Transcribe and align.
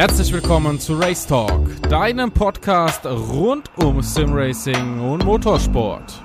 Herzlich 0.00 0.32
willkommen 0.32 0.80
zu 0.80 0.94
Race 0.94 1.26
Talk, 1.26 1.68
deinem 1.90 2.32
Podcast 2.32 3.04
rund 3.04 3.70
um 3.76 4.00
Simracing 4.00 4.98
und 4.98 5.26
Motorsport. 5.26 6.22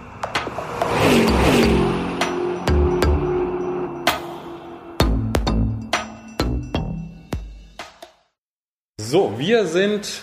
So, 8.97 9.33
wir 9.37 9.65
sind 9.65 10.21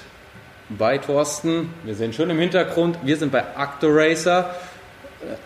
bei 0.70 0.96
Thorsten. 0.96 1.74
Wir 1.84 1.94
sehen 1.94 2.14
schön 2.14 2.30
im 2.30 2.38
Hintergrund. 2.38 3.00
Wir 3.04 3.18
sind 3.18 3.32
bei 3.32 3.44
Actoracer. 3.54 4.54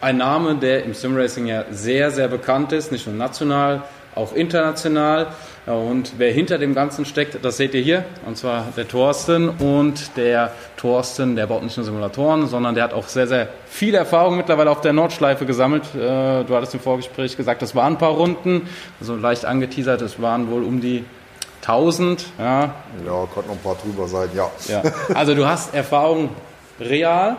Ein 0.01 0.19
Name, 0.19 0.55
der 0.55 0.85
im 0.85 0.95
Simracing 0.95 1.47
ja 1.47 1.65
sehr, 1.73 2.13
sehr 2.13 2.29
bekannt 2.29 2.71
ist, 2.71 2.93
nicht 2.93 3.09
nur 3.09 3.17
national, 3.17 3.83
auch 4.17 4.33
international. 4.33 5.29
Und 5.67 6.15
wer 6.19 6.33
hinter 6.33 6.59
dem 6.59 6.75
Ganzen 6.75 7.05
steckt, 7.05 7.45
das 7.45 7.57
seht 7.57 7.75
ihr 7.75 7.83
hier. 7.83 8.05
Und 8.25 8.37
zwar 8.37 8.67
der 8.77 8.89
Thorsten. 8.89 9.49
Und 9.49 10.17
der 10.17 10.53
Thorsten, 10.77 11.37
der 11.37 11.47
baut 11.47 11.63
nicht 11.63 11.77
nur 11.77 11.85
Simulatoren, 11.85 12.47
sondern 12.47 12.75
der 12.75 12.85
hat 12.85 12.93
auch 12.93 13.09
sehr, 13.09 13.27
sehr 13.27 13.49
viel 13.69 13.95
Erfahrung 13.95 14.37
mittlerweile 14.37 14.71
auf 14.71 14.81
der 14.81 14.93
Nordschleife 14.93 15.45
gesammelt. 15.45 15.85
Äh, 15.95 16.45
du 16.45 16.49
hattest 16.51 16.75
im 16.75 16.81
Vorgespräch 16.81 17.37
gesagt, 17.37 17.63
das 17.63 17.75
waren 17.75 17.95
ein 17.95 17.99
paar 17.99 18.13
Runden. 18.13 18.69
Also 19.01 19.17
leicht 19.17 19.45
angeteasert, 19.45 20.03
es 20.03 20.21
waren 20.21 20.51
wohl 20.51 20.65
um 20.65 20.81
die 20.81 21.05
1000. 21.63 22.27
Ja, 22.39 22.75
ja 23.05 23.29
konnte 23.35 23.49
noch 23.49 23.57
ein 23.57 23.63
paar 23.63 23.77
drüber 23.77 24.07
sein, 24.07 24.29
ja. 24.35 24.51
ja. 24.69 24.83
Also 25.15 25.35
du 25.35 25.47
hast 25.47 25.75
Erfahrung 25.75 26.31
real 26.81 27.37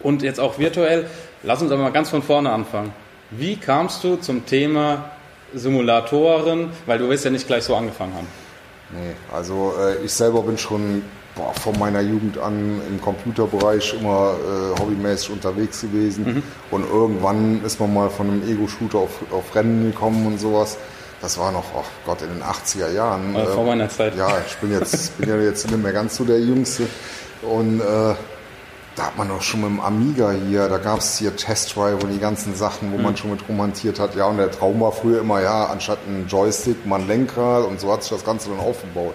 und 0.00 0.22
jetzt 0.22 0.38
auch 0.38 0.58
virtuell. 0.58 1.06
Lass 1.42 1.60
uns 1.60 1.72
aber 1.72 1.82
mal 1.82 1.92
ganz 1.92 2.08
von 2.08 2.22
vorne 2.22 2.50
anfangen. 2.52 2.92
Wie 3.30 3.56
kamst 3.56 4.04
du 4.04 4.16
zum 4.16 4.46
Thema 4.46 5.10
Simulatoren? 5.56 6.70
Weil 6.86 6.98
du 6.98 7.08
wirst 7.08 7.24
ja 7.24 7.30
nicht 7.30 7.46
gleich 7.46 7.64
so 7.64 7.74
angefangen 7.74 8.14
haben. 8.14 8.26
Nee, 8.90 9.14
also 9.34 9.74
äh, 9.80 10.04
ich 10.04 10.12
selber 10.12 10.42
bin 10.42 10.56
schon 10.58 11.02
boah, 11.34 11.52
von 11.54 11.78
meiner 11.78 12.00
Jugend 12.00 12.38
an 12.38 12.80
im 12.88 13.00
Computerbereich 13.00 13.94
immer 14.00 14.34
äh, 14.36 14.80
hobbymäßig 14.80 15.30
unterwegs 15.30 15.80
gewesen. 15.80 16.24
Mhm. 16.24 16.42
Und 16.70 16.88
irgendwann 16.88 17.64
ist 17.64 17.80
man 17.80 17.92
mal 17.92 18.10
von 18.10 18.30
einem 18.30 18.48
Ego-Shooter 18.48 18.98
auf, 18.98 19.22
auf 19.32 19.54
Rennen 19.54 19.92
gekommen 19.92 20.26
und 20.26 20.38
sowas. 20.38 20.78
Das 21.20 21.38
war 21.38 21.50
noch, 21.50 21.64
oh 21.74 21.84
Gott, 22.04 22.22
in 22.22 22.28
den 22.28 22.42
80er 22.42 22.92
Jahren. 22.92 23.34
Also 23.34 23.52
vor 23.52 23.64
meiner 23.64 23.88
Zeit. 23.88 24.16
Ja, 24.16 24.28
ich 24.46 24.56
bin 24.56 24.70
jetzt, 24.70 25.16
bin 25.18 25.28
ja 25.28 25.36
jetzt 25.36 25.68
nicht 25.68 25.82
mehr 25.82 25.92
ganz 25.92 26.16
so 26.16 26.24
der 26.24 26.38
Jüngste. 26.38 26.84
Und 27.42 27.80
äh, 27.80 28.14
da 28.96 29.04
hat 29.04 29.18
man 29.18 29.30
auch 29.30 29.42
schon 29.42 29.60
mit 29.60 29.68
dem 29.68 29.80
Amiga 29.80 30.32
hier, 30.32 30.68
da 30.68 30.78
gab 30.78 31.00
es 31.00 31.18
hier 31.18 31.36
Test 31.36 31.76
Drive 31.76 32.02
und 32.02 32.10
die 32.10 32.18
ganzen 32.18 32.54
Sachen, 32.54 32.92
wo 32.92 32.96
mhm. 32.96 33.02
man 33.02 33.16
schon 33.16 33.30
mit 33.30 33.46
romantiert 33.46 34.00
hat. 34.00 34.16
Ja, 34.16 34.26
und 34.26 34.38
der 34.38 34.50
Traum 34.50 34.80
war 34.80 34.90
früher 34.90 35.20
immer, 35.20 35.42
ja, 35.42 35.66
anstatt 35.66 35.98
ein 36.08 36.26
Joystick, 36.26 36.86
mal 36.86 37.00
ein 37.00 37.06
Lenkrad 37.06 37.66
und 37.66 37.78
so 37.78 37.92
hat 37.92 38.02
sich 38.02 38.10
das 38.10 38.24
Ganze 38.24 38.48
dann 38.48 38.58
aufgebaut. 38.58 39.14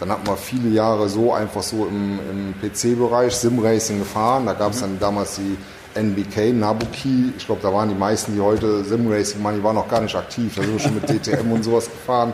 Dann 0.00 0.10
hat 0.10 0.26
man 0.26 0.36
viele 0.36 0.68
Jahre 0.70 1.08
so 1.08 1.32
einfach 1.32 1.62
so 1.62 1.86
im, 1.86 2.18
im 2.28 2.54
PC-Bereich 2.60 3.32
Sim-Racing 3.36 4.00
gefahren. 4.00 4.46
Da 4.46 4.52
gab 4.54 4.72
es 4.72 4.78
mhm. 4.78 4.82
dann 4.82 5.00
damals 5.00 5.36
die 5.36 5.56
NBK, 5.94 6.52
Nabuki. 6.52 7.32
Ich 7.38 7.46
glaube, 7.46 7.62
da 7.62 7.72
waren 7.72 7.88
die 7.88 7.94
meisten, 7.94 8.34
die 8.34 8.40
heute 8.40 8.82
Sim-Racing 8.82 9.40
machen, 9.40 9.58
die 9.58 9.62
waren 9.62 9.76
noch 9.76 9.88
gar 9.88 10.00
nicht 10.00 10.16
aktiv. 10.16 10.52
Da 10.56 10.62
sind 10.62 10.72
wir 10.72 10.80
schon 10.80 10.94
mit 10.94 11.08
DTM 11.08 11.52
und 11.52 11.62
sowas 11.62 11.84
gefahren. 11.84 12.32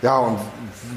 Ja, 0.00 0.18
und 0.18 0.38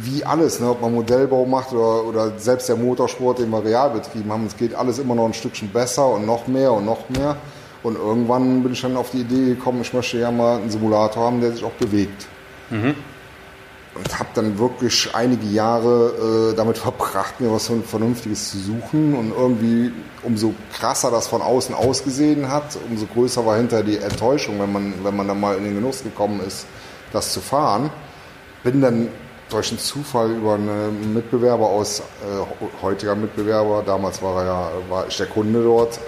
wie 0.02 0.24
alles, 0.24 0.60
ne, 0.60 0.70
ob 0.70 0.82
man 0.82 0.94
Modellbau 0.94 1.46
macht 1.46 1.74
oder, 1.74 2.06
oder 2.06 2.40
selbst 2.40 2.70
der 2.70 2.76
Motorsport, 2.76 3.40
den 3.40 3.50
wir 3.50 3.64
real 3.64 3.90
betrieben 3.90 4.32
haben, 4.32 4.46
es 4.46 4.56
geht 4.56 4.76
alles 4.76 5.00
immer 5.00 5.16
noch 5.16 5.26
ein 5.26 5.34
Stückchen 5.34 5.70
besser 5.70 6.08
und 6.08 6.26
noch 6.26 6.48
mehr 6.48 6.72
und 6.72 6.86
noch 6.86 7.10
mehr. 7.10 7.36
Und 7.82 7.98
irgendwann 7.98 8.62
bin 8.62 8.74
ich 8.74 8.82
dann 8.82 8.96
auf 8.96 9.10
die 9.10 9.22
Idee 9.22 9.56
gekommen, 9.56 9.82
ich 9.82 9.92
möchte 9.92 10.20
ja 10.20 10.30
mal 10.30 10.58
einen 10.58 10.70
Simulator 10.70 11.24
haben, 11.24 11.42
der 11.42 11.52
sich 11.52 11.64
auch 11.64 11.72
bewegt. 11.72 12.28
Mhm 12.70 12.96
und 13.94 14.20
habe 14.20 14.30
dann 14.34 14.58
wirklich 14.58 15.10
einige 15.14 15.46
Jahre 15.48 16.52
äh, 16.52 16.56
damit 16.56 16.78
verbracht, 16.78 17.42
mir 17.42 17.52
was 17.52 17.70
Vernünftiges 17.86 18.52
zu 18.52 18.58
suchen. 18.58 19.14
Und 19.14 19.34
irgendwie, 19.36 19.92
umso 20.24 20.54
krasser 20.74 21.12
das 21.12 21.28
von 21.28 21.42
außen 21.42 21.76
ausgesehen 21.76 22.50
hat, 22.50 22.78
umso 22.90 23.06
größer 23.06 23.46
war 23.46 23.58
hinter 23.58 23.84
die 23.84 23.98
Enttäuschung, 23.98 24.60
wenn 24.60 24.72
man, 24.72 24.94
wenn 25.04 25.16
man 25.16 25.28
dann 25.28 25.40
mal 25.40 25.58
in 25.58 25.66
den 25.66 25.76
Genuss 25.76 26.04
gekommen 26.04 26.40
ist, 26.46 26.66
das 27.12 27.34
zu 27.34 27.42
fahren. 27.42 27.90
Bin 28.64 28.82
dann 28.82 29.08
durch 29.50 29.70
einen 29.70 29.80
Zufall 29.80 30.32
über 30.32 30.54
einen 30.56 31.14
Mitbewerber 31.14 31.68
aus, 31.68 32.00
äh, 32.00 32.82
heutiger 32.82 33.16
Mitbewerber, 33.16 33.84
damals 33.86 34.22
war 34.22 34.42
er 34.42 34.46
ja, 34.46 34.72
war 34.90 35.08
ich 35.08 35.18
der 35.18 35.26
Kunde 35.26 35.62
dort, 35.62 36.00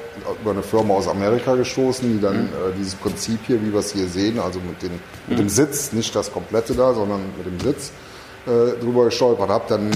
über 0.42 0.52
eine 0.52 0.64
Firma 0.64 0.94
aus 0.94 1.08
Amerika 1.08 1.56
gestoßen, 1.56 2.10
die 2.10 2.22
dann 2.22 2.44
mhm. 2.44 2.48
äh, 2.48 2.78
dieses 2.78 2.96
Prinzip 2.96 3.40
hier, 3.46 3.62
wie 3.62 3.74
wir 3.74 3.80
es 3.80 3.92
hier 3.92 4.08
sehen, 4.08 4.40
also 4.40 4.60
mit, 4.60 4.82
den, 4.82 4.92
mit 5.28 5.40
dem 5.40 5.46
mhm. 5.46 5.50
Sitz, 5.50 5.92
nicht 5.92 6.16
das 6.16 6.32
komplette 6.32 6.74
da, 6.74 6.94
sondern 6.94 7.22
mit 7.38 7.46
dem 7.46 7.60
Sitz, 7.60 7.92
äh, 8.46 8.80
drüber 8.82 9.06
gestolpert 9.06 9.50
habe, 9.50 9.66
dann 9.68 9.92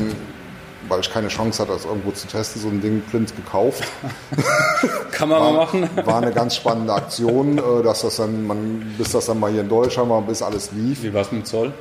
weil 0.90 1.02
ich 1.02 1.12
keine 1.12 1.28
Chance 1.28 1.62
hatte, 1.62 1.74
das 1.74 1.86
irgendwo 1.86 2.12
zu 2.12 2.28
testen, 2.28 2.62
so 2.62 2.70
ein 2.70 2.82
Ding 2.82 3.02
blind 3.02 3.36
gekauft. 3.36 3.84
Kann 5.12 5.28
man 5.28 5.40
mal 5.40 5.54
machen. 5.54 5.90
War 6.06 6.18
eine 6.18 6.32
ganz 6.32 6.56
spannende 6.56 6.94
Aktion, 6.94 7.58
äh, 7.58 7.84
dass 7.84 8.04
das 8.04 8.18
dann, 8.18 8.46
man, 8.46 8.96
bis 8.98 9.12
das 9.12 9.26
dann 9.26 9.40
mal 9.40 9.52
hier 9.52 9.62
in 9.62 9.70
Deutschland 9.70 10.10
war, 10.10 10.22
bis 10.22 10.42
alles 10.42 10.72
lief. 10.72 11.04
Wie 11.04 11.14
war 11.14 11.22
es 11.22 11.32
mit 11.32 11.48
Zoll? 11.48 11.74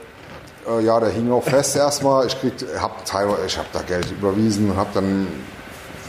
Äh, 0.69 0.85
ja, 0.85 1.01
der 1.01 1.11
hing 1.11 1.31
auch 1.31 1.43
fest 1.43 1.77
erstmal. 1.77 2.27
Ich 2.27 2.39
krieg, 2.41 2.55
hab 2.79 3.05
teilweise, 3.05 3.47
ich 3.47 3.59
habe 3.59 3.69
da 3.73 3.83
Geld 3.83 4.11
überwiesen 4.11 4.71
und 4.71 4.77
habe 4.77 4.91
dann 4.95 5.27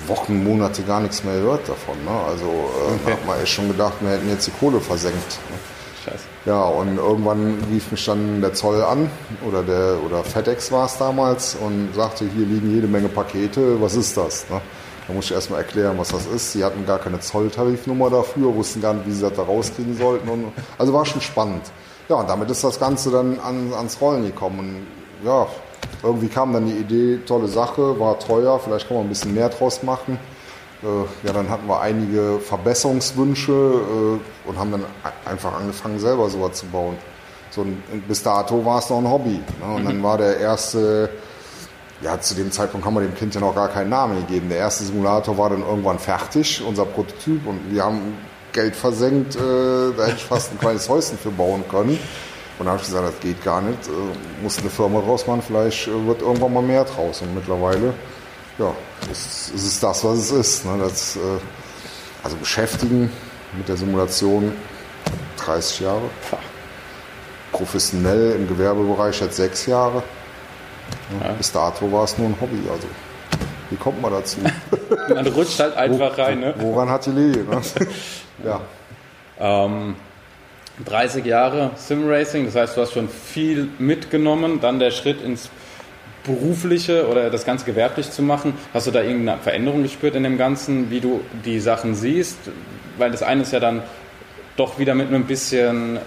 Wochen, 0.07 0.43
Monate 0.43 0.83
gar 0.83 1.01
nichts 1.01 1.23
mehr 1.23 1.35
gehört 1.35 1.67
davon. 1.67 1.95
Ne? 2.03 2.11
Also 2.27 2.45
äh, 2.45 2.93
okay. 3.03 3.13
hat 3.13 3.25
man 3.25 3.41
echt 3.41 3.51
schon 3.51 3.67
gedacht, 3.67 3.93
wir 3.99 4.11
hätten 4.11 4.29
jetzt 4.29 4.47
die 4.47 4.51
Kohle 4.51 4.79
versenkt. 4.79 5.39
Ne? 5.49 5.57
Scheiße. 6.05 6.23
Ja, 6.45 6.63
und 6.63 6.97
irgendwann 6.97 7.57
rief 7.69 7.91
mich 7.91 8.05
dann 8.05 8.39
der 8.39 8.53
Zoll 8.53 8.81
an 8.81 9.09
oder 9.45 9.63
der 9.63 9.97
oder 10.05 10.23
FedEx 10.23 10.71
war 10.71 10.85
es 10.85 10.97
damals 10.97 11.55
und 11.55 11.93
sagte, 11.93 12.25
hier 12.25 12.45
liegen 12.45 12.73
jede 12.73 12.87
Menge 12.87 13.09
Pakete, 13.09 13.81
was 13.81 13.95
ist 13.95 14.15
das? 14.15 14.49
Ne? 14.49 14.61
Da 15.07 15.13
muss 15.13 15.25
ich 15.25 15.31
erstmal 15.31 15.61
erklären, 15.61 15.97
was 15.97 16.09
das 16.09 16.25
ist. 16.25 16.53
Sie 16.53 16.63
hatten 16.63 16.85
gar 16.85 16.99
keine 16.99 17.19
Zolltarifnummer 17.19 18.09
dafür, 18.09 18.53
wussten 18.55 18.81
gar 18.81 18.93
nicht, 18.93 19.07
wie 19.07 19.11
sie 19.11 19.21
das 19.21 19.33
da 19.33 19.43
rauskriegen 19.43 19.97
sollten. 19.97 20.27
Und, 20.27 20.51
also 20.77 20.93
war 20.93 21.05
schon 21.05 21.21
spannend. 21.21 21.63
Ja, 22.09 22.15
und 22.17 22.29
damit 22.29 22.49
ist 22.49 22.63
das 22.63 22.79
Ganze 22.79 23.11
dann 23.11 23.39
an, 23.39 23.73
ans 23.73 23.99
Rollen 23.99 24.23
gekommen. 24.23 24.59
Und 24.59 25.27
ja, 25.27 25.47
irgendwie 26.03 26.29
kam 26.29 26.53
dann 26.53 26.65
die 26.65 26.77
Idee, 26.77 27.19
tolle 27.25 27.47
Sache, 27.47 27.99
war 27.99 28.17
teuer, 28.19 28.59
vielleicht 28.59 28.87
kann 28.87 28.97
man 28.97 29.05
ein 29.07 29.09
bisschen 29.09 29.33
mehr 29.33 29.49
draus 29.49 29.83
machen. 29.83 30.17
Äh, 30.83 31.27
ja, 31.27 31.33
dann 31.33 31.49
hatten 31.49 31.67
wir 31.67 31.81
einige 31.81 32.39
Verbesserungswünsche 32.39 33.51
äh, 33.51 34.49
und 34.49 34.59
haben 34.59 34.71
dann 34.71 34.85
einfach 35.25 35.53
angefangen, 35.53 35.99
selber 35.99 36.29
sowas 36.29 36.53
zu 36.53 36.67
bauen. 36.67 36.95
So, 37.49 37.65
bis 38.07 38.23
dato 38.23 38.63
war 38.63 38.79
es 38.79 38.89
noch 38.89 38.99
ein 38.99 39.09
Hobby. 39.09 39.41
Ne? 39.59 39.75
Und 39.75 39.85
dann 39.85 39.97
mhm. 39.97 40.03
war 40.03 40.17
der 40.17 40.37
erste, 40.37 41.09
ja, 42.01 42.19
zu 42.21 42.35
dem 42.35 42.51
Zeitpunkt 42.51 42.85
haben 42.85 42.93
wir 42.93 43.01
dem 43.01 43.15
Kind 43.15 43.33
ja 43.33 43.41
noch 43.41 43.55
gar 43.55 43.69
keinen 43.69 43.89
Namen 43.89 44.27
gegeben. 44.27 44.49
Der 44.49 44.59
erste 44.59 44.83
Simulator 44.83 45.37
war 45.37 45.49
dann 45.49 45.61
irgendwann 45.61 45.97
fertig, 45.97 46.63
unser 46.65 46.85
Prototyp, 46.85 47.47
und 47.47 47.71
wir 47.71 47.83
haben 47.83 48.15
Geld 48.53 48.75
versenkt, 48.75 49.35
äh, 49.35 49.39
da 49.95 50.05
hätte 50.05 50.17
ich 50.17 50.25
fast 50.25 50.51
ein 50.51 50.59
kleines 50.59 50.87
Häuschen 50.89 51.17
für 51.17 51.31
bauen 51.31 51.63
können. 51.69 51.99
Und 52.59 52.65
da 52.65 52.71
habe 52.71 52.81
ich 52.81 52.87
gesagt, 52.87 53.07
das 53.07 53.19
geht 53.19 53.43
gar 53.43 53.61
nicht, 53.61 53.87
äh, 53.87 54.43
muss 54.43 54.57
eine 54.57 54.69
Firma 54.69 54.99
draus 55.01 55.27
machen, 55.27 55.43
vielleicht 55.45 55.87
äh, 55.87 56.07
wird 56.07 56.21
irgendwann 56.21 56.53
mal 56.53 56.63
mehr 56.63 56.83
draus. 56.83 57.21
Und 57.21 57.35
mittlerweile, 57.35 57.93
ja, 58.57 58.73
ist, 59.11 59.51
ist 59.53 59.67
es 59.67 59.79
das, 59.79 60.03
was 60.03 60.17
es 60.17 60.31
ist. 60.31 60.65
Ne? 60.65 60.77
Das, 60.79 61.15
äh, 61.15 61.19
also 62.23 62.35
beschäftigen 62.37 63.11
mit 63.55 63.67
der 63.67 63.77
Simulation 63.77 64.51
30 65.37 65.81
Jahre. 65.81 66.09
Professionell 67.51 68.33
im 68.33 68.47
Gewerbebereich 68.47 69.21
jetzt 69.21 69.37
sechs 69.37 69.65
Jahre. 69.67 70.03
Ja. 71.21 71.33
Bis 71.33 71.51
dato 71.51 71.91
war 71.91 72.03
es 72.03 72.17
nur 72.17 72.27
ein 72.27 72.35
Hobby. 72.41 72.59
Also 72.69 72.87
wie 73.69 73.75
kommt 73.75 74.01
man 74.01 74.11
dazu? 74.11 74.37
man 75.09 75.27
rutscht 75.27 75.59
halt 75.59 75.75
einfach 75.75 76.17
Wo, 76.17 76.21
rein. 76.21 76.39
Ne? 76.39 76.53
Woran 76.57 76.89
hat 76.89 77.05
die 77.05 77.11
Linie? 77.11 77.43
Ne? 77.43 77.61
Ja. 78.45 78.61
Ähm, 79.39 79.95
30 80.85 81.25
Jahre 81.25 81.71
Simracing, 81.75 82.45
das 82.45 82.55
heißt, 82.55 82.77
du 82.77 82.81
hast 82.81 82.93
schon 82.93 83.09
viel 83.09 83.67
mitgenommen. 83.79 84.61
Dann 84.61 84.77
der 84.77 84.91
Schritt 84.91 85.23
ins 85.23 85.49
berufliche 86.23 87.07
oder 87.07 87.31
das 87.31 87.45
Ganze 87.45 87.65
gewerblich 87.65 88.11
zu 88.11 88.21
machen. 88.21 88.53
Hast 88.73 88.85
du 88.85 88.91
da 88.91 89.01
irgendeine 89.01 89.39
Veränderung 89.39 89.81
gespürt 89.81 90.13
in 90.15 90.23
dem 90.23 90.37
Ganzen, 90.37 90.91
wie 90.91 90.99
du 90.99 91.21
die 91.45 91.59
Sachen 91.59 91.95
siehst? 91.95 92.37
Weil 92.97 93.09
das 93.09 93.23
eine 93.23 93.41
ist 93.41 93.53
ja 93.53 93.59
dann 93.59 93.81
doch 94.55 94.77
wieder 94.77 94.93
mit 94.93 95.07
einem 95.07 95.23
bisschen, 95.23 95.97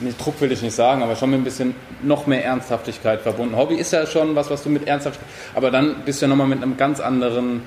nicht 0.00 0.24
Druck 0.24 0.40
will 0.40 0.52
ich 0.52 0.62
nicht 0.62 0.74
sagen, 0.74 1.02
aber 1.02 1.16
schon 1.16 1.30
mit 1.30 1.40
ein 1.40 1.44
bisschen 1.44 1.74
noch 2.02 2.26
mehr 2.26 2.44
Ernsthaftigkeit 2.44 3.20
verbunden. 3.20 3.56
Hobby 3.56 3.76
ist 3.76 3.92
ja 3.92 4.06
schon 4.06 4.34
was, 4.34 4.50
was 4.50 4.62
du 4.62 4.70
mit 4.70 4.86
Ernsthaftigkeit, 4.86 5.30
aber 5.54 5.70
dann 5.70 5.96
bist 6.04 6.20
du 6.20 6.26
ja 6.26 6.28
nochmal 6.28 6.48
mit 6.48 6.62
einem 6.62 6.76
ganz 6.76 7.00
anderen 7.00 7.62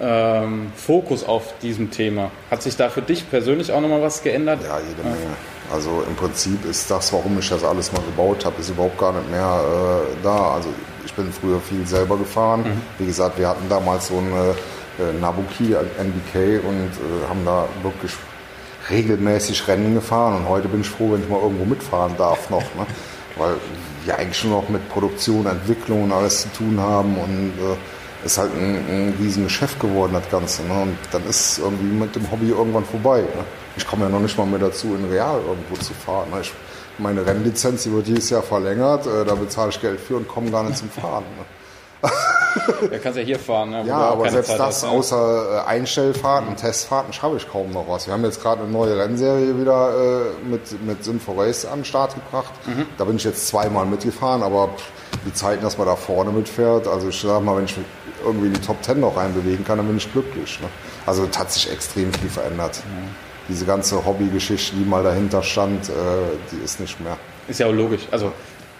ähm, 0.00 0.72
Fokus 0.76 1.24
auf 1.24 1.54
diesem 1.60 1.90
Thema. 1.90 2.30
Hat 2.50 2.62
sich 2.62 2.76
da 2.76 2.88
für 2.88 3.02
dich 3.02 3.28
persönlich 3.30 3.72
auch 3.72 3.80
nochmal 3.80 4.02
was 4.02 4.22
geändert? 4.22 4.60
Ja, 4.62 4.78
jede 4.78 5.02
Menge. 5.02 5.36
Also 5.72 6.04
im 6.06 6.14
Prinzip 6.14 6.64
ist 6.64 6.90
das, 6.90 7.12
warum 7.12 7.38
ich 7.38 7.48
das 7.48 7.64
alles 7.64 7.92
mal 7.92 8.02
gebaut 8.02 8.44
habe, 8.44 8.60
ist 8.60 8.70
überhaupt 8.70 8.98
gar 8.98 9.12
nicht 9.12 9.30
mehr 9.30 9.60
äh, 9.64 10.22
da. 10.22 10.52
Also 10.52 10.68
ich 11.04 11.12
bin 11.14 11.32
früher 11.32 11.60
viel 11.60 11.86
selber 11.86 12.16
gefahren. 12.16 12.60
Mhm. 12.60 12.82
Wie 12.98 13.06
gesagt, 13.06 13.38
wir 13.38 13.48
hatten 13.48 13.68
damals 13.68 14.08
so 14.08 14.18
eine 14.18 14.54
äh, 14.98 15.12
Nabuki, 15.20 15.74
NBK 15.74 16.64
und 16.64 16.90
äh, 16.92 17.28
haben 17.28 17.44
da 17.44 17.66
wirklich 17.82 18.12
regelmäßig 18.90 19.66
Rennen 19.68 19.94
gefahren. 19.94 20.36
Und 20.36 20.48
heute 20.48 20.68
bin 20.68 20.80
ich 20.80 20.88
froh, 20.88 21.12
wenn 21.12 21.22
ich 21.22 21.28
mal 21.28 21.40
irgendwo 21.40 21.64
mitfahren 21.64 22.16
darf 22.16 22.50
noch. 22.50 22.62
Ne? 22.74 22.86
weil 23.36 23.56
wir 24.04 24.18
eigentlich 24.18 24.38
schon 24.38 24.50
noch 24.50 24.68
mit 24.68 24.88
Produktion, 24.88 25.46
Entwicklung 25.46 26.04
und 26.04 26.12
alles 26.12 26.42
zu 26.42 26.48
tun 26.52 26.80
haben 26.80 27.16
und 27.18 27.52
äh, 27.58 28.24
ist 28.26 28.38
halt 28.38 28.50
ein, 28.56 28.76
ein 28.88 29.14
riesen 29.20 29.44
Geschäft 29.44 29.78
geworden, 29.78 30.12
das 30.14 30.28
Ganze. 30.30 30.62
Ne? 30.64 30.82
Und 30.82 30.98
dann 31.12 31.24
ist 31.26 31.58
irgendwie 31.58 31.84
mit 31.84 32.14
dem 32.16 32.30
Hobby 32.30 32.48
irgendwann 32.48 32.84
vorbei. 32.84 33.20
Ne? 33.20 33.44
Ich 33.76 33.86
komme 33.86 34.04
ja 34.04 34.08
noch 34.08 34.20
nicht 34.20 34.36
mal 34.36 34.46
mehr 34.46 34.58
dazu, 34.58 34.94
in 34.94 35.04
Real 35.10 35.40
irgendwo 35.46 35.76
zu 35.76 35.92
fahren. 35.92 36.30
Ne? 36.30 36.40
Ich, 36.40 36.52
meine 36.98 37.26
Rennlizenz, 37.26 37.82
die 37.82 37.92
wird 37.92 38.06
dieses 38.06 38.30
Jahr 38.30 38.42
verlängert, 38.42 39.06
äh, 39.06 39.24
da 39.24 39.34
bezahle 39.34 39.70
ich 39.70 39.80
Geld 39.80 40.00
für 40.00 40.16
und 40.16 40.26
komme 40.26 40.50
gar 40.50 40.64
nicht 40.64 40.78
zum 40.78 40.88
Fahren. 40.88 41.24
Ne? 41.36 41.44
Ja, 42.90 42.98
kannst 42.98 43.18
ja 43.18 43.24
hier 43.24 43.38
fahren. 43.38 43.70
Ne, 43.70 43.84
ja, 43.86 43.96
aber 43.96 44.30
selbst 44.30 44.48
Zeit 44.48 44.58
das, 44.58 44.66
hast, 44.66 44.82
ne? 44.84 44.90
außer 44.90 45.64
äh, 45.66 45.68
Einstellfahrten, 45.68 46.50
mhm. 46.50 46.56
Testfahrten, 46.56 47.12
schaffe 47.12 47.36
ich 47.36 47.48
kaum 47.48 47.70
noch 47.70 47.88
was. 47.88 48.06
Wir 48.06 48.14
haben 48.14 48.24
jetzt 48.24 48.42
gerade 48.42 48.62
eine 48.62 48.70
neue 48.70 48.98
Rennserie 48.98 49.58
wieder 49.58 49.90
äh, 49.90 50.48
mit, 50.48 50.84
mit 50.84 51.04
Synfo 51.04 51.32
Race 51.32 51.64
an 51.64 51.80
den 51.80 51.84
Start 51.84 52.14
gebracht. 52.14 52.52
Mhm. 52.66 52.86
Da 52.98 53.04
bin 53.04 53.16
ich 53.16 53.24
jetzt 53.24 53.46
zweimal 53.48 53.86
mitgefahren, 53.86 54.42
aber 54.42 54.70
die 55.26 55.32
Zeiten, 55.32 55.62
dass 55.62 55.78
man 55.78 55.86
da 55.86 55.96
vorne 55.96 56.30
mitfährt, 56.30 56.86
also 56.88 57.08
ich 57.08 57.20
sag 57.20 57.42
mal, 57.42 57.56
wenn 57.56 57.64
ich 57.64 57.74
irgendwie 58.24 58.46
in 58.46 58.54
die 58.54 58.60
Top 58.60 58.80
Ten 58.82 59.00
noch 59.00 59.16
reinbewegen 59.16 59.64
kann, 59.64 59.78
dann 59.78 59.86
bin 59.86 59.96
ich 59.96 60.10
glücklich. 60.10 60.60
Ne? 60.60 60.68
Also 61.04 61.26
es 61.30 61.38
hat 61.38 61.52
sich 61.52 61.70
extrem 61.70 62.12
viel 62.12 62.30
verändert. 62.30 62.82
Mhm. 62.86 63.08
Diese 63.48 63.64
ganze 63.64 64.04
Hobbygeschichte, 64.04 64.74
die 64.74 64.84
mal 64.84 65.04
dahinter 65.04 65.42
stand, 65.42 65.88
äh, 65.88 65.92
die 66.50 66.64
ist 66.64 66.80
nicht 66.80 67.00
mehr. 67.00 67.16
Ist 67.48 67.60
ja 67.60 67.66
auch 67.66 67.72
logisch. 67.72 68.08
Also 68.10 68.32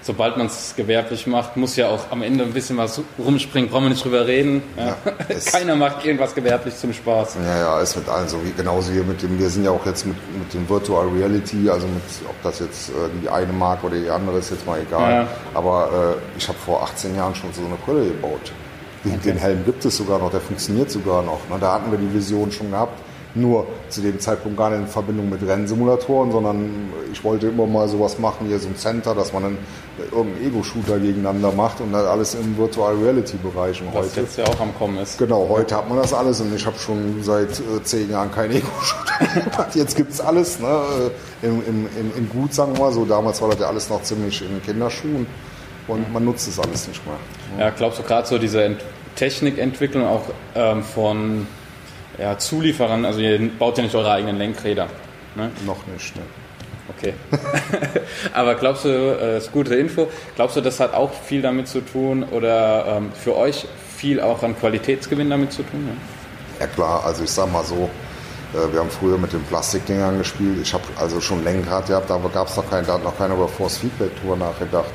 sobald 0.06 0.36
man 0.36 0.46
es 0.46 0.74
gewerblich 0.76 1.26
macht, 1.26 1.56
muss 1.56 1.76
ja 1.76 1.88
auch 1.88 2.10
am 2.10 2.22
Ende 2.22 2.44
ein 2.44 2.52
bisschen 2.52 2.76
was 2.76 3.00
rumspringen, 3.18 3.68
brauchen 3.68 3.84
wir 3.84 3.90
nicht 3.90 4.04
drüber 4.04 4.26
reden. 4.26 4.62
Ja. 4.76 4.86
Ja, 4.86 4.96
Keiner 5.52 5.74
macht 5.74 6.04
irgendwas 6.04 6.34
gewerblich 6.34 6.76
zum 6.76 6.92
Spaß. 6.92 7.36
Ja, 7.44 7.58
ja, 7.58 7.80
ist 7.80 7.96
mit 7.96 8.08
allen 8.08 8.28
so. 8.28 8.38
Genauso 8.56 8.94
wie 8.94 9.00
mit 9.00 9.20
dem, 9.22 9.38
wir 9.38 9.50
sind 9.50 9.64
ja 9.64 9.72
auch 9.72 9.84
jetzt 9.84 10.06
mit, 10.06 10.16
mit 10.38 10.54
dem 10.54 10.68
Virtual 10.68 11.08
Reality, 11.08 11.68
also 11.68 11.86
mit, 11.88 12.02
ob 12.28 12.40
das 12.42 12.60
jetzt 12.60 12.90
äh, 12.90 12.92
die 13.22 13.28
eine 13.28 13.52
Marke 13.52 13.86
oder 13.86 13.96
die 13.96 14.08
andere 14.08 14.38
ist, 14.38 14.50
jetzt 14.50 14.64
mal 14.66 14.80
egal. 14.80 15.10
Ja. 15.10 15.28
Aber 15.54 16.16
äh, 16.16 16.38
ich 16.38 16.46
habe 16.48 16.58
vor 16.58 16.82
18 16.84 17.16
Jahren 17.16 17.34
schon 17.34 17.52
so 17.52 17.62
eine 17.62 17.74
Brille 17.84 18.12
gebaut. 18.12 18.52
Den, 19.04 19.14
okay. 19.14 19.20
den 19.24 19.38
Helm 19.38 19.64
gibt 19.64 19.84
es 19.84 19.96
sogar 19.96 20.18
noch, 20.18 20.30
der 20.30 20.40
funktioniert 20.40 20.90
sogar 20.90 21.22
noch. 21.22 21.40
Ne? 21.50 21.56
Da 21.60 21.74
hatten 21.74 21.90
wir 21.90 21.98
die 21.98 22.12
Vision 22.14 22.50
schon 22.52 22.70
gehabt 22.70 23.00
nur 23.36 23.66
zu 23.88 24.00
dem 24.00 24.18
Zeitpunkt 24.18 24.58
gar 24.58 24.70
nicht 24.70 24.80
in 24.80 24.86
Verbindung 24.86 25.28
mit 25.30 25.46
Rennsimulatoren, 25.46 26.32
sondern 26.32 26.90
ich 27.12 27.22
wollte 27.22 27.48
immer 27.48 27.66
mal 27.66 27.88
sowas 27.88 28.18
machen, 28.18 28.46
hier 28.46 28.58
so 28.58 28.68
ein 28.68 28.76
Center, 28.76 29.14
dass 29.14 29.32
man 29.32 29.44
einen, 29.44 29.58
irgendeinen 30.10 30.46
Ego-Shooter 30.46 30.98
gegeneinander 30.98 31.52
macht 31.52 31.80
und 31.80 31.92
das 31.92 32.06
alles 32.06 32.34
im 32.34 32.56
Virtual 32.56 32.94
Reality-Bereich. 32.94 33.82
Was 33.92 34.04
heute, 34.04 34.20
jetzt 34.22 34.38
ja 34.38 34.44
auch 34.44 34.60
am 34.60 34.74
Kommen 34.76 34.98
ist. 34.98 35.18
Genau, 35.18 35.46
heute 35.48 35.76
hat 35.76 35.88
man 35.88 35.98
das 35.98 36.12
alles 36.12 36.40
und 36.40 36.54
ich 36.54 36.66
habe 36.66 36.78
schon 36.78 37.22
seit 37.22 37.50
äh, 37.60 37.82
zehn 37.82 38.10
Jahren 38.10 38.30
keinen 38.32 38.52
Ego-Shooter 38.56 39.40
gemacht. 39.40 39.74
Jetzt 39.74 39.96
gibt 39.96 40.12
es 40.12 40.20
alles 40.20 40.58
ne, 40.58 40.80
äh, 41.42 41.46
im, 41.46 41.62
im, 41.66 41.88
im, 41.98 42.12
im 42.16 42.28
Gut, 42.30 42.54
sagen 42.54 42.72
wir 42.74 42.84
mal 42.84 42.92
so. 42.92 43.04
Damals 43.04 43.40
war 43.42 43.50
das 43.50 43.60
ja 43.60 43.68
alles 43.68 43.88
noch 43.88 44.02
ziemlich 44.02 44.42
in 44.42 44.62
Kinderschuhen 44.62 45.26
und 45.88 46.12
man 46.12 46.24
nutzt 46.24 46.48
es 46.48 46.58
alles 46.58 46.88
nicht 46.88 47.02
mehr. 47.06 47.16
Ja, 47.58 47.70
glaubst 47.70 47.98
du 47.98 48.02
gerade 48.02 48.26
so 48.26 48.38
diese 48.38 48.76
Technikentwicklung 49.14 50.06
auch 50.06 50.22
ähm, 50.54 50.82
von 50.82 51.46
ja, 52.18 52.38
Zulieferern, 52.38 53.04
also 53.04 53.20
ihr 53.20 53.50
baut 53.58 53.76
ja 53.78 53.84
nicht 53.84 53.94
eure 53.94 54.10
eigenen 54.10 54.38
Lenkräder. 54.38 54.88
Ne? 55.34 55.50
Noch 55.66 55.86
nicht, 55.86 56.16
ne? 56.16 56.22
Okay. 56.96 57.14
Aber 58.32 58.54
glaubst 58.54 58.84
du, 58.84 58.88
das 58.88 59.22
äh, 59.22 59.38
ist 59.38 59.52
gute 59.52 59.74
Info, 59.74 60.08
glaubst 60.36 60.56
du, 60.56 60.60
das 60.60 60.78
hat 60.80 60.94
auch 60.94 61.12
viel 61.12 61.42
damit 61.42 61.68
zu 61.68 61.80
tun 61.80 62.24
oder 62.24 62.86
ähm, 62.86 63.10
für 63.12 63.36
euch 63.36 63.66
viel 63.96 64.20
auch 64.20 64.42
an 64.42 64.56
Qualitätsgewinn 64.58 65.28
damit 65.28 65.52
zu 65.52 65.62
tun? 65.62 65.84
Ne? 65.84 65.92
Ja 66.60 66.66
klar, 66.68 67.04
also 67.04 67.24
ich 67.24 67.30
sag 67.30 67.52
mal 67.52 67.64
so, 67.64 67.90
äh, 68.54 68.72
wir 68.72 68.80
haben 68.80 68.90
früher 68.90 69.18
mit 69.18 69.32
den 69.32 69.42
Plastikdingern 69.44 70.18
gespielt. 70.18 70.58
Ich 70.62 70.72
habe 70.72 70.84
also 70.98 71.20
schon 71.20 71.42
Lenkrad 71.44 71.86
gehabt, 71.86 72.10
aber 72.10 72.28
gab 72.28 72.48
es 72.48 72.56
noch 72.56 72.68
keinen, 72.70 72.86
da 72.86 72.94
hat 72.94 73.04
noch 73.04 73.16
keiner 73.18 73.34
über 73.34 73.48
Force 73.48 73.78
Feedback 73.78 74.10
Tour 74.22 74.36
nachgedacht. 74.36 74.90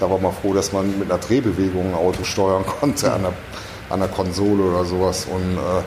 Da 0.00 0.10
war 0.10 0.18
man 0.18 0.32
froh, 0.32 0.52
dass 0.52 0.72
man 0.72 0.98
mit 0.98 1.10
einer 1.10 1.20
Drehbewegung 1.20 1.90
ein 1.90 1.94
Auto 1.94 2.24
steuern 2.24 2.64
konnte 2.80 3.12
an 3.12 3.22
der, 3.22 3.32
an 3.90 4.00
der 4.00 4.08
Konsole 4.08 4.64
oder 4.64 4.84
sowas. 4.84 5.26
Und 5.26 5.56
äh, 5.56 5.82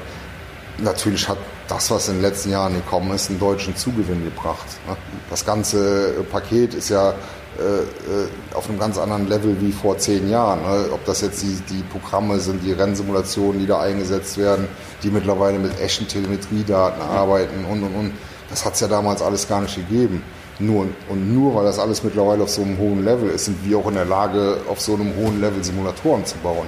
natürlich 0.81 1.27
hat 1.27 1.37
das, 1.67 1.91
was 1.91 2.07
in 2.09 2.15
den 2.15 2.21
letzten 2.23 2.51
Jahren 2.51 2.73
gekommen 2.75 3.11
ist, 3.13 3.29
einen 3.29 3.39
deutschen 3.39 3.75
Zugewinn 3.75 4.23
gebracht. 4.23 4.65
Ne? 4.87 4.95
Das 5.29 5.45
ganze 5.45 6.25
Paket 6.31 6.73
ist 6.73 6.89
ja 6.89 7.13
äh, 7.59 7.63
äh, 7.63 8.27
auf 8.53 8.69
einem 8.69 8.79
ganz 8.79 8.97
anderen 8.97 9.27
Level 9.27 9.59
wie 9.59 9.71
vor 9.71 9.97
zehn 9.97 10.29
Jahren. 10.29 10.61
Ne? 10.61 10.85
Ob 10.93 11.03
das 11.05 11.21
jetzt 11.21 11.41
die, 11.41 11.61
die 11.69 11.83
Programme 11.83 12.39
sind, 12.39 12.63
die 12.63 12.71
Rennsimulationen, 12.71 13.59
die 13.59 13.67
da 13.67 13.81
eingesetzt 13.81 14.37
werden, 14.37 14.67
die 15.03 15.09
mittlerweile 15.09 15.59
mit 15.59 15.79
echten 15.79 16.07
Telemetriedaten 16.07 17.01
arbeiten 17.01 17.65
und 17.65 17.83
und 17.83 17.95
und. 17.95 18.13
Das 18.49 18.65
hat 18.65 18.73
es 18.73 18.79
ja 18.79 18.87
damals 18.87 19.21
alles 19.21 19.47
gar 19.47 19.61
nicht 19.61 19.75
gegeben. 19.75 20.23
Nur, 20.59 20.87
und 21.09 21.33
nur 21.33 21.55
weil 21.55 21.65
das 21.65 21.79
alles 21.79 22.03
mittlerweile 22.03 22.43
auf 22.43 22.49
so 22.49 22.61
einem 22.61 22.77
hohen 22.77 23.03
Level 23.03 23.29
ist, 23.29 23.45
sind 23.45 23.57
wir 23.65 23.77
auch 23.77 23.87
in 23.87 23.95
der 23.95 24.05
Lage, 24.05 24.57
auf 24.69 24.79
so 24.79 24.93
einem 24.93 25.15
hohen 25.15 25.41
Level 25.41 25.63
Simulatoren 25.63 26.25
zu 26.25 26.37
bauen. 26.37 26.67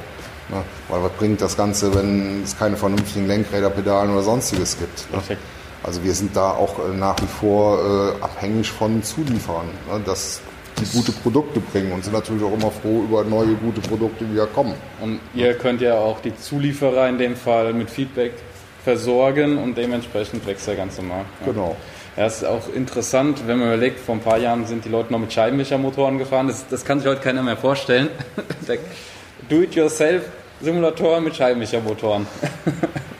Ne? 0.53 0.63
Weil 0.89 1.03
was 1.03 1.11
bringt 1.13 1.41
das 1.41 1.57
Ganze, 1.57 1.93
wenn 1.95 2.43
es 2.43 2.57
keine 2.57 2.77
vernünftigen 2.77 3.27
Lenkräder, 3.27 3.69
Pedalen 3.69 4.11
oder 4.11 4.23
sonstiges 4.23 4.77
gibt? 4.77 5.11
Ne? 5.11 5.37
Also 5.83 6.03
wir 6.03 6.13
sind 6.13 6.35
da 6.35 6.51
auch 6.51 6.79
äh, 6.79 6.95
nach 6.95 7.19
wie 7.21 7.27
vor 7.27 8.15
äh, 8.19 8.23
abhängig 8.23 8.71
von 8.71 9.03
Zulieferern, 9.03 9.67
ne? 9.91 10.01
dass 10.05 10.41
die 10.79 10.85
gute 10.85 11.11
Produkte 11.11 11.59
bringen 11.59 11.91
und 11.91 12.03
sind 12.03 12.13
natürlich 12.13 12.43
auch 12.43 12.53
immer 12.53 12.71
froh 12.71 13.03
über 13.03 13.23
neue 13.23 13.53
gute 13.55 13.81
Produkte, 13.81 14.25
die 14.25 14.35
da 14.35 14.45
kommen. 14.45 14.73
Und 15.01 15.19
ihr 15.33 15.53
könnt 15.55 15.81
ja 15.81 15.95
auch 15.95 16.19
die 16.21 16.35
Zulieferer 16.35 17.09
in 17.09 17.17
dem 17.17 17.35
Fall 17.35 17.73
mit 17.73 17.89
Feedback 17.89 18.33
versorgen 18.83 19.57
und 19.57 19.77
dementsprechend 19.77 20.45
wächst 20.45 20.67
der 20.67 20.75
ganze 20.75 21.01
Markt. 21.01 21.29
Ja. 21.41 21.51
Genau. 21.51 21.75
Ja, 22.17 22.25
es 22.25 22.37
ist 22.37 22.45
auch 22.45 22.71
interessant, 22.73 23.47
wenn 23.47 23.57
man 23.57 23.69
überlegt, 23.69 23.99
vor 23.99 24.15
ein 24.15 24.21
paar 24.21 24.37
Jahren 24.37 24.67
sind 24.67 24.85
die 24.85 24.89
Leute 24.89 25.11
noch 25.11 25.19
mit 25.19 25.33
Scheibenwischermotoren 25.33 26.19
gefahren. 26.19 26.47
Das, 26.47 26.67
das 26.67 26.85
kann 26.85 26.99
sich 26.99 27.07
heute 27.07 27.21
keiner 27.21 27.41
mehr 27.41 27.57
vorstellen. 27.57 28.09
Do-it-yourself-Simulatoren 30.63 31.23
mit 31.23 31.35
Scheibenwischermotoren. 31.35 32.25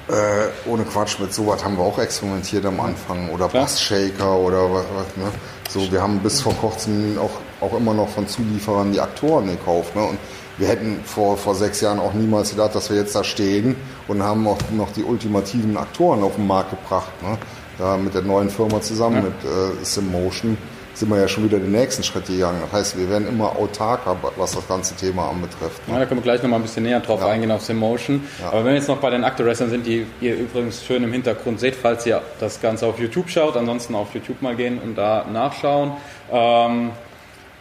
äh, 0.08 0.70
ohne 0.70 0.84
Quatsch, 0.84 1.20
mit 1.20 1.34
sowas 1.34 1.64
haben 1.64 1.78
wir 1.78 1.84
auch 1.84 2.00
experimentiert 2.00 2.66
am 2.66 2.80
Anfang. 2.80 3.30
Oder 3.30 3.50
Bassshaker 3.50 4.38
oder 4.38 4.74
was. 4.74 5.18
Ne? 5.18 5.32
So, 5.70 5.92
wir 5.92 6.02
haben 6.02 6.20
bis 6.20 6.42
vor 6.42 6.54
kurzem 6.54 7.18
auch, 7.18 7.32
auch 7.62 7.76
immer 7.78 7.94
noch 7.94 8.10
von 8.10 8.28
Zulieferern 8.28 8.92
die 8.92 9.00
Aktoren 9.00 9.48
gekauft. 9.48 9.96
Ne? 9.96 10.04
Und 10.04 10.18
wir 10.58 10.68
hätten 10.68 11.02
vor, 11.04 11.38
vor 11.38 11.56
sechs 11.56 11.82
Jahren 11.82 12.00
auch 12.00 12.14
niemals 12.14 12.52
gedacht, 12.52 12.76
dass 12.76 12.90
wir 12.90 12.98
jetzt 12.98 13.16
da 13.16 13.24
stehen 13.24 13.76
und 14.08 14.22
haben 14.22 14.48
auch 14.48 14.58
noch 14.72 14.92
die 14.94 15.04
ultimativen 15.04 15.78
Aktoren 15.78 16.24
auf 16.24 16.36
den 16.36 16.48
Markt 16.48 16.72
gebracht. 16.72 17.12
Ne? 17.22 17.38
Da 17.78 17.98
mit 17.98 18.14
der 18.14 18.22
neuen 18.22 18.50
Firma 18.50 18.82
zusammen, 18.82 19.16
ja. 19.16 19.22
mit 19.24 19.82
äh, 19.82 19.84
SimMotion 19.84 20.58
sind 21.04 21.12
wir 21.12 21.20
ja 21.20 21.28
schon 21.28 21.44
wieder 21.44 21.60
den 21.60 21.74
nächsten 21.74 22.02
Schritt 22.02 22.28
gegangen. 22.28 22.62
Das 22.62 22.72
heißt, 22.72 22.98
wir 22.98 23.10
werden 23.10 23.28
immer 23.28 23.58
autarker, 23.58 24.16
was 24.38 24.54
das 24.54 24.66
ganze 24.70 24.96
Thema 24.96 25.30
anbetrifft. 25.30 25.86
Ne? 25.86 25.96
Ja, 25.96 26.00
da 26.00 26.06
können 26.06 26.22
wir 26.22 26.24
gleich 26.24 26.42
noch 26.42 26.50
mal 26.50 26.56
ein 26.56 26.62
bisschen 26.62 26.84
näher 26.84 27.02
drauf 27.02 27.20
ja. 27.20 27.28
eingehen, 27.28 27.52
auf 27.52 27.62
Simmotion. 27.62 28.24
Ja. 28.40 28.48
Aber 28.48 28.60
wenn 28.60 28.68
wir 28.68 28.76
jetzt 28.76 28.88
noch 28.88 29.00
bei 29.00 29.10
den 29.10 29.26
Aktorwrestlern 29.26 29.70
sind, 29.70 29.86
die 29.86 30.06
ihr 30.22 30.36
übrigens 30.36 30.82
schön 30.86 31.04
im 31.04 31.12
Hintergrund 31.12 31.60
seht, 31.60 31.76
falls 31.76 32.06
ihr 32.06 32.22
das 32.40 32.62
Ganze 32.62 32.88
auf 32.88 33.00
YouTube 33.00 33.30
schaut, 33.30 33.58
ansonsten 33.58 33.96
auf 33.96 34.14
YouTube 34.14 34.42
mal 34.42 34.56
gehen 34.56 34.80
und 34.80 34.96
da 34.96 35.26
nachschauen. 35.30 35.92
Ähm, 36.32 36.92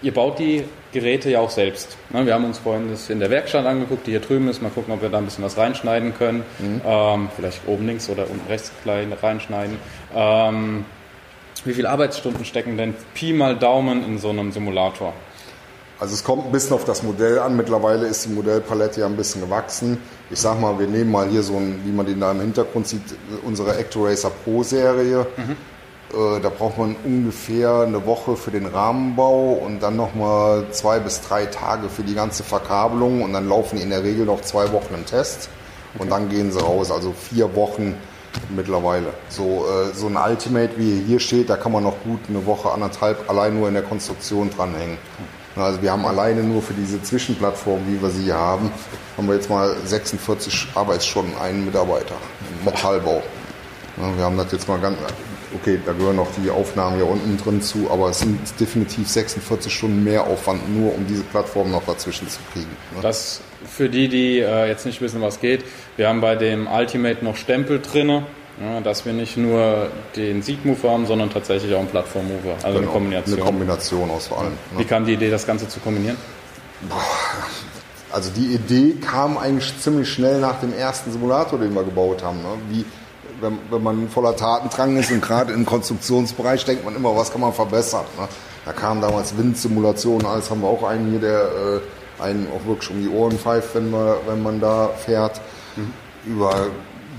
ihr 0.03 0.15
baut 0.15 0.39
die 0.39 0.63
Geräte 0.93 1.29
ja 1.29 1.41
auch 1.41 1.51
selbst. 1.51 1.97
Ne? 2.11 2.25
Wir 2.25 2.35
haben 2.35 2.45
uns 2.45 2.61
vorhin 2.61 2.91
das 2.91 3.11
in 3.11 3.19
der 3.19 3.31
Werkstatt 3.31 3.67
angeguckt, 3.67 4.07
die 4.07 4.13
hier 4.13 4.21
drüben 4.21 4.47
ist. 4.47 4.63
Mal 4.63 4.71
gucken, 4.71 4.95
ob 4.95 5.03
wir 5.03 5.09
da 5.09 5.19
ein 5.19 5.25
bisschen 5.25 5.43
was 5.43 5.59
reinschneiden 5.59 6.15
können. 6.17 6.45
Mhm. 6.61 6.81
Ähm, 6.87 7.29
vielleicht 7.35 7.67
oben 7.67 7.89
links 7.89 8.09
oder 8.09 8.31
unten 8.31 8.49
rechts 8.49 8.71
klein 8.85 9.13
reinschneiden. 9.13 9.79
Ähm, 10.15 10.85
wie 11.65 11.75
viele 11.75 11.91
Arbeitsstunden 11.91 12.45
stecken 12.45 12.77
denn 12.77 12.95
Pi 13.15 13.33
mal 13.33 13.57
Daumen 13.57 14.05
in 14.05 14.19
so 14.19 14.31
einem 14.31 14.53
Simulator? 14.53 15.13
Also 16.01 16.15
es 16.15 16.25
kommt 16.25 16.47
ein 16.47 16.51
bisschen 16.51 16.73
auf 16.73 16.85
das 16.85 17.05
Modell 17.05 17.39
an. 17.39 17.57
Mittlerweile 17.57 18.07
ist 18.09 18.25
die 18.25 18.31
Modellpalette 18.31 19.01
ja 19.01 19.07
ein 19.07 19.17
bisschen 19.17 19.41
gewachsen. 19.41 19.99
Ich 20.31 20.41
sag 20.41 20.61
mal, 20.61 20.77
wir 20.79 20.89
nehmen 20.89 21.13
mal 21.13 21.29
hier 21.29 21.45
so 21.45 21.57
ein, 21.57 21.81
wie 21.85 21.93
man 21.93 22.07
den 22.07 22.19
da 22.19 22.33
im 22.33 22.41
Hintergrund 22.41 22.89
sieht, 22.89 23.03
unsere 23.45 23.71
ActoRacer 23.71 24.31
Pro 24.31 24.65
Serie. 24.65 25.27
Mhm. 25.37 25.57
Äh, 26.13 26.41
da 26.41 26.49
braucht 26.49 26.79
man 26.79 26.97
ungefähr 27.05 27.83
eine 27.87 28.05
Woche 28.05 28.37
für 28.37 28.51
den 28.51 28.67
Rahmenbau 28.67 29.53
und 29.53 29.81
dann 29.81 29.95
nochmal 29.95 30.67
zwei 30.73 30.99
bis 30.99 31.21
drei 31.21 31.47
Tage 31.47 31.89
für 31.89 32.03
die 32.03 32.15
ganze 32.15 32.43
Verkabelung 32.43 33.23
und 33.23 33.33
dann 33.33 33.49
laufen 33.49 33.77
die 33.77 33.83
in 33.83 33.91
der 33.91 34.03
Regel 34.03 34.27
noch 34.27 34.41
zwei 34.41 34.73
Wochen 34.73 34.95
im 34.95 35.07
Test 35.07 35.49
und 35.99 36.11
dann 36.11 36.29
gehen 36.29 36.51
sie 36.51 36.61
raus. 36.61 36.91
Also 36.91 37.13
vier 37.13 37.55
Wochen 37.55 37.95
mittlerweile. 38.51 39.13
So, 39.29 39.67
äh, 39.67 39.95
so 39.95 40.07
ein 40.07 40.17
Ultimate, 40.17 40.71
wie 40.77 41.03
hier 41.07 41.21
steht, 41.21 41.51
da 41.51 41.57
kann 41.57 41.73
man 41.73 41.83
noch 41.83 42.03
gut 42.05 42.21
eine 42.29 42.45
Woche, 42.47 42.71
anderthalb 42.71 43.29
allein 43.29 43.59
nur 43.59 43.69
in 43.69 43.75
der 43.75 43.83
Konstruktion 43.83 44.51
dranhängen. 44.51 44.99
Also 45.55 45.83
wir 45.83 45.93
haben 45.93 46.07
alleine 46.07 46.43
nur 46.43 46.63
für 46.63 46.73
diese 46.73 47.03
Zwischenplattform, 47.03 47.81
wie 47.87 48.01
wir 48.01 48.09
sie 48.09 48.25
hier 48.25 48.39
haben, 48.39 48.71
haben 49.17 49.27
wir 49.29 49.35
jetzt 49.35 49.51
mal 49.51 49.77
46 49.85 50.69
Arbeitsstunden 50.75 51.37
einen 51.39 51.67
Mitarbeiter 51.67 52.15
im 52.59 52.65
Metallbau. 52.65 53.23
Wir 54.17 54.25
haben 54.25 54.39
das 54.39 54.51
jetzt 54.51 54.67
mal 54.67 54.81
ganz, 54.81 54.97
okay, 55.55 55.79
da 55.85 55.93
gehören 55.93 56.17
noch 56.17 56.29
die 56.43 56.51
Aufnahmen 56.51 56.97
hier 56.97 57.07
unten 57.07 57.37
drin 57.37 57.63
zu, 57.63 57.91
aber 57.91 58.11
es 58.11 58.21
sind 58.21 58.39
definitiv 58.61 59.09
46 59.09 59.73
Stunden 59.73 60.05
mehr 60.05 60.27
Aufwand, 60.27 60.75
nur 60.75 60.95
um 60.95 61.07
diese 61.07 61.23
Plattform 61.23 61.71
noch 61.71 61.85
dazwischen 61.85 62.29
zu 62.29 62.41
kriegen. 62.53 62.71
Das 63.01 63.41
für 63.67 63.89
die, 63.89 64.09
die 64.09 64.41
äh, 64.41 64.69
jetzt 64.69 64.87
nicht 64.87 65.01
wissen, 65.01 65.21
was 65.21 65.41
geht, 65.41 65.65
wir 65.97 66.09
haben 66.09 66.21
bei 66.21 66.37
dem 66.37 66.67
Ultimate 66.67 67.25
noch 67.25 67.37
Stempel 67.37 67.81
drinne 67.81 68.27
Ja, 68.61 68.81
dass 68.81 69.07
wir 69.07 69.13
nicht 69.13 69.37
nur 69.37 69.89
den 70.17 70.43
Seed-Mover 70.43 70.91
haben, 70.91 71.07
sondern 71.07 71.31
tatsächlich 71.31 71.75
auch 71.75 71.81
einen 71.81 71.89
Plattform-Mover. 71.89 72.57
Also 72.63 72.79
genau, 72.79 72.79
eine 72.79 72.87
Kombination. 72.87 73.35
Eine 73.35 73.45
Kombination 73.45 74.11
aus 74.11 74.33
allem. 74.33 74.53
Ne? 74.53 74.79
Wie 74.79 74.85
kam 74.85 75.05
die 75.07 75.15
Idee, 75.15 75.31
das 75.31 75.47
Ganze 75.47 75.69
zu 75.69 75.81
kombinieren? 75.81 76.17
Also 78.11 78.31
die 78.31 78.55
Idee 78.55 78.97
kam 79.01 79.39
eigentlich 79.39 79.73
ziemlich 79.81 80.11
schnell 80.11 80.41
nach 80.41 80.61
dem 80.61 80.75
ersten 80.75 81.13
Simulator, 81.13 81.59
den 81.59 81.73
wir 81.75 81.83
gebaut 81.83 82.23
haben. 82.23 82.43
Ne? 82.43 82.49
Wie, 82.69 82.85
wenn, 83.43 83.59
wenn, 83.71 83.83
man 83.83 84.09
voller 84.09 84.35
Tatendrang 84.37 84.97
ist 84.97 85.11
und 85.11 85.21
gerade 85.21 85.53
im 85.53 85.67
Konstruktionsbereich 85.67 86.65
denkt 86.65 86.85
man 86.85 86.97
immer, 86.97 87.15
was 87.15 87.31
kann 87.31 87.41
man 87.41 87.53
verbessern. 87.53 88.05
Ne? 88.19 88.29
Da 88.65 88.73
kamen 88.73 89.03
damals 89.03 89.37
Windsimulationen, 89.37 90.27
alles 90.27 90.51
haben 90.51 90.63
wir 90.63 90.69
auch 90.69 90.85
einen 90.85 91.11
hier, 91.11 91.21
der 91.21 91.41
äh, 91.41 92.23
einen 92.23 92.49
auch 92.55 92.67
wirklich 92.67 92.91
um 92.91 93.03
die 93.03 93.09
Ohren 93.09 93.39
pfeift, 93.39 93.75
wenn 93.75 93.91
man, 93.91 94.15
wenn 94.27 94.43
man 94.43 94.61
da 94.61 94.89
fährt. 94.89 95.41
Mhm. 95.77 95.93
Über 96.25 96.69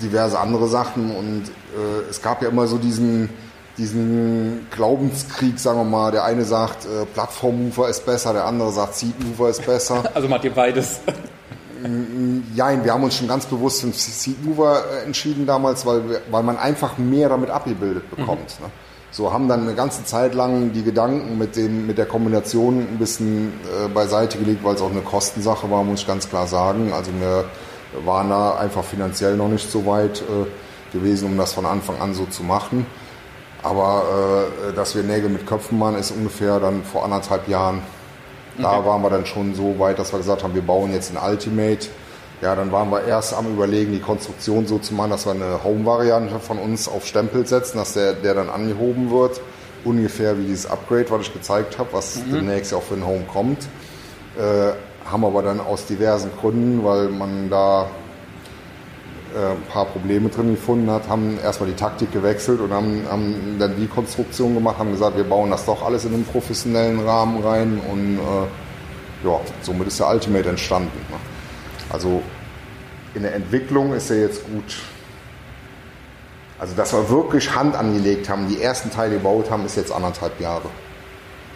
diverse 0.01 0.39
andere 0.39 0.67
Sachen 0.67 1.15
und 1.15 1.43
äh, 1.75 2.09
es 2.09 2.21
gab 2.21 2.41
ja 2.41 2.49
immer 2.49 2.67
so 2.67 2.77
diesen, 2.77 3.29
diesen 3.77 4.67
Glaubenskrieg, 4.71 5.59
sagen 5.59 5.79
wir 5.79 5.83
mal. 5.83 6.11
Der 6.11 6.23
eine 6.23 6.45
sagt, 6.45 6.85
äh, 6.85 7.05
Plattformmover 7.13 7.89
ist 7.89 8.05
besser, 8.05 8.33
der 8.33 8.45
andere 8.45 8.71
sagt, 8.71 8.95
Seatmover 8.95 9.49
ist 9.49 9.65
besser. 9.65 10.03
Also 10.13 10.27
macht 10.27 10.45
ihr 10.45 10.51
beides? 10.53 11.01
Nein, 11.85 12.85
wir 12.85 12.93
haben 12.93 13.03
uns 13.03 13.17
schon 13.17 13.27
ganz 13.27 13.45
bewusst 13.45 13.81
für 13.81 13.87
den 13.87 13.93
Seatmover 13.93 14.83
äh, 14.89 15.05
entschieden 15.05 15.45
damals, 15.45 15.85
weil, 15.85 16.09
wir, 16.09 16.21
weil 16.31 16.43
man 16.43 16.57
einfach 16.57 16.97
mehr 16.97 17.29
damit 17.29 17.49
abgebildet 17.49 18.09
bekommt. 18.09 18.59
Mhm. 18.59 18.65
Ne? 18.65 18.71
So 19.11 19.31
haben 19.31 19.47
dann 19.47 19.61
eine 19.61 19.75
ganze 19.75 20.05
Zeit 20.05 20.33
lang 20.33 20.71
die 20.71 20.83
Gedanken 20.83 21.37
mit, 21.37 21.55
dem, 21.55 21.85
mit 21.85 21.97
der 21.97 22.05
Kombination 22.05 22.79
ein 22.79 22.97
bisschen 22.97 23.53
äh, 23.83 23.87
beiseite 23.87 24.37
gelegt, 24.37 24.63
weil 24.63 24.75
es 24.75 24.81
auch 24.81 24.91
eine 24.91 25.01
Kostensache 25.01 25.69
war, 25.69 25.83
muss 25.83 26.01
ich 26.01 26.07
ganz 26.07 26.29
klar 26.29 26.47
sagen. 26.47 26.93
Also 26.93 27.11
wir 27.19 27.45
waren 28.05 28.29
da 28.29 28.55
einfach 28.55 28.83
finanziell 28.83 29.35
noch 29.35 29.49
nicht 29.49 29.69
so 29.69 29.85
weit 29.85 30.21
äh, 30.21 30.95
gewesen, 30.97 31.27
um 31.27 31.37
das 31.37 31.53
von 31.53 31.65
Anfang 31.65 31.99
an 32.01 32.13
so 32.13 32.25
zu 32.25 32.43
machen. 32.43 32.85
Aber 33.61 34.03
äh, 34.69 34.73
dass 34.73 34.95
wir 34.95 35.03
Nägel 35.03 35.29
mit 35.29 35.45
Köpfen 35.45 35.77
machen, 35.77 35.95
ist 35.95 36.11
ungefähr 36.11 36.59
dann 36.59 36.83
vor 36.83 37.03
anderthalb 37.03 37.47
Jahren. 37.47 37.81
Da 38.57 38.77
okay. 38.77 38.87
waren 38.87 39.01
wir 39.01 39.09
dann 39.09 39.25
schon 39.25 39.55
so 39.55 39.79
weit, 39.79 39.99
dass 39.99 40.13
wir 40.13 40.19
gesagt 40.19 40.43
haben, 40.43 40.53
wir 40.53 40.61
bauen 40.61 40.91
jetzt 40.91 41.15
ein 41.15 41.31
Ultimate. 41.31 41.87
Ja, 42.41 42.55
dann 42.55 42.71
waren 42.71 42.89
wir 42.89 43.03
erst 43.05 43.33
am 43.33 43.47
überlegen, 43.47 43.93
die 43.93 43.99
Konstruktion 43.99 44.67
so 44.67 44.77
zu 44.77 44.93
machen, 44.93 45.11
dass 45.11 45.25
wir 45.25 45.31
eine 45.31 45.63
Home-Variante 45.63 46.39
von 46.39 46.59
uns 46.59 46.87
auf 46.87 47.07
Stempel 47.07 47.47
setzen, 47.47 47.77
dass 47.77 47.93
der, 47.93 48.13
der 48.13 48.33
dann 48.33 48.49
angehoben 48.49 49.11
wird. 49.11 49.39
Ungefähr 49.85 50.37
wie 50.37 50.43
dieses 50.43 50.65
Upgrade, 50.65 51.05
was 51.09 51.21
ich 51.21 51.33
gezeigt 51.33 51.79
habe, 51.79 51.89
was 51.93 52.17
mhm. 52.17 52.33
demnächst 52.33 52.73
auch 52.73 52.83
für 52.83 52.95
den 52.95 53.05
Home 53.05 53.23
kommt. 53.31 53.59
Äh, 54.37 54.73
haben 55.09 55.25
aber 55.25 55.41
dann 55.41 55.59
aus 55.59 55.85
diversen 55.85 56.31
Gründen, 56.39 56.83
weil 56.83 57.09
man 57.09 57.49
da 57.49 57.87
ein 59.35 59.63
paar 59.71 59.85
Probleme 59.85 60.29
drin 60.29 60.55
gefunden 60.55 60.89
hat, 60.91 61.07
haben 61.07 61.39
erstmal 61.43 61.69
die 61.69 61.75
Taktik 61.75 62.11
gewechselt 62.11 62.59
und 62.59 62.71
haben, 62.71 63.03
haben, 63.09 63.55
dann 63.59 63.75
die 63.77 63.87
Konstruktion 63.87 64.53
gemacht, 64.53 64.77
haben 64.77 64.91
gesagt, 64.91 65.17
wir 65.17 65.23
bauen 65.23 65.49
das 65.49 65.65
doch 65.65 65.83
alles 65.83 66.05
in 66.05 66.13
einen 66.13 66.25
professionellen 66.25 66.99
Rahmen 66.99 67.43
rein 67.43 67.81
und 67.91 68.17
äh, 68.17 69.27
ja, 69.27 69.39
somit 69.61 69.87
ist 69.87 69.99
der 69.99 70.09
Ultimate 70.09 70.49
entstanden. 70.49 70.97
Ne? 71.09 71.17
Also 71.89 72.21
in 73.15 73.23
der 73.23 73.35
Entwicklung 73.35 73.93
ist 73.93 74.09
er 74.09 74.21
jetzt 74.21 74.43
gut. 74.45 74.81
Also 76.59 76.75
dass 76.75 76.93
wir 76.93 77.09
wirklich 77.09 77.53
Hand 77.55 77.75
angelegt 77.75 78.29
haben, 78.29 78.47
die 78.47 78.61
ersten 78.61 78.91
Teile 78.91 79.15
gebaut 79.15 79.49
haben, 79.49 79.65
ist 79.65 79.75
jetzt 79.75 79.91
anderthalb 79.91 80.39
Jahre. 80.39 80.69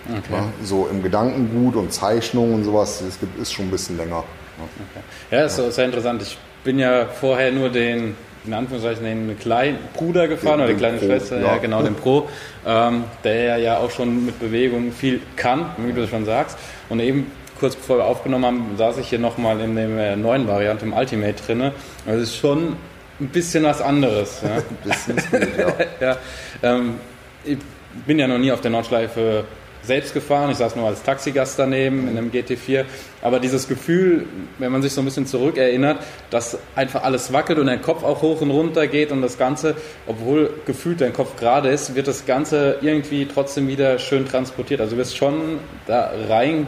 Okay. 0.09 0.33
Ja, 0.33 0.43
so 0.63 0.87
im 0.87 1.03
Gedankengut 1.03 1.75
und 1.75 1.93
Zeichnung 1.93 2.53
und 2.53 2.63
sowas, 2.63 3.03
das 3.05 3.17
ist 3.41 3.51
schon 3.51 3.65
ein 3.65 3.71
bisschen 3.71 3.97
länger. 3.97 4.23
Ja, 4.57 4.63
okay. 4.63 5.03
ja 5.31 5.45
ist 5.45 5.57
ja. 5.57 5.69
sehr 5.69 5.85
interessant. 5.85 6.21
Ich 6.21 6.37
bin 6.67 6.79
ja 6.79 7.05
vorher 7.05 7.53
nur 7.53 7.69
den, 7.69 8.17
in 8.45 8.53
Anführungszeichen, 8.53 9.05
den 9.05 9.39
kleinen 9.39 9.77
Bruder 9.93 10.27
gefahren 10.27 10.59
den, 10.59 10.65
oder 10.65 10.73
die 10.73 10.79
kleine 10.79 10.97
Pro, 10.97 11.05
Schwester, 11.05 11.39
ja. 11.39 11.57
genau, 11.59 11.81
den 11.81 11.95
Pro, 11.95 12.27
ähm, 12.65 13.05
der 13.23 13.57
ja 13.57 13.77
auch 13.77 13.89
schon 13.89 14.25
mit 14.25 14.37
Bewegung 14.37 14.91
viel 14.91 15.21
kann, 15.37 15.67
wie 15.77 15.93
du 15.93 16.05
schon 16.09 16.25
sagst. 16.25 16.57
Und 16.89 16.99
eben 16.99 17.31
kurz 17.57 17.77
bevor 17.77 17.99
wir 17.99 18.03
aufgenommen 18.03 18.45
haben, 18.45 18.77
saß 18.77 18.97
ich 18.97 19.07
hier 19.07 19.17
nochmal 19.17 19.61
in 19.61 19.77
der 19.77 20.17
neuen 20.17 20.45
Variante 20.45 20.83
im 20.83 20.91
Ultimate 20.91 21.41
drinne. 21.41 21.71
Das 22.05 22.17
ist 22.17 22.35
schon 22.35 22.75
ein 23.21 23.29
bisschen 23.29 23.63
was 23.63 23.81
anderes. 23.81 24.41
Ja. 24.43 24.57
ein 24.57 24.61
bisschen 24.83 25.15
gut, 25.15 25.47
ja. 25.57 25.73
ja 26.01 26.17
ähm, 26.63 26.95
ich 27.45 27.59
bin 28.05 28.19
ja 28.19 28.27
noch 28.27 28.39
nie 28.39 28.51
auf 28.51 28.59
der 28.59 28.71
Nordschleife 28.71 29.45
selbst 29.87 30.13
gefahren, 30.13 30.51
ich 30.51 30.57
saß 30.57 30.75
nur 30.75 30.87
als 30.87 31.01
Taxigast 31.03 31.57
daneben 31.57 32.07
in 32.07 32.17
einem 32.17 32.31
GT4, 32.31 32.85
aber 33.21 33.39
dieses 33.39 33.67
Gefühl, 33.67 34.25
wenn 34.59 34.71
man 34.71 34.81
sich 34.81 34.93
so 34.93 35.01
ein 35.01 35.05
bisschen 35.05 35.25
zurückerinnert, 35.25 35.99
dass 36.29 36.57
einfach 36.75 37.03
alles 37.03 37.33
wackelt 37.33 37.57
und 37.59 37.67
dein 37.67 37.81
Kopf 37.81 38.03
auch 38.03 38.21
hoch 38.21 38.41
und 38.41 38.51
runter 38.51 38.87
geht 38.87 39.11
und 39.11 39.21
das 39.21 39.37
Ganze, 39.37 39.75
obwohl 40.05 40.51
gefühlt 40.65 41.01
dein 41.01 41.13
Kopf 41.13 41.35
gerade 41.37 41.69
ist, 41.69 41.95
wird 41.95 42.07
das 42.07 42.25
Ganze 42.25 42.77
irgendwie 42.81 43.25
trotzdem 43.25 43.67
wieder 43.67 43.97
schön 43.97 44.25
transportiert. 44.25 44.81
Also 44.81 44.95
du 44.95 44.99
wirst 44.99 45.17
schon 45.17 45.59
da 45.87 46.11
rein 46.29 46.67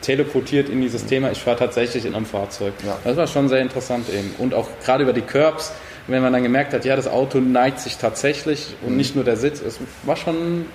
teleportiert 0.00 0.68
in 0.68 0.80
dieses 0.80 1.04
Thema, 1.06 1.30
ich 1.30 1.38
fahre 1.38 1.58
tatsächlich 1.58 2.06
in 2.06 2.14
einem 2.14 2.26
Fahrzeug. 2.26 2.72
Ja. 2.86 2.98
Das 3.04 3.16
war 3.16 3.26
schon 3.26 3.48
sehr 3.48 3.60
interessant 3.60 4.06
eben. 4.08 4.34
Und 4.38 4.54
auch 4.54 4.68
gerade 4.84 5.02
über 5.02 5.12
die 5.12 5.20
Curbs, 5.20 5.72
wenn 6.06 6.22
man 6.22 6.32
dann 6.32 6.42
gemerkt 6.42 6.72
hat, 6.72 6.84
ja, 6.84 6.96
das 6.96 7.06
Auto 7.06 7.38
neigt 7.38 7.80
sich 7.80 7.96
tatsächlich 7.96 8.74
und 8.82 8.92
mhm. 8.92 8.96
nicht 8.96 9.14
nur 9.14 9.24
der 9.24 9.36
Sitz, 9.36 9.60
es 9.60 9.78
war 10.04 10.16
schon 10.16 10.66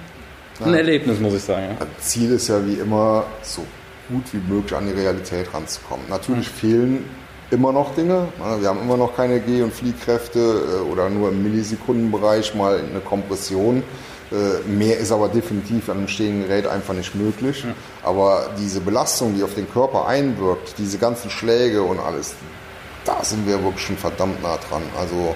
ein 0.63 0.73
Erlebnis, 0.73 1.19
muss 1.19 1.33
ich 1.33 1.43
sagen. 1.43 1.75
Ja. 1.79 1.85
Ziel 1.99 2.31
ist 2.31 2.47
ja 2.47 2.65
wie 2.65 2.75
immer, 2.75 3.25
so 3.41 3.65
gut 4.09 4.23
wie 4.31 4.53
möglich 4.53 4.73
an 4.73 4.87
die 4.87 4.93
Realität 4.93 5.53
ranzukommen. 5.53 6.05
Natürlich 6.09 6.47
mhm. 6.47 6.57
fehlen 6.57 7.05
immer 7.51 7.71
noch 7.71 7.95
Dinge. 7.95 8.27
Wir 8.59 8.69
haben 8.69 8.81
immer 8.81 8.97
noch 8.97 9.15
keine 9.15 9.39
Geh- 9.39 9.61
und 9.61 9.73
Fliehkräfte 9.73 10.39
äh, 10.39 10.91
oder 10.91 11.09
nur 11.09 11.29
im 11.29 11.43
Millisekundenbereich 11.43 12.55
mal 12.55 12.79
eine 12.79 12.99
Kompression. 12.99 13.83
Äh, 14.31 14.67
mehr 14.67 14.97
ist 14.97 15.11
aber 15.11 15.29
definitiv 15.29 15.89
an 15.89 15.97
einem 15.97 16.07
stehenden 16.07 16.47
Gerät 16.47 16.67
einfach 16.67 16.93
nicht 16.93 17.13
möglich. 17.15 17.63
Ja. 17.63 17.73
Aber 18.03 18.49
diese 18.59 18.81
Belastung, 18.81 19.35
die 19.35 19.43
auf 19.43 19.53
den 19.53 19.69
Körper 19.71 20.07
einwirkt, 20.07 20.75
diese 20.77 20.97
ganzen 20.97 21.29
Schläge 21.29 21.83
und 21.83 21.99
alles, 21.99 22.33
da 23.05 23.23
sind 23.23 23.47
wir 23.47 23.63
wirklich 23.63 23.85
schon 23.85 23.97
verdammt 23.97 24.41
nah 24.41 24.57
dran. 24.57 24.81
Also 24.99 25.35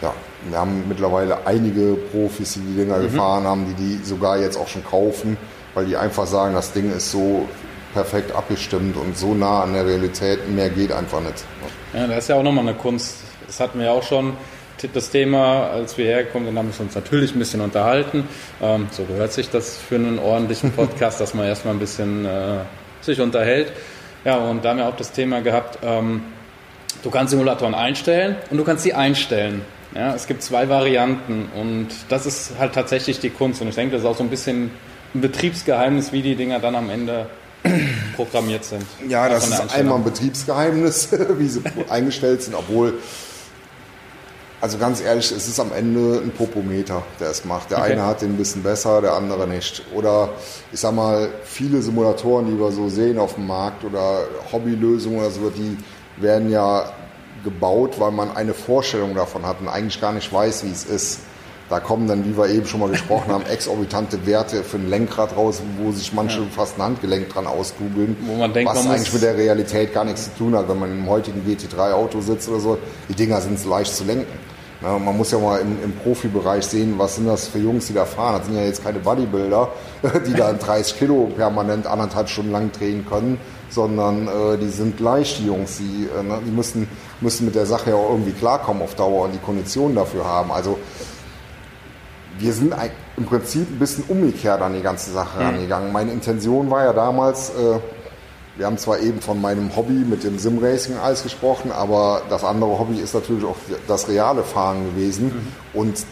ja, 0.00 0.14
wir 0.48 0.58
haben 0.58 0.84
mittlerweile 0.88 1.46
einige 1.46 1.94
Profis, 1.94 2.54
die 2.54 2.60
die 2.60 2.76
Dinger 2.82 2.98
mhm. 2.98 3.02
gefahren 3.04 3.44
haben, 3.44 3.66
die 3.66 3.74
die 3.74 4.04
sogar 4.04 4.38
jetzt 4.38 4.56
auch 4.56 4.68
schon 4.68 4.84
kaufen, 4.84 5.36
weil 5.74 5.86
die 5.86 5.96
einfach 5.96 6.26
sagen, 6.26 6.54
das 6.54 6.72
Ding 6.72 6.92
ist 6.92 7.10
so 7.10 7.48
perfekt 7.94 8.34
abgestimmt 8.34 8.96
und 8.96 9.16
so 9.16 9.34
nah 9.34 9.62
an 9.62 9.72
der 9.72 9.86
Realität, 9.86 10.48
mehr 10.50 10.68
geht 10.68 10.92
einfach 10.92 11.20
nicht. 11.20 11.44
Ja, 11.94 12.06
das 12.06 12.18
ist 12.18 12.28
ja 12.28 12.36
auch 12.36 12.42
nochmal 12.42 12.68
eine 12.68 12.76
Kunst. 12.76 13.16
Das 13.46 13.60
hatten 13.60 13.78
wir 13.78 13.86
ja 13.86 13.92
auch 13.92 14.02
schon 14.02 14.34
das 14.92 15.10
Thema, 15.10 15.68
als 15.70 15.96
wir 15.96 16.04
hergekommen 16.06 16.48
sind, 16.48 16.58
haben 16.58 16.70
wir 16.70 16.80
uns 16.80 16.94
natürlich 16.94 17.34
ein 17.34 17.38
bisschen 17.38 17.60
unterhalten. 17.60 18.28
Ähm, 18.62 18.88
so 18.90 19.04
gehört 19.04 19.32
sich 19.32 19.48
das 19.48 19.78
für 19.78 19.94
einen 19.94 20.18
ordentlichen 20.18 20.72
Podcast, 20.72 21.20
dass 21.20 21.34
man 21.34 21.46
erstmal 21.46 21.74
ein 21.74 21.80
bisschen 21.80 22.26
äh, 22.26 22.58
sich 23.00 23.20
unterhält. 23.20 23.72
Ja, 24.24 24.36
und 24.36 24.64
da 24.64 24.70
haben 24.70 24.78
wir 24.78 24.86
auch 24.86 24.96
das 24.96 25.12
Thema 25.12 25.40
gehabt, 25.40 25.78
ähm, 25.82 26.22
du 27.02 27.10
kannst 27.10 27.30
Simulatoren 27.30 27.74
einstellen 27.74 28.36
und 28.50 28.58
du 28.58 28.64
kannst 28.64 28.82
sie 28.82 28.92
einstellen. 28.92 29.62
Ja, 29.94 30.14
es 30.14 30.26
gibt 30.26 30.42
zwei 30.42 30.68
Varianten 30.68 31.48
und 31.54 31.88
das 32.08 32.26
ist 32.26 32.52
halt 32.58 32.74
tatsächlich 32.74 33.20
die 33.20 33.30
Kunst. 33.30 33.62
Und 33.62 33.68
ich 33.68 33.74
denke, 33.74 33.92
das 33.92 34.02
ist 34.02 34.08
auch 34.08 34.16
so 34.16 34.24
ein 34.24 34.30
bisschen 34.30 34.70
ein 35.14 35.20
Betriebsgeheimnis, 35.20 36.12
wie 36.12 36.22
die 36.22 36.34
Dinger 36.34 36.58
dann 36.58 36.74
am 36.74 36.90
Ende 36.90 37.26
programmiert 38.16 38.64
sind. 38.64 38.84
Ja, 39.08 39.28
das 39.28 39.48
ist 39.48 39.74
einmal 39.74 39.98
ein 39.98 40.04
Betriebsgeheimnis, 40.04 41.08
wie 41.38 41.48
sie 41.48 41.62
eingestellt 41.88 42.42
sind, 42.42 42.54
obwohl, 42.54 42.94
also 44.60 44.78
ganz 44.78 45.00
ehrlich, 45.00 45.30
es 45.30 45.48
ist 45.48 45.60
am 45.60 45.72
Ende 45.72 46.20
ein 46.22 46.30
Popometer, 46.30 47.02
der 47.20 47.30
es 47.30 47.44
macht. 47.44 47.70
Der 47.70 47.78
okay. 47.78 47.92
eine 47.92 48.04
hat 48.04 48.22
den 48.22 48.30
ein 48.30 48.36
bisschen 48.36 48.62
besser, 48.62 49.00
der 49.00 49.14
andere 49.14 49.46
nicht. 49.46 49.82
Oder 49.94 50.30
ich 50.72 50.80
sag 50.80 50.94
mal, 50.94 51.28
viele 51.44 51.80
Simulatoren, 51.82 52.46
die 52.46 52.58
wir 52.58 52.72
so 52.72 52.88
sehen 52.88 53.18
auf 53.18 53.34
dem 53.34 53.46
Markt 53.46 53.84
oder 53.84 54.24
Hobbylösungen 54.52 55.20
oder 55.20 55.30
so, 55.30 55.50
die 55.50 55.76
werden 56.16 56.50
ja 56.50 56.90
gebaut, 57.46 58.00
weil 58.00 58.10
man 58.10 58.36
eine 58.36 58.52
Vorstellung 58.52 59.14
davon 59.14 59.46
hat 59.46 59.60
und 59.60 59.68
eigentlich 59.68 60.00
gar 60.00 60.12
nicht 60.12 60.30
weiß, 60.30 60.64
wie 60.64 60.70
es 60.70 60.84
ist. 60.84 61.20
Da 61.70 61.80
kommen 61.80 62.06
dann, 62.06 62.24
wie 62.24 62.36
wir 62.36 62.48
eben 62.48 62.66
schon 62.66 62.80
mal 62.80 62.90
gesprochen 62.90 63.32
haben, 63.32 63.46
exorbitante 63.50 64.26
Werte 64.26 64.62
für 64.62 64.76
ein 64.76 64.90
Lenkrad 64.90 65.36
raus, 65.36 65.62
wo 65.78 65.90
sich 65.92 66.12
manche 66.12 66.40
ja. 66.40 66.46
fast 66.54 66.78
ein 66.78 66.82
Handgelenk 66.82 67.28
dran 67.28 67.46
ausgoogeln. 67.46 68.16
Wo 68.20 68.34
man 68.34 68.52
denkt, 68.52 68.70
was 68.70 68.84
man 68.84 68.94
eigentlich 68.94 69.12
mit 69.12 69.22
der 69.22 69.36
Realität 69.36 69.94
gar 69.94 70.04
nichts 70.04 70.24
zu 70.24 70.38
tun 70.38 70.56
hat, 70.56 70.68
wenn 70.68 70.78
man 70.78 70.90
im 70.92 71.08
heutigen 71.08 71.40
GT3-Auto 71.46 72.20
sitzt 72.20 72.48
oder 72.48 72.60
so. 72.60 72.78
Die 73.08 73.14
Dinger 73.14 73.40
sind 73.40 73.64
leicht 73.64 73.94
zu 73.94 74.04
lenken. 74.04 74.38
Ja, 74.82 74.98
man 74.98 75.16
muss 75.16 75.30
ja 75.30 75.38
mal 75.38 75.60
im, 75.60 75.82
im, 75.82 75.92
Profibereich 75.92 76.64
sehen, 76.64 76.94
was 76.98 77.16
sind 77.16 77.26
das 77.26 77.48
für 77.48 77.58
Jungs, 77.58 77.86
die 77.86 77.94
da 77.94 78.04
fahren. 78.04 78.36
Das 78.38 78.46
sind 78.46 78.56
ja 78.56 78.62
jetzt 78.62 78.84
keine 78.84 78.98
Bodybuilder, 78.98 79.70
die 80.26 80.34
da 80.34 80.52
30 80.52 80.98
Kilo 80.98 81.30
permanent 81.34 81.86
anderthalb 81.86 82.28
Stunden 82.28 82.52
lang 82.52 82.70
drehen 82.72 83.06
können, 83.08 83.38
sondern 83.70 84.28
äh, 84.28 84.58
die 84.58 84.68
sind 84.68 85.00
leicht, 85.00 85.38
die 85.38 85.46
Jungs. 85.46 85.78
Die, 85.78 86.08
äh, 86.14 86.22
ne, 86.22 86.40
die 86.46 86.50
müssen, 86.50 86.88
müssen 87.20 87.46
mit 87.46 87.54
der 87.54 87.66
Sache 87.66 87.90
ja 87.90 87.96
auch 87.96 88.10
irgendwie 88.10 88.32
klarkommen 88.32 88.82
auf 88.82 88.94
Dauer 88.94 89.24
und 89.24 89.32
die 89.32 89.38
Konditionen 89.38 89.96
dafür 89.96 90.24
haben. 90.24 90.52
Also 90.52 90.78
wir 92.38 92.52
sind 92.52 92.74
im 93.16 93.24
Prinzip 93.24 93.70
ein 93.70 93.78
bisschen 93.78 94.04
umgekehrt 94.08 94.60
an 94.60 94.74
die 94.74 94.82
ganze 94.82 95.10
Sache 95.10 95.38
mhm. 95.38 95.46
rangegangen. 95.46 95.92
Meine 95.92 96.12
Intention 96.12 96.70
war 96.70 96.84
ja 96.84 96.92
damals, 96.92 97.50
äh, 97.50 97.78
wir 98.56 98.66
haben 98.66 98.78
zwar 98.78 99.00
eben 99.00 99.20
von 99.20 99.40
meinem 99.40 99.74
Hobby 99.76 99.92
mit 99.92 100.24
dem 100.24 100.38
Sim-Racing 100.38 100.96
alles 100.96 101.22
gesprochen, 101.22 101.70
aber 101.72 102.22
das 102.28 102.44
andere 102.44 102.78
Hobby 102.78 102.98
ist 102.98 103.14
natürlich 103.14 103.44
auch 103.44 103.56
das 103.86 104.08
reale 104.08 104.42
Fahren 104.42 104.84
gewesen. 104.94 105.26
Mhm. 105.26 105.80
Und 105.80 106.06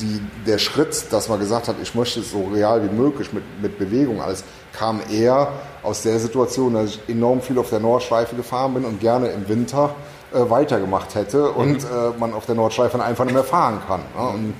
die, 0.00 0.20
der 0.46 0.58
Schritt, 0.58 1.06
dass 1.10 1.28
man 1.28 1.38
gesagt 1.38 1.68
hat, 1.68 1.76
ich 1.82 1.94
möchte 1.94 2.20
es 2.20 2.30
so 2.30 2.48
real 2.52 2.82
wie 2.82 2.94
möglich 2.94 3.32
mit, 3.32 3.44
mit 3.62 3.78
Bewegung 3.78 4.20
alles, 4.20 4.44
kam 4.72 5.00
eher 5.10 5.48
aus 5.82 6.02
der 6.02 6.18
Situation, 6.18 6.74
dass 6.74 6.90
ich 6.90 7.00
enorm 7.08 7.40
viel 7.40 7.58
auf 7.58 7.70
der 7.70 7.80
Nordschleife 7.80 8.36
gefahren 8.36 8.74
bin 8.74 8.84
und 8.84 9.00
gerne 9.00 9.28
im 9.28 9.48
Winter 9.48 9.94
äh, 10.36 10.50
weitergemacht 10.50 11.14
hätte 11.14 11.50
und 11.50 11.82
mhm. 11.82 11.96
äh, 11.96 12.18
man 12.18 12.34
auf 12.34 12.46
der 12.46 12.54
Nordschleife 12.54 13.02
einfach 13.02 13.24
nicht 13.24 13.34
mehr 13.34 13.44
fahren 13.44 13.80
kann. 13.86 14.00
Ne? 14.16 14.28
Und 14.28 14.54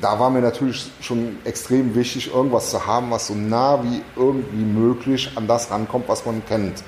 da 0.00 0.18
war 0.18 0.30
mir 0.30 0.40
natürlich 0.40 0.90
schon 1.00 1.38
extrem 1.44 1.94
wichtig, 1.94 2.32
irgendwas 2.34 2.70
zu 2.70 2.86
haben, 2.86 3.10
was 3.10 3.26
so 3.26 3.34
nah 3.34 3.82
wie 3.82 4.02
irgendwie 4.16 4.64
möglich 4.64 5.32
an 5.36 5.46
das 5.46 5.70
rankommt, 5.70 6.08
was 6.08 6.24
man 6.24 6.44
kennt. 6.46 6.80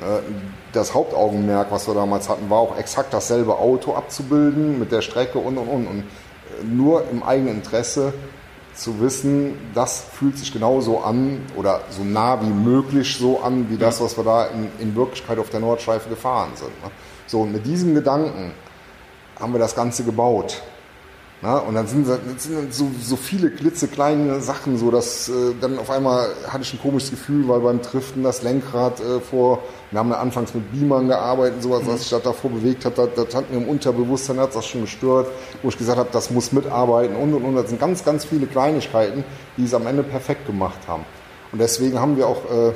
Äh, 0.00 0.20
das 0.72 0.94
Hauptaugenmerk, 0.94 1.70
was 1.70 1.86
wir 1.86 1.94
damals 1.94 2.28
hatten, 2.28 2.48
war 2.50 2.58
auch 2.58 2.76
exakt 2.78 3.12
dasselbe 3.12 3.58
Auto 3.58 3.94
abzubilden 3.94 4.78
mit 4.78 4.92
der 4.92 5.02
Strecke 5.02 5.38
und 5.38 5.58
und 5.58 5.68
und. 5.68 5.86
Und 5.86 5.98
äh, 6.00 6.64
nur 6.64 7.04
im 7.10 7.22
eigenen 7.22 7.56
Interesse 7.56 8.12
zu 8.74 9.00
wissen, 9.00 9.58
das 9.74 10.00
fühlt 10.12 10.38
sich 10.38 10.52
genauso 10.52 11.00
an 11.00 11.42
oder 11.56 11.80
so 11.90 12.04
nah 12.04 12.40
wie 12.40 12.50
möglich 12.50 13.16
so 13.18 13.40
an, 13.40 13.68
wie 13.68 13.76
das, 13.76 14.00
was 14.00 14.16
wir 14.16 14.24
da 14.24 14.46
in, 14.46 14.68
in 14.78 14.94
Wirklichkeit 14.94 15.38
auf 15.38 15.50
der 15.50 15.60
Nordschleife 15.60 16.08
gefahren 16.08 16.50
sind. 16.54 16.70
So, 17.30 17.42
und 17.42 17.52
mit 17.52 17.64
diesem 17.64 17.94
Gedanken 17.94 18.50
haben 19.38 19.52
wir 19.52 19.60
das 19.60 19.76
Ganze 19.76 20.02
gebaut. 20.02 20.62
Na, 21.42 21.58
und 21.58 21.76
dann 21.76 21.86
sind, 21.86 22.08
sind 22.38 22.74
so, 22.74 22.90
so 23.00 23.14
viele 23.14 23.52
klitzekleine 23.52 24.40
Sachen, 24.40 24.76
so 24.76 24.90
dass 24.90 25.28
äh, 25.28 25.54
dann 25.60 25.78
auf 25.78 25.90
einmal 25.90 26.28
hatte 26.48 26.64
ich 26.64 26.74
ein 26.74 26.80
komisches 26.80 27.10
Gefühl, 27.10 27.46
weil 27.48 27.60
beim 27.60 27.82
Triften 27.82 28.24
das 28.24 28.42
Lenkrad 28.42 28.98
äh, 28.98 29.20
vor, 29.20 29.60
wir 29.92 30.00
haben 30.00 30.10
ja 30.10 30.18
anfangs 30.18 30.52
mit 30.54 30.72
Beamern 30.72 31.06
gearbeitet, 31.06 31.62
sowas, 31.62 31.84
mhm. 31.84 31.92
was 31.92 32.00
sich 32.00 32.10
da 32.10 32.18
davor 32.18 32.50
bewegt 32.50 32.84
hat, 32.84 32.98
das, 32.98 33.10
das 33.14 33.32
hat 33.32 33.48
mir 33.48 33.58
im 33.58 33.68
Unterbewusstsein 33.68 34.40
hat 34.40 34.54
das 34.56 34.66
schon 34.66 34.80
gestört, 34.80 35.28
wo 35.62 35.68
ich 35.68 35.78
gesagt 35.78 35.98
habe, 35.98 36.08
das 36.12 36.32
muss 36.32 36.50
mitarbeiten 36.50 37.14
und 37.14 37.32
und 37.32 37.44
und. 37.44 37.54
Das 37.54 37.68
sind 37.68 37.80
ganz, 37.80 38.04
ganz 38.04 38.24
viele 38.24 38.48
Kleinigkeiten, 38.48 39.22
die 39.56 39.66
es 39.66 39.72
am 39.72 39.86
Ende 39.86 40.02
perfekt 40.02 40.46
gemacht 40.48 40.80
haben. 40.88 41.04
Und 41.52 41.60
deswegen 41.60 42.00
haben 42.00 42.16
wir 42.16 42.26
auch 42.26 42.44
äh, 42.50 42.72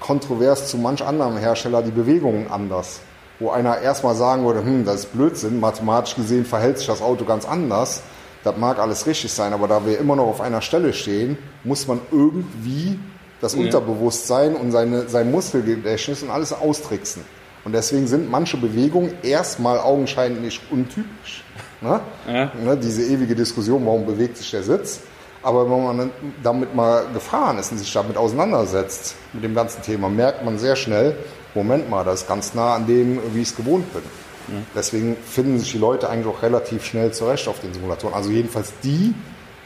kontrovers 0.00 0.68
zu 0.68 0.78
manch 0.78 1.04
anderem 1.04 1.36
Hersteller 1.36 1.82
die 1.82 1.92
Bewegungen 1.92 2.50
anders 2.50 3.00
wo 3.42 3.50
einer 3.50 3.80
erstmal 3.80 4.14
sagen 4.14 4.44
würde, 4.44 4.64
hm, 4.64 4.84
das 4.84 5.00
ist 5.00 5.12
Blödsinn, 5.12 5.60
mathematisch 5.60 6.14
gesehen 6.14 6.44
verhält 6.44 6.78
sich 6.78 6.86
das 6.86 7.02
Auto 7.02 7.24
ganz 7.24 7.44
anders. 7.44 8.02
Das 8.44 8.56
mag 8.56 8.78
alles 8.78 9.06
richtig 9.06 9.32
sein, 9.32 9.52
aber 9.52 9.68
da 9.68 9.84
wir 9.86 9.98
immer 9.98 10.16
noch 10.16 10.26
auf 10.26 10.40
einer 10.40 10.62
Stelle 10.62 10.92
stehen, 10.92 11.38
muss 11.64 11.86
man 11.86 12.00
irgendwie 12.10 12.98
das 13.40 13.54
ja. 13.54 13.60
Unterbewusstsein 13.60 14.56
und 14.56 14.72
seine, 14.72 15.08
sein 15.08 15.30
Muskelgedächtnis 15.30 16.22
und 16.22 16.30
alles 16.30 16.52
austricksen. 16.52 17.22
Und 17.64 17.72
deswegen 17.72 18.06
sind 18.06 18.30
manche 18.30 18.56
Bewegungen 18.56 19.12
erstmal 19.22 19.78
augenscheinlich 19.78 20.60
untypisch. 20.70 21.44
Ne? 21.80 22.00
Ja. 22.26 22.52
Ne, 22.64 22.76
diese 22.76 23.02
ewige 23.02 23.34
Diskussion, 23.34 23.84
warum 23.86 24.06
bewegt 24.06 24.36
sich 24.36 24.50
der 24.50 24.62
Sitz? 24.62 25.00
Aber 25.42 25.68
wenn 25.68 25.84
man 25.84 26.10
damit 26.42 26.74
mal 26.74 27.04
gefahren 27.12 27.58
ist 27.58 27.72
und 27.72 27.78
sich 27.78 27.92
damit 27.92 28.16
auseinandersetzt, 28.16 29.16
mit 29.32 29.42
dem 29.42 29.54
ganzen 29.54 29.82
Thema, 29.82 30.08
merkt 30.08 30.44
man 30.44 30.58
sehr 30.58 30.76
schnell, 30.76 31.16
Moment 31.54 31.90
mal, 31.90 32.04
das 32.04 32.22
ist 32.22 32.28
ganz 32.28 32.54
nah 32.54 32.74
an 32.74 32.86
dem, 32.86 33.20
wie 33.34 33.42
ich 33.42 33.48
es 33.48 33.56
gewohnt 33.56 33.92
bin. 33.92 34.02
Mhm. 34.48 34.66
Deswegen 34.74 35.16
finden 35.16 35.58
sich 35.58 35.72
die 35.72 35.78
Leute 35.78 36.08
eigentlich 36.08 36.34
auch 36.34 36.42
relativ 36.42 36.84
schnell 36.84 37.12
zurecht 37.12 37.48
auf 37.48 37.60
den 37.60 37.72
Simulatoren. 37.72 38.14
Also 38.14 38.30
jedenfalls 38.30 38.72
die, 38.82 39.14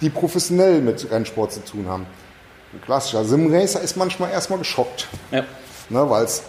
die 0.01 0.11
professionell 0.11 0.81
mit 0.81 1.11
Rennsport 1.11 1.53
zu 1.53 1.65
tun 1.65 1.87
haben. 1.89 2.07
Ein 2.73 2.81
klassischer 2.83 3.25
Simracer 3.25 3.81
ist 3.81 3.97
manchmal 3.97 4.31
erstmal 4.31 4.59
geschockt. 4.59 5.09
Ja. 5.31 5.45
Ne, 5.89 6.11
Weil 6.11 6.25
es 6.25 6.43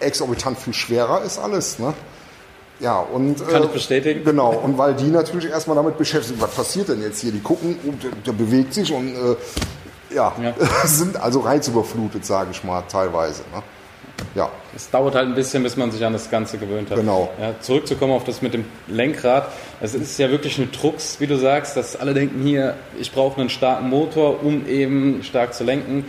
exorbitant 0.00 0.58
viel 0.58 0.72
schwerer 0.72 1.22
ist 1.22 1.38
alles. 1.38 1.78
Ne? 1.78 1.92
Ja, 2.80 3.00
und, 3.00 3.46
Kann 3.48 3.64
ich 3.64 3.70
äh, 3.70 3.72
bestätigen. 3.72 4.24
Genau, 4.24 4.52
und 4.64 4.78
weil 4.78 4.94
die 4.94 5.08
natürlich 5.08 5.50
erstmal 5.50 5.76
damit 5.76 5.98
beschäftigt 5.98 6.38
sind, 6.38 6.42
was 6.42 6.54
passiert 6.54 6.88
denn 6.88 7.02
jetzt 7.02 7.20
hier? 7.20 7.32
Die 7.32 7.40
gucken, 7.40 7.78
oh, 7.86 7.92
der, 8.02 8.10
der 8.10 8.32
bewegt 8.32 8.74
sich 8.74 8.92
und 8.92 9.14
äh, 9.14 9.36
ja, 10.14 10.32
ja. 10.40 10.54
sind 10.84 11.16
also 11.16 11.40
reizüberflutet, 11.40 12.24
sage 12.24 12.50
ich 12.52 12.62
mal, 12.64 12.82
teilweise. 12.82 13.42
Ne? 13.54 13.62
Ja. 14.34 14.50
Es 14.74 14.90
dauert 14.90 15.14
halt 15.14 15.28
ein 15.28 15.34
bisschen, 15.34 15.62
bis 15.62 15.76
man 15.76 15.90
sich 15.90 16.04
an 16.04 16.12
das 16.12 16.30
Ganze 16.30 16.58
gewöhnt 16.58 16.90
hat. 16.90 16.98
Genau. 16.98 17.30
Ja, 17.40 17.54
zurückzukommen 17.60 18.12
auf 18.12 18.24
das 18.24 18.42
mit 18.42 18.54
dem 18.54 18.64
Lenkrad. 18.86 19.48
Es 19.80 19.94
ist 19.94 20.18
ja 20.18 20.30
wirklich 20.30 20.58
eine 20.58 20.70
Trux, 20.70 21.20
wie 21.20 21.26
du 21.26 21.36
sagst, 21.36 21.76
dass 21.76 21.96
alle 21.96 22.14
denken 22.14 22.42
hier, 22.42 22.74
ich 22.98 23.12
brauche 23.12 23.40
einen 23.40 23.50
starken 23.50 23.88
Motor, 23.88 24.42
um 24.42 24.66
eben 24.68 25.22
stark 25.22 25.54
zu 25.54 25.64
lenken. 25.64 26.04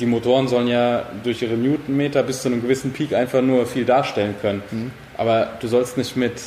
Die 0.00 0.06
Motoren 0.06 0.48
sollen 0.48 0.68
ja 0.68 1.04
durch 1.22 1.42
ihre 1.42 1.54
Newtonmeter 1.54 2.22
bis 2.22 2.42
zu 2.42 2.48
einem 2.48 2.62
gewissen 2.62 2.92
Peak 2.92 3.14
einfach 3.14 3.42
nur 3.42 3.66
viel 3.66 3.84
darstellen 3.84 4.34
können. 4.40 4.62
Mhm. 4.70 4.90
Aber 5.16 5.50
du 5.60 5.68
sollst 5.68 5.96
nicht 5.96 6.16
mit 6.16 6.40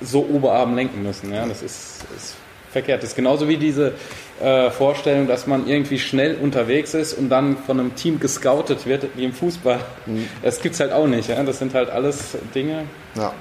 so 0.00 0.26
Oberarm 0.26 0.74
lenken 0.74 1.02
müssen. 1.02 1.32
Ja? 1.32 1.46
Das 1.46 1.62
ist, 1.62 2.04
ist 2.16 2.36
verkehrt. 2.72 3.02
Das 3.02 3.10
ist 3.10 3.16
genauso 3.16 3.48
wie 3.48 3.56
diese 3.56 3.92
äh, 4.40 4.70
Vorstellung, 4.70 5.28
dass 5.28 5.46
man 5.46 5.66
irgendwie 5.66 5.98
schnell 5.98 6.36
unterwegs 6.36 6.94
ist 6.94 7.14
und 7.14 7.28
dann 7.28 7.56
von 7.58 7.78
einem 7.78 7.94
Team 7.94 8.18
gescoutet 8.18 8.86
wird, 8.86 9.06
wie 9.16 9.24
im 9.24 9.32
Fußball. 9.32 9.80
Mhm. 10.06 10.26
Das 10.42 10.60
gibt 10.60 10.74
es 10.74 10.80
halt 10.80 10.92
auch 10.92 11.06
nicht. 11.06 11.28
Ja? 11.28 11.42
Das 11.42 11.58
sind 11.58 11.74
halt 11.74 11.90
alles 11.90 12.36
Dinge. 12.54 12.84
Ja. 13.14 13.32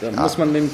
Da 0.00 0.10
ja. 0.10 0.20
muss 0.20 0.38
man 0.38 0.52
den 0.52 0.70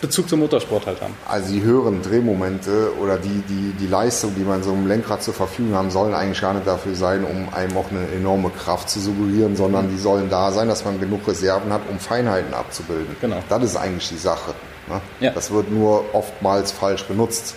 Bezug 0.00 0.28
zum 0.28 0.40
Motorsport 0.40 0.86
halt 0.86 1.00
haben. 1.02 1.14
Also 1.28 1.52
die 1.52 1.62
höheren 1.62 2.00
Drehmomente 2.00 2.92
oder 2.98 3.18
die, 3.18 3.42
die, 3.48 3.72
die 3.78 3.86
Leistung, 3.86 4.34
die 4.34 4.42
man 4.42 4.62
so 4.62 4.72
einem 4.72 4.86
Lenkrad 4.86 5.22
zur 5.22 5.34
Verfügung 5.34 5.74
haben, 5.74 5.90
sollen 5.90 6.14
eigentlich 6.14 6.40
gar 6.40 6.54
nicht 6.54 6.66
dafür 6.66 6.94
sein, 6.94 7.24
um 7.24 7.52
einem 7.52 7.76
auch 7.76 7.90
eine 7.90 8.06
enorme 8.16 8.50
Kraft 8.50 8.88
zu 8.88 8.98
suggerieren, 8.98 9.56
sondern 9.56 9.90
die 9.90 9.98
sollen 9.98 10.30
da 10.30 10.52
sein, 10.52 10.68
dass 10.68 10.84
man 10.84 10.98
genug 10.98 11.28
Reserven 11.28 11.72
hat, 11.72 11.82
um 11.90 11.98
Feinheiten 11.98 12.54
abzubilden. 12.54 13.14
Genau. 13.20 13.42
Das 13.50 13.62
ist 13.62 13.76
eigentlich 13.76 14.08
die 14.08 14.16
Sache. 14.16 14.54
Ne? 14.90 15.00
Ja. 15.20 15.30
Das 15.30 15.50
wird 15.50 15.70
nur 15.70 16.04
oftmals 16.14 16.72
falsch 16.72 17.06
genutzt. 17.06 17.54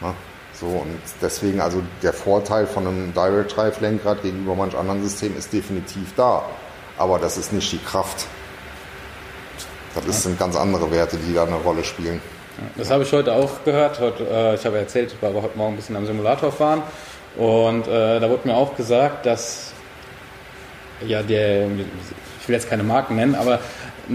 Ne? 0.00 0.14
So, 0.54 0.66
und 0.66 0.98
deswegen, 1.22 1.60
also 1.60 1.82
der 2.02 2.12
Vorteil 2.12 2.66
von 2.66 2.86
einem 2.86 3.14
Direct 3.14 3.56
Drive 3.56 3.80
Lenkrad 3.80 4.22
gegenüber 4.22 4.54
manch 4.54 4.76
anderen 4.76 5.02
Systemen 5.02 5.38
ist 5.38 5.52
definitiv 5.52 6.14
da. 6.16 6.42
Aber 6.98 7.18
das 7.18 7.38
ist 7.38 7.52
nicht 7.52 7.70
die 7.72 7.78
Kraft. 7.78 8.26
Das 9.94 10.04
ja. 10.06 10.12
sind 10.12 10.38
ganz 10.38 10.56
andere 10.56 10.90
Werte, 10.90 11.16
die 11.16 11.34
da 11.34 11.44
eine 11.44 11.56
Rolle 11.56 11.84
spielen. 11.84 12.20
Das 12.76 12.90
habe 12.90 13.04
ich 13.04 13.12
heute 13.12 13.32
auch 13.32 13.64
gehört. 13.64 14.00
Heute, 14.00 14.24
äh, 14.24 14.54
ich 14.54 14.66
habe 14.66 14.78
erzählt, 14.78 15.12
ich 15.12 15.22
war 15.22 15.32
heute 15.32 15.56
Morgen 15.56 15.74
ein 15.74 15.76
bisschen 15.76 15.96
am 15.96 16.06
Simulator 16.06 16.52
fahren. 16.52 16.82
Und 17.36 17.86
äh, 17.86 18.20
da 18.20 18.28
wurde 18.28 18.48
mir 18.48 18.54
auch 18.54 18.76
gesagt, 18.76 19.24
dass 19.24 19.72
ja 21.06 21.22
der, 21.22 21.66
ich 22.40 22.48
will 22.48 22.54
jetzt 22.54 22.68
keine 22.68 22.82
Marken 22.82 23.16
nennen, 23.16 23.34
aber 23.34 23.60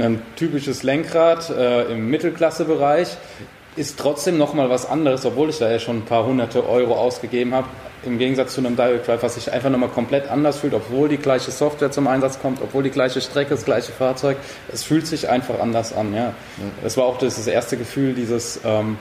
ein 0.01 0.21
typisches 0.35 0.83
Lenkrad 0.83 1.49
äh, 1.49 1.91
im 1.91 2.09
Mittelklassebereich 2.09 3.17
ist 3.75 3.99
trotzdem 3.99 4.37
nochmal 4.37 4.69
was 4.69 4.89
anderes, 4.89 5.25
obwohl 5.25 5.49
ich 5.49 5.57
da 5.57 5.69
ja 5.69 5.79
schon 5.79 5.97
ein 5.97 6.05
paar 6.05 6.25
hunderte 6.25 6.67
Euro 6.67 6.95
ausgegeben 6.95 7.53
habe, 7.53 7.67
im 8.03 8.17
Gegensatz 8.17 8.53
zu 8.53 8.61
einem 8.61 8.75
Direct 8.75 9.07
Drive, 9.07 9.23
was 9.23 9.35
sich 9.35 9.51
einfach 9.51 9.69
nochmal 9.69 9.89
komplett 9.89 10.29
anders 10.29 10.59
fühlt, 10.59 10.73
obwohl 10.73 11.09
die 11.09 11.17
gleiche 11.17 11.51
Software 11.51 11.91
zum 11.91 12.07
Einsatz 12.07 12.39
kommt, 12.39 12.61
obwohl 12.61 12.83
die 12.83 12.89
gleiche 12.91 13.19
Strecke, 13.19 13.51
das 13.51 13.65
gleiche 13.65 13.91
Fahrzeug, 13.91 14.37
es 14.71 14.83
fühlt 14.83 15.07
sich 15.07 15.27
einfach 15.27 15.59
anders 15.59 15.93
an. 15.93 16.13
Ja. 16.13 16.33
Das 16.83 16.97
war 16.97 17.05
auch 17.05 17.17
das, 17.17 17.35
das 17.35 17.47
erste 17.47 17.77
Gefühl, 17.77 18.13
dieses, 18.13 18.59
ähm, 18.63 18.97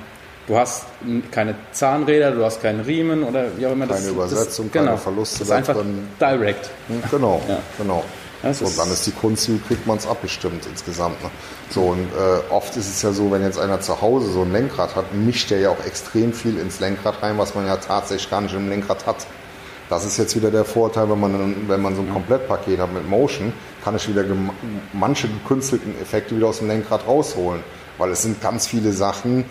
du 0.47 0.57
hast 0.57 0.87
keine 1.31 1.55
Zahnräder, 1.73 2.33
du 2.33 2.45
hast 2.45 2.61
keinen 2.63 2.81
Riemen 2.81 3.23
oder 3.23 3.47
wie 3.57 3.67
auch 3.67 3.73
immer. 3.73 3.87
Keine 3.87 4.01
das, 4.01 4.09
Übersetzung, 4.09 4.67
das, 4.67 4.73
keine 4.73 4.87
genau, 4.87 4.97
Verluste. 4.97 5.39
Das 5.41 5.49
ist 5.49 5.55
einfach 5.55 5.77
direct. 6.21 6.71
Genau, 7.11 7.41
ja. 7.49 7.59
genau. 7.79 8.03
Das 8.45 8.61
und 8.61 8.79
dann 8.79 8.91
ist 8.91 9.07
die 9.07 9.13
Kunst, 9.13 9.49
wie 9.49 9.59
kriegt 9.59 9.87
man 9.87 9.97
es 9.97 10.07
abgestimmt 10.07 10.67
insgesamt. 10.71 11.23
Ne? 11.23 11.31
So, 11.71 11.81
und 11.83 12.07
äh, 12.13 12.53
oft 12.53 12.77
ist 12.77 12.89
es 12.89 13.03
ja 13.03 13.13
so, 13.13 13.31
wenn 13.31 13.43
jetzt 13.43 13.59
einer 13.59 13.81
zu 13.81 14.01
Hause 14.03 14.31
so 14.31 14.43
ein 14.43 14.53
Lenkrad 14.53 14.95
hat, 14.95 15.15
mischt 15.15 15.51
der 15.51 15.61
ja 15.61 15.71
auch 15.71 15.85
extrem 15.87 16.33
viel 16.33 16.59
ins 16.59 16.79
Lenkrad 16.79 17.23
rein, 17.23 17.39
was 17.39 17.55
man 17.55 17.67
ja 17.67 17.77
tatsächlich 17.77 18.31
gar 18.31 18.43
nicht 18.43 18.55
im 18.55 18.69
Lenkrad 18.69 19.07
hat. 19.07 19.27
Das 19.89 20.05
ist 20.05 20.17
jetzt 20.19 20.37
wieder 20.37 20.51
der 20.51 20.65
Vorteil, 20.65 21.11
wenn 21.11 21.21
man, 21.21 21.69
wenn 21.69 21.81
man 21.81 21.97
so 21.97 22.03
ein 22.03 22.11
Komplettpaket 22.13 22.79
hat 22.81 22.93
mit 22.93 23.09
Motion, 23.09 23.53
kann 23.83 23.97
ich 23.97 24.09
wieder 24.09 24.25
manche 24.93 25.29
gekünstelten 25.29 26.01
Effekte 26.01 26.37
wieder 26.37 26.49
aus 26.49 26.59
dem 26.59 26.69
Lenkrad 26.69 27.07
rausholen. 27.07 27.63
Weil 27.99 28.11
es 28.11 28.23
sind 28.23 28.41
ganz 28.43 28.67
viele 28.67 28.93
Sachen, 28.93 29.45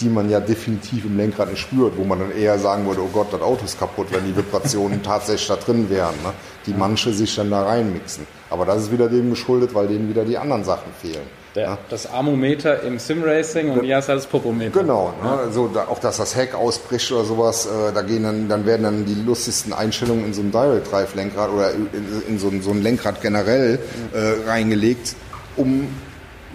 die 0.00 0.08
man 0.08 0.28
ja 0.28 0.40
definitiv 0.40 1.04
im 1.06 1.16
Lenkrad 1.16 1.50
nicht 1.50 1.60
spürt, 1.60 1.96
wo 1.96 2.04
man 2.04 2.18
dann 2.18 2.32
eher 2.32 2.58
sagen 2.58 2.86
würde, 2.86 3.00
oh 3.02 3.10
Gott, 3.12 3.32
das 3.32 3.40
Auto 3.40 3.64
ist 3.64 3.78
kaputt, 3.78 4.08
wenn 4.10 4.24
die 4.24 4.36
Vibrationen 4.36 5.02
tatsächlich 5.02 5.48
da 5.48 5.56
drin 5.56 5.88
wären, 5.88 6.14
ne? 6.22 6.32
die 6.66 6.74
manche 6.74 7.12
sich 7.12 7.34
dann 7.34 7.50
da 7.50 7.62
reinmixen. 7.62 8.26
Aber 8.50 8.64
das 8.64 8.82
ist 8.82 8.92
wieder 8.92 9.08
dem 9.08 9.30
geschuldet, 9.30 9.74
weil 9.74 9.88
denen 9.88 10.08
wieder 10.08 10.24
die 10.24 10.36
anderen 10.36 10.64
Sachen 10.64 10.92
fehlen. 11.00 11.26
Der, 11.54 11.70
ne? 11.70 11.78
Das 11.88 12.12
Armometer 12.12 12.82
im 12.82 12.98
Simracing 12.98 13.70
und 13.70 13.84
hier 13.84 13.98
ist 13.98 14.08
das 14.08 14.26
Popometer. 14.26 14.80
Genau, 14.80 15.14
ne? 15.22 15.30
also 15.30 15.68
da, 15.68 15.86
auch 15.88 15.98
dass 15.98 16.18
das 16.18 16.36
Heck 16.36 16.54
ausbricht 16.54 17.10
oder 17.10 17.24
sowas, 17.24 17.66
äh, 17.66 17.92
da 17.94 18.02
gehen 18.02 18.24
dann, 18.24 18.48
dann 18.48 18.66
werden 18.66 18.82
dann 18.82 19.04
die 19.06 19.14
lustigsten 19.14 19.72
Einstellungen 19.72 20.26
in 20.26 20.34
so 20.34 20.42
ein 20.42 20.52
Direct 20.52 20.92
Drive 20.92 21.14
Lenkrad 21.14 21.50
oder 21.50 21.72
in, 21.72 21.88
in 22.28 22.38
so, 22.38 22.48
ein, 22.48 22.62
so 22.62 22.70
ein 22.70 22.82
Lenkrad 22.82 23.22
generell 23.22 23.78
äh, 24.12 24.48
reingelegt, 24.48 25.16
um 25.56 25.88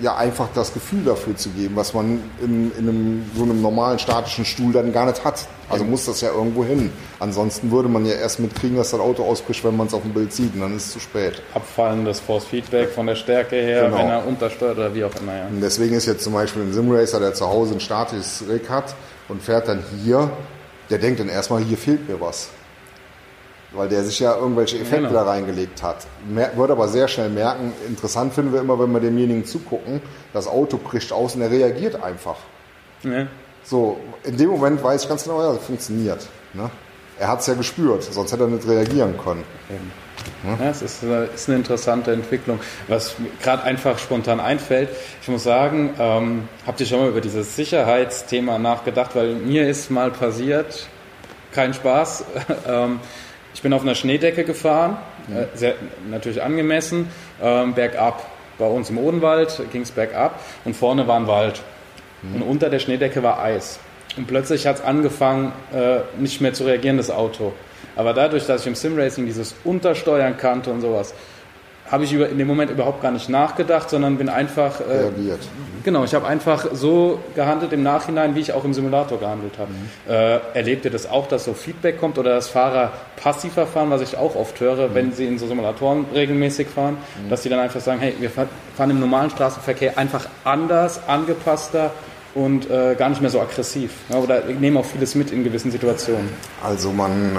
ja 0.01 0.15
einfach 0.15 0.49
das 0.53 0.73
Gefühl 0.73 1.03
dafür 1.03 1.35
zu 1.35 1.49
geben, 1.49 1.75
was 1.75 1.93
man 1.93 2.21
in, 2.41 2.71
in 2.77 2.89
einem, 2.89 3.31
so 3.35 3.43
einem 3.43 3.61
normalen 3.61 3.99
statischen 3.99 4.45
Stuhl 4.45 4.73
dann 4.73 4.91
gar 4.91 5.05
nicht 5.05 5.23
hat. 5.23 5.47
Also 5.69 5.85
muss 5.85 6.05
das 6.05 6.21
ja 6.21 6.31
irgendwo 6.31 6.65
hin. 6.65 6.91
Ansonsten 7.19 7.71
würde 7.71 7.87
man 7.87 8.05
ja 8.05 8.13
erst 8.13 8.39
mitkriegen, 8.39 8.77
dass 8.77 8.91
das 8.91 8.99
Auto 8.99 9.23
ausbricht, 9.23 9.63
wenn 9.63 9.77
man 9.77 9.87
es 9.87 9.93
auf 9.93 10.01
dem 10.01 10.13
Bild 10.13 10.33
sieht 10.33 10.53
und 10.53 10.61
dann 10.61 10.75
ist 10.75 10.87
es 10.87 10.93
zu 10.93 10.99
spät. 10.99 11.41
Abfallendes 11.53 12.19
Force 12.19 12.45
Feedback 12.45 12.89
von 12.89 13.07
der 13.07 13.15
Stärke 13.15 13.55
her, 13.55 13.85
genau. 13.85 13.97
wenn 13.97 14.07
er 14.07 14.27
untersteuert 14.27 14.77
oder 14.77 14.93
wie 14.93 15.03
auch 15.03 15.15
immer. 15.21 15.35
Ja. 15.35 15.47
Und 15.47 15.61
deswegen 15.61 15.95
ist 15.95 16.07
jetzt 16.07 16.23
zum 16.23 16.33
Beispiel 16.33 16.63
ein 16.63 16.73
Simracer, 16.73 17.19
der 17.19 17.33
zu 17.33 17.47
Hause 17.47 17.75
ein 17.75 17.79
statisches 17.79 18.43
Rig 18.49 18.69
hat 18.69 18.95
und 19.29 19.41
fährt 19.41 19.67
dann 19.67 19.83
hier, 20.03 20.31
der 20.89 20.97
denkt 20.97 21.19
dann 21.19 21.29
erstmal, 21.29 21.61
hier 21.63 21.77
fehlt 21.77 22.09
mir 22.09 22.19
was 22.19 22.49
weil 23.73 23.89
der 23.89 24.03
sich 24.03 24.19
ja 24.19 24.35
irgendwelche 24.35 24.77
Effekte 24.77 25.07
genau. 25.07 25.13
da 25.13 25.23
reingelegt 25.23 25.81
hat. 25.81 26.05
Mer 26.27 26.51
wird 26.55 26.71
aber 26.71 26.87
sehr 26.87 27.07
schnell 27.07 27.29
merken, 27.29 27.73
interessant 27.87 28.33
finden 28.33 28.53
wir 28.53 28.61
immer, 28.61 28.79
wenn 28.79 28.91
wir 28.91 28.99
demjenigen 28.99 29.45
zugucken, 29.45 30.01
das 30.33 30.47
Auto 30.47 30.77
bricht 30.77 31.11
aus 31.11 31.35
und 31.35 31.41
er 31.41 31.51
reagiert 31.51 32.01
einfach. 32.03 32.37
Ja. 33.03 33.27
So, 33.63 33.99
in 34.23 34.37
dem 34.37 34.49
Moment 34.49 34.83
weiß 34.83 35.03
ich 35.03 35.09
ganz 35.09 35.23
genau, 35.23 35.41
ja, 35.41 35.53
das 35.53 35.63
funktioniert. 35.63 36.27
Ne? 36.53 36.69
Er 37.19 37.27
hat 37.27 37.41
es 37.41 37.47
ja 37.47 37.53
gespürt, 37.53 38.03
sonst 38.03 38.31
hätte 38.31 38.43
er 38.43 38.49
nicht 38.49 38.67
reagieren 38.67 39.15
können. 39.23 39.43
Ja, 40.43 40.69
es 40.69 40.81
ist, 40.81 41.03
äh, 41.03 41.27
ist, 41.33 41.47
eine 41.47 41.57
interessante 41.57 42.11
Entwicklung. 42.11 42.59
Was 42.87 43.15
gerade 43.43 43.63
einfach 43.63 43.99
spontan 43.99 44.39
einfällt, 44.39 44.89
ich 45.21 45.27
muss 45.27 45.43
sagen, 45.43 45.93
ähm, 45.99 46.47
habt 46.65 46.79
ihr 46.79 46.85
schon 46.85 46.99
mal 46.99 47.09
über 47.09 47.21
dieses 47.21 47.55
Sicherheitsthema 47.55 48.57
nachgedacht? 48.57 49.15
Weil 49.15 49.35
mir 49.35 49.69
ist 49.69 49.91
mal 49.91 50.09
passiert, 50.09 50.87
kein 51.51 51.73
Spaß, 51.73 52.25
ähm, 52.67 52.99
ich 53.53 53.61
bin 53.61 53.73
auf 53.73 53.81
einer 53.81 53.95
Schneedecke 53.95 54.43
gefahren, 54.43 54.97
äh, 55.29 55.45
sehr, 55.57 55.75
natürlich 56.09 56.41
angemessen, 56.41 57.09
ähm, 57.41 57.73
bergab. 57.73 58.25
Bei 58.57 58.67
uns 58.67 58.89
im 58.89 58.97
Odenwald 58.97 59.61
ging 59.71 59.81
es 59.81 59.91
bergab 59.91 60.39
und 60.65 60.75
vorne 60.75 61.07
war 61.07 61.19
ein 61.19 61.27
Wald. 61.27 61.61
Mhm. 62.21 62.35
Und 62.35 62.41
unter 62.43 62.69
der 62.69 62.79
Schneedecke 62.79 63.23
war 63.23 63.41
Eis. 63.41 63.79
Und 64.17 64.27
plötzlich 64.27 64.67
hat 64.67 64.77
es 64.77 64.81
angefangen, 64.81 65.53
äh, 65.73 65.99
nicht 66.19 66.41
mehr 66.41 66.53
zu 66.53 66.65
reagieren, 66.65 66.97
das 66.97 67.09
Auto. 67.09 67.53
Aber 67.95 68.13
dadurch, 68.13 68.45
dass 68.45 68.61
ich 68.61 68.67
im 68.67 68.75
Simracing 68.75 69.25
dieses 69.25 69.55
Untersteuern 69.63 70.37
kannte 70.37 70.69
und 70.71 70.81
sowas, 70.81 71.13
habe 71.91 72.05
ich 72.05 72.13
über, 72.13 72.29
in 72.29 72.37
dem 72.37 72.47
Moment 72.47 72.71
überhaupt 72.71 73.01
gar 73.01 73.11
nicht 73.11 73.27
nachgedacht, 73.29 73.89
sondern 73.89 74.17
bin 74.17 74.29
einfach. 74.29 74.79
Äh, 74.79 74.83
Reagiert. 74.83 75.39
Genau, 75.83 76.03
ich 76.03 76.13
habe 76.13 76.27
einfach 76.27 76.67
so 76.73 77.19
gehandelt 77.35 77.73
im 77.73 77.83
Nachhinein, 77.83 78.35
wie 78.35 78.39
ich 78.39 78.53
auch 78.53 78.63
im 78.63 78.73
Simulator 78.73 79.19
gehandelt 79.19 79.53
habe. 79.57 79.71
Mhm. 79.71 80.11
Äh, 80.11 80.57
erlebt 80.57 80.85
ihr 80.85 80.91
das 80.91 81.09
auch, 81.09 81.27
dass 81.27 81.45
so 81.45 81.53
Feedback 81.53 81.99
kommt 81.99 82.17
oder 82.17 82.35
dass 82.35 82.47
Fahrer 82.47 82.91
passiver 83.17 83.67
fahren, 83.67 83.89
was 83.89 84.01
ich 84.01 84.17
auch 84.17 84.35
oft 84.35 84.59
höre, 84.59 84.89
mhm. 84.89 84.95
wenn 84.95 85.11
sie 85.11 85.25
in 85.25 85.37
so 85.37 85.47
Simulatoren 85.47 86.05
regelmäßig 86.13 86.67
fahren, 86.67 86.97
mhm. 87.23 87.29
dass 87.29 87.43
sie 87.43 87.49
dann 87.49 87.59
einfach 87.59 87.81
sagen: 87.81 87.99
Hey, 87.99 88.15
wir 88.19 88.29
fahren 88.29 88.89
im 88.89 88.99
normalen 88.99 89.29
Straßenverkehr 89.29 89.97
einfach 89.97 90.27
anders, 90.45 91.01
angepasster 91.07 91.91
und 92.35 92.69
äh, 92.69 92.95
gar 92.95 93.09
nicht 93.09 93.21
mehr 93.21 93.31
so 93.31 93.41
aggressiv. 93.41 93.91
Ja, 94.09 94.17
oder 94.17 94.43
nehmen 94.45 94.77
auch 94.77 94.85
vieles 94.85 95.15
mit 95.15 95.31
in 95.31 95.43
gewissen 95.43 95.71
Situationen. 95.71 96.29
Also 96.63 96.91
man. 96.91 97.37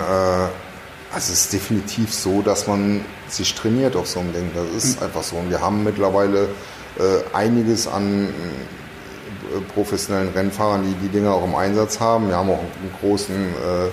Also 1.14 1.32
es 1.32 1.44
ist 1.44 1.52
definitiv 1.52 2.12
so, 2.14 2.40
dass 2.40 2.66
man 2.66 3.04
sich 3.28 3.54
trainiert 3.54 3.96
auf 3.96 4.08
so 4.08 4.20
einem 4.20 4.32
Ding. 4.32 4.50
Das 4.54 4.84
ist 4.84 4.96
mhm. 4.98 5.06
einfach 5.06 5.22
so. 5.22 5.36
Und 5.36 5.50
wir 5.50 5.60
haben 5.60 5.84
mittlerweile 5.84 6.48
äh, 6.98 7.34
einiges 7.34 7.86
an 7.86 8.28
äh, 8.28 9.60
professionellen 9.74 10.30
Rennfahrern, 10.30 10.82
die 10.82 10.94
die 11.06 11.08
Dinge 11.08 11.30
auch 11.30 11.44
im 11.44 11.54
Einsatz 11.54 12.00
haben. 12.00 12.28
Wir 12.28 12.36
haben 12.36 12.50
auch 12.50 12.58
einen 12.58 12.94
großen, 13.00 13.34
äh, 13.34 13.86
äh 13.86 13.90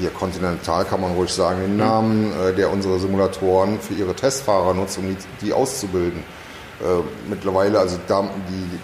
hier 0.00 0.10
Continental 0.10 0.84
kann 0.84 1.00
man 1.00 1.12
ruhig 1.12 1.30
sagen, 1.30 1.60
den 1.60 1.72
mhm. 1.72 1.78
Namen, 1.78 2.32
äh, 2.32 2.52
der 2.52 2.72
unsere 2.72 2.98
Simulatoren 2.98 3.78
für 3.80 3.94
ihre 3.94 4.14
Testfahrer 4.14 4.74
nutzt, 4.74 4.98
um 4.98 5.04
die, 5.08 5.16
die 5.46 5.52
auszubilden. 5.52 6.22
Mittlerweile, 7.28 7.80
also 7.80 7.98
da, 8.06 8.22
die, 8.48 8.78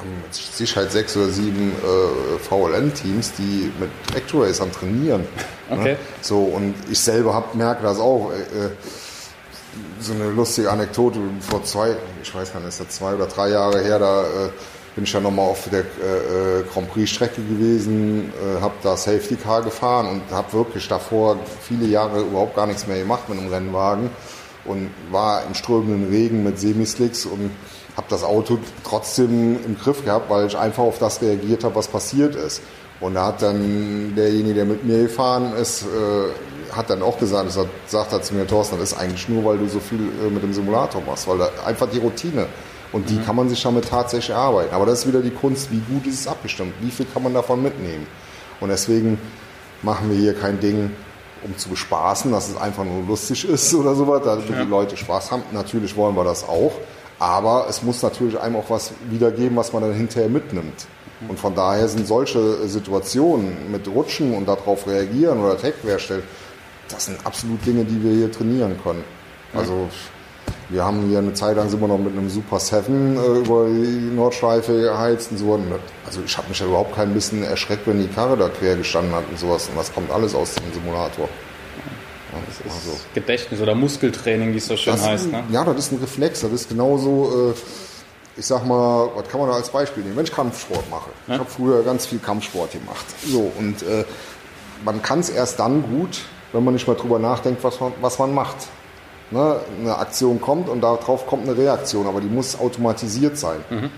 haben 0.00 0.22
mit 0.22 0.34
Sicherheit 0.34 0.90
sechs 0.92 1.16
oder 1.16 1.28
sieben 1.28 1.72
äh, 1.72 2.38
VLN-Teams, 2.38 3.32
die 3.38 3.72
mit 3.78 3.90
Actracern 4.14 4.72
trainieren. 4.72 5.22
Ne? 5.68 5.76
Okay. 5.76 5.92
Ne? 5.92 5.98
So, 6.20 6.40
und 6.40 6.74
ich 6.90 6.98
selber 6.98 7.34
hab, 7.34 7.54
merke 7.54 7.82
das 7.82 7.98
auch. 7.98 8.32
Äh, 8.32 8.66
äh, 8.66 8.70
so 10.00 10.14
eine 10.14 10.30
lustige 10.30 10.70
Anekdote 10.70 11.20
vor 11.40 11.62
zwei, 11.62 11.94
ich 12.22 12.34
weiß 12.34 12.52
gar 12.52 12.60
nicht, 12.60 12.70
ist 12.70 12.80
das 12.80 12.88
zwei 12.88 13.14
oder 13.14 13.26
drei 13.26 13.50
Jahre 13.50 13.80
her, 13.80 13.98
da 14.00 14.22
äh, 14.22 14.50
bin 14.94 15.04
ich 15.04 15.12
ja 15.12 15.20
nochmal 15.20 15.48
auf 15.48 15.68
der 15.70 15.80
äh, 15.80 16.60
äh 16.60 16.64
Grand 16.72 16.90
Prix-Strecke 16.92 17.40
gewesen, 17.42 18.32
äh, 18.32 18.60
habe 18.60 18.74
da 18.82 18.96
Safety 18.96 19.36
Car 19.36 19.62
gefahren 19.62 20.08
und 20.08 20.22
habe 20.32 20.52
wirklich 20.52 20.88
davor 20.88 21.38
viele 21.62 21.86
Jahre 21.86 22.22
überhaupt 22.22 22.56
gar 22.56 22.66
nichts 22.66 22.86
mehr 22.86 22.98
gemacht 22.98 23.28
mit 23.28 23.38
einem 23.38 23.52
Rennwagen 23.52 24.10
und 24.64 24.90
war 25.10 25.44
im 25.46 25.54
strömenden 25.54 26.10
Regen 26.10 26.42
mit 26.42 26.58
Semislicks 26.58 27.26
und 27.26 27.50
habe 28.00 28.08
das 28.08 28.24
Auto 28.24 28.58
trotzdem 28.82 29.62
im 29.62 29.78
Griff 29.78 30.02
gehabt, 30.04 30.30
weil 30.30 30.46
ich 30.46 30.56
einfach 30.56 30.82
auf 30.82 30.98
das 30.98 31.20
reagiert 31.20 31.64
habe, 31.64 31.74
was 31.74 31.86
passiert 31.86 32.34
ist. 32.34 32.62
Und 32.98 33.14
da 33.14 33.26
hat 33.26 33.42
dann 33.42 34.14
derjenige, 34.16 34.54
der 34.54 34.64
mit 34.64 34.84
mir 34.84 35.02
gefahren 35.02 35.52
ist, 35.52 35.82
äh, 35.82 36.74
hat 36.74 36.88
dann 36.88 37.02
auch 37.02 37.18
gesagt, 37.18 37.48
das 37.48 37.58
sagt 37.86 38.12
er 38.12 38.22
zu 38.22 38.34
mir, 38.34 38.46
Thorsten, 38.46 38.78
das 38.78 38.92
ist 38.92 38.98
eigentlich 38.98 39.28
nur, 39.28 39.44
weil 39.44 39.58
du 39.58 39.68
so 39.68 39.80
viel 39.80 39.98
äh, 39.98 40.30
mit 40.30 40.42
dem 40.42 40.54
Simulator 40.54 41.02
machst, 41.02 41.28
weil 41.28 41.38
da 41.38 41.50
einfach 41.66 41.90
die 41.90 41.98
Routine 41.98 42.46
und 42.92 43.10
die 43.10 43.14
mhm. 43.14 43.24
kann 43.24 43.36
man 43.36 43.50
sich 43.50 43.62
damit 43.62 43.88
tatsächlich 43.88 44.30
erarbeiten. 44.30 44.74
Aber 44.74 44.86
das 44.86 45.00
ist 45.00 45.08
wieder 45.08 45.20
die 45.20 45.30
Kunst, 45.30 45.70
wie 45.70 45.80
gut 45.80 46.06
ist 46.06 46.20
es 46.20 46.26
abgestimmt, 46.26 46.72
wie 46.80 46.90
viel 46.90 47.06
kann 47.12 47.22
man 47.22 47.34
davon 47.34 47.62
mitnehmen. 47.62 48.06
Und 48.60 48.70
deswegen 48.70 49.18
machen 49.82 50.10
wir 50.10 50.16
hier 50.16 50.34
kein 50.34 50.58
Ding, 50.58 50.90
um 51.44 51.56
zu 51.58 51.68
bespaßen, 51.68 52.32
dass 52.32 52.48
es 52.48 52.56
einfach 52.56 52.84
nur 52.84 53.02
lustig 53.06 53.46
ist 53.48 53.74
oder 53.74 53.94
sowas, 53.94 54.22
damit 54.24 54.48
ja. 54.48 54.64
die 54.64 54.70
Leute 54.70 54.96
Spaß 54.96 55.32
haben. 55.32 55.42
Natürlich 55.52 55.94
wollen 55.96 56.16
wir 56.16 56.24
das 56.24 56.48
auch. 56.48 56.72
Aber 57.20 57.66
es 57.68 57.82
muss 57.82 58.02
natürlich 58.02 58.40
einem 58.40 58.56
auch 58.56 58.68
was 58.68 58.92
wiedergeben, 59.10 59.56
was 59.56 59.72
man 59.72 59.82
dann 59.82 59.92
hinterher 59.92 60.28
mitnimmt. 60.28 60.86
Und 61.28 61.38
von 61.38 61.54
daher 61.54 61.86
sind 61.86 62.06
solche 62.06 62.66
Situationen 62.66 63.70
mit 63.70 63.86
Rutschen 63.86 64.34
und 64.34 64.48
darauf 64.48 64.86
reagieren 64.86 65.38
oder 65.40 65.58
Tech 65.58 65.74
herstellen, 65.84 66.22
das 66.88 67.04
sind 67.04 67.24
absolut 67.24 67.64
Dinge, 67.64 67.84
die 67.84 68.02
wir 68.02 68.12
hier 68.12 68.32
trainieren 68.32 68.76
können. 68.82 69.04
Also 69.54 69.88
wir 70.70 70.84
haben 70.84 71.08
hier 71.08 71.18
eine 71.18 71.34
Zeit 71.34 71.56
lang 71.56 71.68
sind 71.68 71.80
wir 71.80 71.88
noch 71.88 71.98
mit 71.98 72.16
einem 72.16 72.30
Super 72.30 72.58
7 72.58 73.16
äh, 73.16 73.38
über 73.38 73.66
die 73.66 74.14
Nordschleife 74.14 74.80
geheizt 74.80 75.32
und 75.32 75.38
so. 75.38 75.58
Also 76.06 76.20
ich 76.24 76.36
habe 76.36 76.48
mich 76.48 76.58
ja 76.60 76.66
überhaupt 76.66 76.94
kein 76.94 77.12
bisschen 77.12 77.42
erschreckt, 77.42 77.86
wenn 77.86 78.00
die 78.00 78.08
Karre 78.08 78.36
da 78.36 78.48
quer 78.48 78.76
gestanden 78.76 79.14
hat 79.14 79.24
und 79.28 79.38
sowas. 79.38 79.68
Und 79.68 79.76
das 79.76 79.92
kommt 79.92 80.10
alles 80.10 80.34
aus 80.34 80.54
dem 80.54 80.72
Simulator. 80.72 81.28
Das 82.46 82.66
ist 82.66 82.86
also, 82.86 82.98
Gedächtnis 83.14 83.60
oder 83.60 83.74
Muskeltraining, 83.74 84.52
wie 84.52 84.58
es 84.58 84.66
so 84.66 84.76
schön 84.76 84.94
das, 84.94 85.06
heißt. 85.06 85.32
Ne? 85.32 85.44
Ja, 85.50 85.64
das 85.64 85.76
ist 85.76 85.92
ein 85.92 85.98
Reflex. 85.98 86.40
Das 86.40 86.52
ist 86.52 86.68
genauso, 86.68 87.52
äh, 87.52 88.38
ich 88.38 88.46
sag 88.46 88.66
mal, 88.66 89.10
was 89.14 89.28
kann 89.28 89.40
man 89.40 89.50
da 89.50 89.56
als 89.56 89.70
Beispiel 89.70 90.02
nehmen? 90.02 90.16
Wenn 90.16 90.24
ich 90.24 90.32
Kampfsport 90.32 90.88
mache. 90.90 91.10
Ja? 91.26 91.34
Ich 91.34 91.40
habe 91.40 91.50
früher 91.50 91.82
ganz 91.82 92.06
viel 92.06 92.18
Kampfsport 92.18 92.72
gemacht. 92.72 93.06
So, 93.26 93.52
und 93.58 93.82
äh, 93.82 94.04
man 94.84 95.02
kann 95.02 95.20
es 95.20 95.28
erst 95.28 95.58
dann 95.60 95.82
gut, 95.82 96.20
wenn 96.52 96.64
man 96.64 96.74
nicht 96.74 96.86
mal 96.86 96.96
drüber 96.96 97.18
nachdenkt, 97.18 97.62
was 97.64 97.80
man, 97.80 97.92
was 98.00 98.18
man 98.18 98.34
macht. 98.34 98.56
Ne? 99.30 99.60
Eine 99.80 99.96
Aktion 99.98 100.40
kommt 100.40 100.68
und 100.68 100.80
darauf 100.80 101.26
kommt 101.26 101.48
eine 101.48 101.56
Reaktion, 101.56 102.06
aber 102.06 102.20
die 102.20 102.28
muss 102.28 102.58
automatisiert 102.58 103.38
sein. 103.38 103.60
Mhm. 103.70 103.90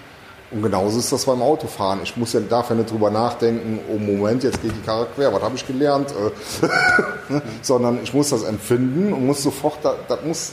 Und 0.53 0.62
genauso 0.62 0.99
ist 0.99 1.11
das 1.11 1.25
beim 1.25 1.41
Autofahren. 1.41 2.01
Ich 2.03 2.17
muss 2.17 2.35
ja, 2.35 2.41
darf 2.41 2.69
ja 2.69 2.77
nicht 2.77 2.91
drüber 2.91 3.11
nachdenken, 3.11 3.81
oh 3.91 3.99
Moment, 3.99 4.45
jetzt 4.45 4.61
geht 4.61 4.73
die 4.73 4.85
Karre 4.85 5.07
quer, 5.15 5.33
was 5.33 5.43
habe 5.43 5.57
ich 5.57 5.67
gelernt? 5.67 6.11
Äh, 6.11 7.41
Sondern 7.62 8.01
ich 8.03 8.12
muss 8.12 8.31
das 8.31 8.43
empfinden 8.43 9.12
und 9.15 9.27
muss 9.27 9.43
sofort, 9.43 9.79
das 9.85 10.19
muss 10.25 10.53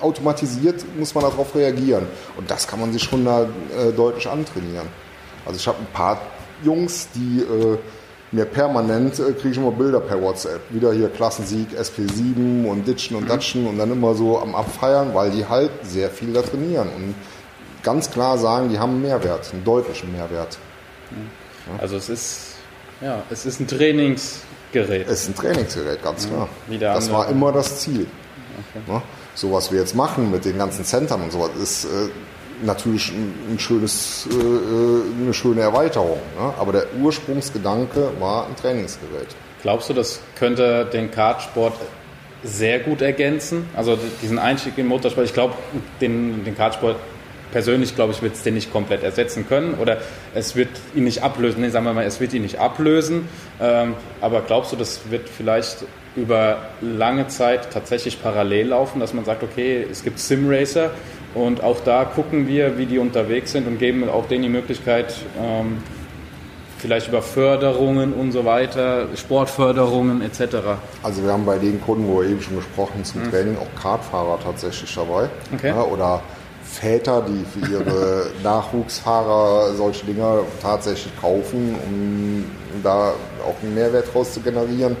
automatisiert, 0.00 0.84
muss 0.96 1.14
man 1.14 1.24
darauf 1.24 1.54
reagieren. 1.54 2.06
Und 2.36 2.50
das 2.50 2.66
kann 2.66 2.80
man 2.80 2.92
sich 2.92 3.02
schon 3.02 3.24
da 3.24 3.42
äh, 3.42 3.92
deutlich 3.96 4.28
antrainieren. 4.28 4.86
Also 5.44 5.58
ich 5.58 5.66
habe 5.66 5.78
ein 5.78 5.92
paar 5.92 6.20
Jungs, 6.62 7.08
die 7.14 7.40
äh, 7.40 7.78
mir 8.30 8.44
permanent 8.44 9.18
äh, 9.18 9.32
kriege 9.32 9.50
ich 9.50 9.56
immer 9.56 9.72
Bilder 9.72 10.00
per 10.00 10.20
WhatsApp. 10.22 10.60
Wieder 10.70 10.92
hier 10.92 11.08
Klassensieg, 11.08 11.68
SP7 11.78 12.66
und 12.66 12.86
Ditchen 12.86 13.16
und. 13.16 13.28
Datschen 13.28 13.66
und 13.66 13.78
dann 13.78 13.90
immer 13.90 14.14
so 14.14 14.38
am 14.38 14.54
Abfeiern, 14.54 15.14
weil 15.14 15.30
die 15.30 15.46
halt 15.46 15.70
sehr 15.82 16.08
viel 16.10 16.32
da 16.32 16.42
trainieren. 16.42 16.88
Und 16.94 17.14
ganz 17.82 18.10
klar 18.10 18.38
sagen, 18.38 18.68
die 18.68 18.78
haben 18.78 18.92
einen 18.92 19.02
Mehrwert, 19.02 19.50
einen 19.52 19.64
deutlichen 19.64 20.12
Mehrwert. 20.12 20.58
Also 21.78 21.96
es 21.96 22.08
ist, 22.08 22.40
ja, 23.00 23.22
es 23.30 23.46
ist 23.46 23.60
ein 23.60 23.66
Trainingsgerät. 23.66 25.08
Es 25.08 25.22
ist 25.22 25.28
ein 25.28 25.34
Trainingsgerät, 25.34 26.02
ganz 26.02 26.28
klar. 26.28 26.48
Das 26.80 27.10
war 27.12 27.28
immer 27.28 27.52
das 27.52 27.80
Ziel. 27.80 28.06
Okay. 28.74 29.02
So 29.34 29.52
was 29.52 29.72
wir 29.72 29.80
jetzt 29.80 29.94
machen 29.94 30.30
mit 30.30 30.44
den 30.44 30.58
ganzen 30.58 30.84
Centern 30.84 31.22
und 31.22 31.32
sowas 31.32 31.50
ist 31.60 31.84
äh, 31.86 31.88
natürlich 32.62 33.10
ein, 33.12 33.34
ein 33.52 33.58
schönes, 33.58 34.28
äh, 34.30 34.34
äh, 34.34 35.22
eine 35.22 35.34
schöne 35.34 35.62
Erweiterung. 35.62 36.18
Ne? 36.38 36.54
Aber 36.58 36.72
der 36.72 36.86
Ursprungsgedanke 37.00 38.10
war 38.18 38.46
ein 38.46 38.56
Trainingsgerät. 38.56 39.28
Glaubst 39.62 39.88
du, 39.88 39.94
das 39.94 40.20
könnte 40.38 40.84
den 40.92 41.10
Kartsport 41.10 41.74
sehr 42.42 42.80
gut 42.80 43.00
ergänzen? 43.00 43.68
Also 43.76 43.98
diesen 44.20 44.38
Einstieg 44.38 44.76
in 44.76 44.86
Motorsport, 44.86 45.26
ich 45.26 45.34
glaube, 45.34 45.54
den, 46.00 46.44
den 46.44 46.56
Kartsport 46.56 46.96
persönlich, 47.52 47.94
glaube 47.94 48.12
ich, 48.12 48.22
wird 48.22 48.34
es 48.34 48.42
den 48.42 48.54
nicht 48.54 48.72
komplett 48.72 49.02
ersetzen 49.02 49.46
können 49.46 49.74
oder 49.74 49.98
es 50.34 50.56
wird 50.56 50.70
ihn 50.94 51.04
nicht 51.04 51.22
ablösen. 51.22 51.60
Nee, 51.60 51.68
sagen 51.68 51.84
wir 51.84 51.92
mal, 51.92 52.04
es 52.04 52.20
wird 52.20 52.32
ihn 52.32 52.42
nicht 52.42 52.58
ablösen. 52.58 53.28
Ähm, 53.60 53.94
aber 54.20 54.40
glaubst 54.40 54.72
du, 54.72 54.76
das 54.76 55.10
wird 55.10 55.28
vielleicht 55.28 55.84
über 56.16 56.58
lange 56.80 57.28
Zeit 57.28 57.70
tatsächlich 57.72 58.22
parallel 58.22 58.68
laufen, 58.68 59.00
dass 59.00 59.14
man 59.14 59.24
sagt, 59.24 59.42
okay, 59.42 59.86
es 59.90 60.02
gibt 60.02 60.18
Simracer 60.18 60.90
Und 61.34 61.62
auch 61.62 61.80
da 61.80 62.04
gucken 62.04 62.46
wir, 62.46 62.76
wie 62.76 62.86
die 62.86 62.98
unterwegs 62.98 63.52
sind 63.52 63.66
und 63.66 63.78
geben 63.78 64.08
auch 64.08 64.26
denen 64.26 64.42
die 64.42 64.48
Möglichkeit, 64.50 65.14
ähm, 65.40 65.78
vielleicht 66.78 67.08
über 67.08 67.22
Förderungen 67.22 68.12
und 68.12 68.32
so 68.32 68.44
weiter, 68.44 69.06
Sportförderungen 69.16 70.20
etc. 70.20 70.56
Also 71.02 71.22
wir 71.22 71.32
haben 71.32 71.46
bei 71.46 71.58
den 71.58 71.80
Kunden, 71.80 72.06
wo 72.08 72.20
wir 72.20 72.28
eben 72.28 72.42
schon 72.42 72.56
gesprochen 72.56 72.94
haben, 72.94 73.04
zum 73.04 73.30
Training 73.30 73.56
auch 73.56 73.80
Kartfahrer 73.80 74.38
tatsächlich 74.42 74.92
dabei. 74.94 75.28
Okay. 75.54 75.68
Ja, 75.68 75.82
oder 75.82 76.20
Väter, 76.72 77.22
die 77.22 77.44
für 77.44 77.70
ihre 77.70 78.26
Nachwuchsfahrer 78.42 79.74
solche 79.74 80.06
Dinger 80.06 80.38
tatsächlich 80.60 81.12
kaufen, 81.20 81.76
um 81.86 82.44
da 82.82 83.12
auch 83.46 83.62
einen 83.62 83.74
Mehrwert 83.74 84.12
draus 84.12 84.32
zu 84.32 84.40
generieren. 84.40 84.96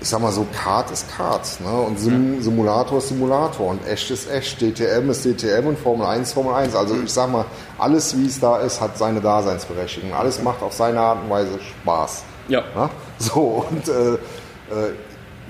Ich 0.00 0.08
sag 0.08 0.20
mal 0.20 0.32
so, 0.32 0.46
Kart 0.52 0.90
ist 0.90 1.08
Kart 1.16 1.46
ne? 1.60 1.80
und 1.80 1.98
Sim 1.98 2.42
Simulator 2.42 2.98
ist 2.98 3.08
Simulator 3.08 3.68
und 3.68 3.86
echt 3.86 4.10
ist 4.10 4.28
echt, 4.28 4.60
DTM 4.60 5.10
ist 5.10 5.24
DTM 5.24 5.66
und 5.68 5.78
Formel 5.78 6.06
1 6.06 6.32
Formel 6.32 6.54
1. 6.54 6.74
Also 6.74 6.96
ich 7.04 7.12
sag 7.12 7.30
mal, 7.30 7.44
alles 7.78 8.16
wie 8.16 8.26
es 8.26 8.40
da 8.40 8.58
ist, 8.58 8.80
hat 8.80 8.98
seine 8.98 9.20
Daseinsberechtigung. 9.20 10.12
Alles 10.12 10.42
macht 10.42 10.60
auf 10.62 10.72
seine 10.72 10.98
Art 11.00 11.22
und 11.22 11.30
Weise 11.30 11.58
Spaß. 11.60 12.24
Ja. 12.48 12.62
Ne? 12.74 12.90
So, 13.18 13.64
und 13.70 13.88
äh, 13.88 14.14
äh, 14.14 14.18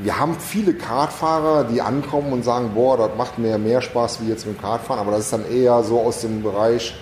wir 0.03 0.19
haben 0.19 0.35
viele 0.39 0.75
Kartfahrer, 0.75 1.65
die 1.65 1.81
ankommen 1.81 2.33
und 2.33 2.45
sagen, 2.45 2.73
boah, 2.75 2.97
das 2.97 3.11
macht 3.17 3.39
mir 3.39 3.59
mehr 3.59 3.81
Spaß 3.81 4.21
wie 4.23 4.29
jetzt 4.29 4.47
mit 4.47 4.57
dem 4.57 4.61
Kartfahren, 4.63 5.01
aber 5.01 5.13
das 5.13 5.23
ist 5.23 5.33
dann 5.33 5.51
eher 5.51 5.83
so 5.83 6.01
aus 6.01 6.21
dem 6.21 6.43
Bereich, 6.43 6.95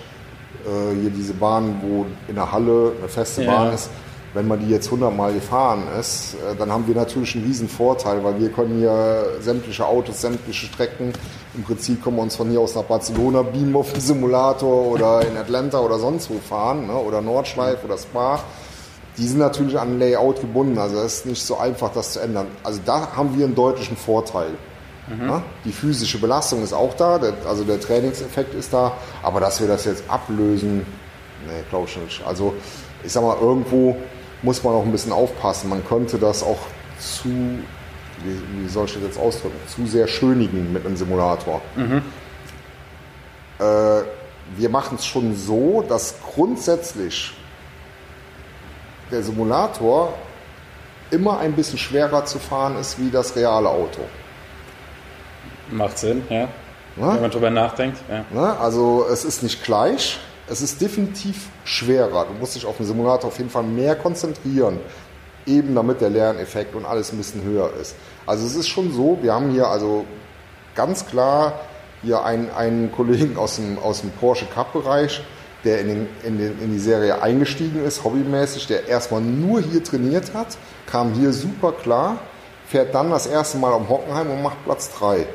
äh, 0.66 1.00
hier 1.00 1.10
diese 1.10 1.34
Bahn, 1.34 1.80
wo 1.82 2.06
in 2.28 2.34
der 2.34 2.52
Halle 2.52 2.92
eine 2.98 3.08
feste 3.08 3.42
Ja. 3.44 3.52
Bahn 3.52 3.72
ist. 3.74 3.90
Wenn 4.32 4.46
man 4.46 4.60
die 4.60 4.68
jetzt 4.68 4.86
100 4.86 5.16
Mal 5.16 5.32
gefahren 5.32 5.82
ist, 5.98 6.34
äh, 6.34 6.54
dann 6.56 6.70
haben 6.70 6.86
wir 6.86 6.94
natürlich 6.94 7.34
einen 7.34 7.46
riesen 7.46 7.68
Vorteil, 7.68 8.22
weil 8.22 8.38
wir 8.38 8.50
können 8.50 8.78
hier 8.78 9.24
sämtliche 9.40 9.84
Autos, 9.84 10.20
sämtliche 10.20 10.66
Strecken, 10.66 11.12
im 11.56 11.64
Prinzip 11.64 12.04
können 12.04 12.16
wir 12.16 12.22
uns 12.22 12.36
von 12.36 12.48
hier 12.48 12.60
aus 12.60 12.76
nach 12.76 12.84
Barcelona 12.84 13.42
beamen 13.42 13.74
auf 13.74 13.92
dem 13.92 14.00
Simulator 14.00 14.86
oder 14.86 15.26
in 15.26 15.36
Atlanta 15.36 15.80
oder 15.80 15.98
sonst 15.98 16.30
wo 16.30 16.38
fahren, 16.38 16.86
ne? 16.86 16.94
oder 16.94 17.20
Nordschleife 17.20 17.86
oder 17.86 17.98
Spa 17.98 18.38
die 19.20 19.28
sind 19.28 19.38
natürlich 19.38 19.78
an 19.78 19.98
Layout 19.98 20.40
gebunden, 20.40 20.78
also 20.78 20.96
es 20.96 21.18
ist 21.18 21.26
nicht 21.26 21.44
so 21.44 21.58
einfach, 21.58 21.92
das 21.92 22.14
zu 22.14 22.20
ändern. 22.20 22.46
Also 22.64 22.80
da 22.84 23.14
haben 23.14 23.36
wir 23.38 23.44
einen 23.44 23.54
deutlichen 23.54 23.96
Vorteil. 23.96 24.50
Ja, 25.26 25.42
die 25.64 25.72
physische 25.72 26.18
Belastung 26.18 26.62
ist 26.62 26.72
auch 26.72 26.94
da, 26.94 27.18
der, 27.18 27.34
also 27.48 27.64
der 27.64 27.80
Trainingseffekt 27.80 28.54
ist 28.54 28.72
da, 28.72 28.92
aber 29.24 29.40
dass 29.40 29.60
wir 29.60 29.66
das 29.66 29.84
jetzt 29.84 30.04
ablösen, 30.08 30.86
nee, 31.46 31.62
glaube 31.68 31.88
ich 31.88 31.96
nicht. 31.96 32.24
Also 32.24 32.54
ich 33.02 33.10
sag 33.10 33.22
mal, 33.24 33.36
irgendwo 33.40 33.96
muss 34.42 34.62
man 34.62 34.72
auch 34.72 34.84
ein 34.84 34.92
bisschen 34.92 35.10
aufpassen. 35.12 35.68
Man 35.68 35.84
könnte 35.84 36.16
das 36.16 36.44
auch 36.44 36.60
zu, 37.00 37.28
wie, 37.28 38.62
wie 38.62 38.68
soll 38.68 38.84
ich 38.84 38.94
das 38.94 39.02
jetzt 39.02 39.18
ausdrücken, 39.18 39.56
zu 39.66 39.84
sehr 39.86 40.06
schönigen 40.06 40.72
mit 40.72 40.86
einem 40.86 40.96
Simulator. 40.96 41.60
Äh, 43.58 44.02
wir 44.56 44.68
machen 44.70 44.96
es 44.96 45.06
schon 45.06 45.34
so, 45.34 45.84
dass 45.88 46.14
grundsätzlich 46.34 47.34
der 49.10 49.22
Simulator 49.22 50.14
immer 51.10 51.38
ein 51.38 51.52
bisschen 51.52 51.78
schwerer 51.78 52.24
zu 52.24 52.38
fahren 52.38 52.76
ist 52.78 52.98
wie 52.98 53.10
das 53.10 53.34
reale 53.36 53.68
Auto. 53.68 54.02
Macht 55.70 55.98
Sinn, 55.98 56.22
ja. 56.28 56.48
Ja? 56.96 57.14
Wenn 57.14 57.22
man 57.22 57.30
drüber 57.30 57.50
nachdenkt. 57.50 57.98
Ja. 58.08 58.24
Ne? 58.30 58.58
Also 58.58 59.06
es 59.10 59.24
ist 59.24 59.42
nicht 59.42 59.62
gleich, 59.64 60.18
es 60.48 60.62
ist 60.62 60.80
definitiv 60.80 61.48
schwerer. 61.64 62.26
Du 62.26 62.34
musst 62.38 62.54
dich 62.56 62.66
auf 62.66 62.76
den 62.76 62.86
Simulator 62.86 63.28
auf 63.28 63.38
jeden 63.38 63.50
Fall 63.50 63.62
mehr 63.62 63.94
konzentrieren, 63.94 64.80
eben 65.46 65.74
damit 65.74 66.00
der 66.00 66.10
Lerneffekt 66.10 66.74
und 66.74 66.84
alles 66.84 67.12
ein 67.12 67.18
bisschen 67.18 67.42
höher 67.42 67.70
ist. 67.80 67.94
Also 68.26 68.46
es 68.46 68.56
ist 68.56 68.68
schon 68.68 68.92
so, 68.92 69.18
wir 69.22 69.32
haben 69.32 69.50
hier 69.50 69.68
also 69.68 70.04
ganz 70.74 71.06
klar 71.06 71.60
hier 72.02 72.24
einen, 72.24 72.50
einen 72.50 72.92
Kollegen 72.92 73.36
aus 73.36 73.56
dem, 73.56 73.78
aus 73.78 74.00
dem 74.00 74.10
Porsche 74.10 74.46
Cup-Bereich, 74.46 75.22
der 75.64 75.80
in, 75.80 75.88
den, 75.88 76.08
in, 76.24 76.38
den, 76.38 76.60
in 76.60 76.72
die 76.72 76.78
Serie 76.78 77.20
eingestiegen 77.22 77.84
ist, 77.84 78.04
hobbymäßig, 78.04 78.66
der 78.66 78.88
erstmal 78.88 79.20
nur 79.20 79.60
hier 79.60 79.84
trainiert 79.84 80.32
hat, 80.34 80.56
kam 80.86 81.12
hier 81.12 81.32
super 81.32 81.72
klar, 81.72 82.18
fährt 82.66 82.94
dann 82.94 83.10
das 83.10 83.26
erste 83.26 83.58
Mal 83.58 83.72
am 83.72 83.88
Hockenheim 83.88 84.30
und 84.30 84.42
macht 84.42 84.64
Platz 84.64 84.90
3. 84.98 85.26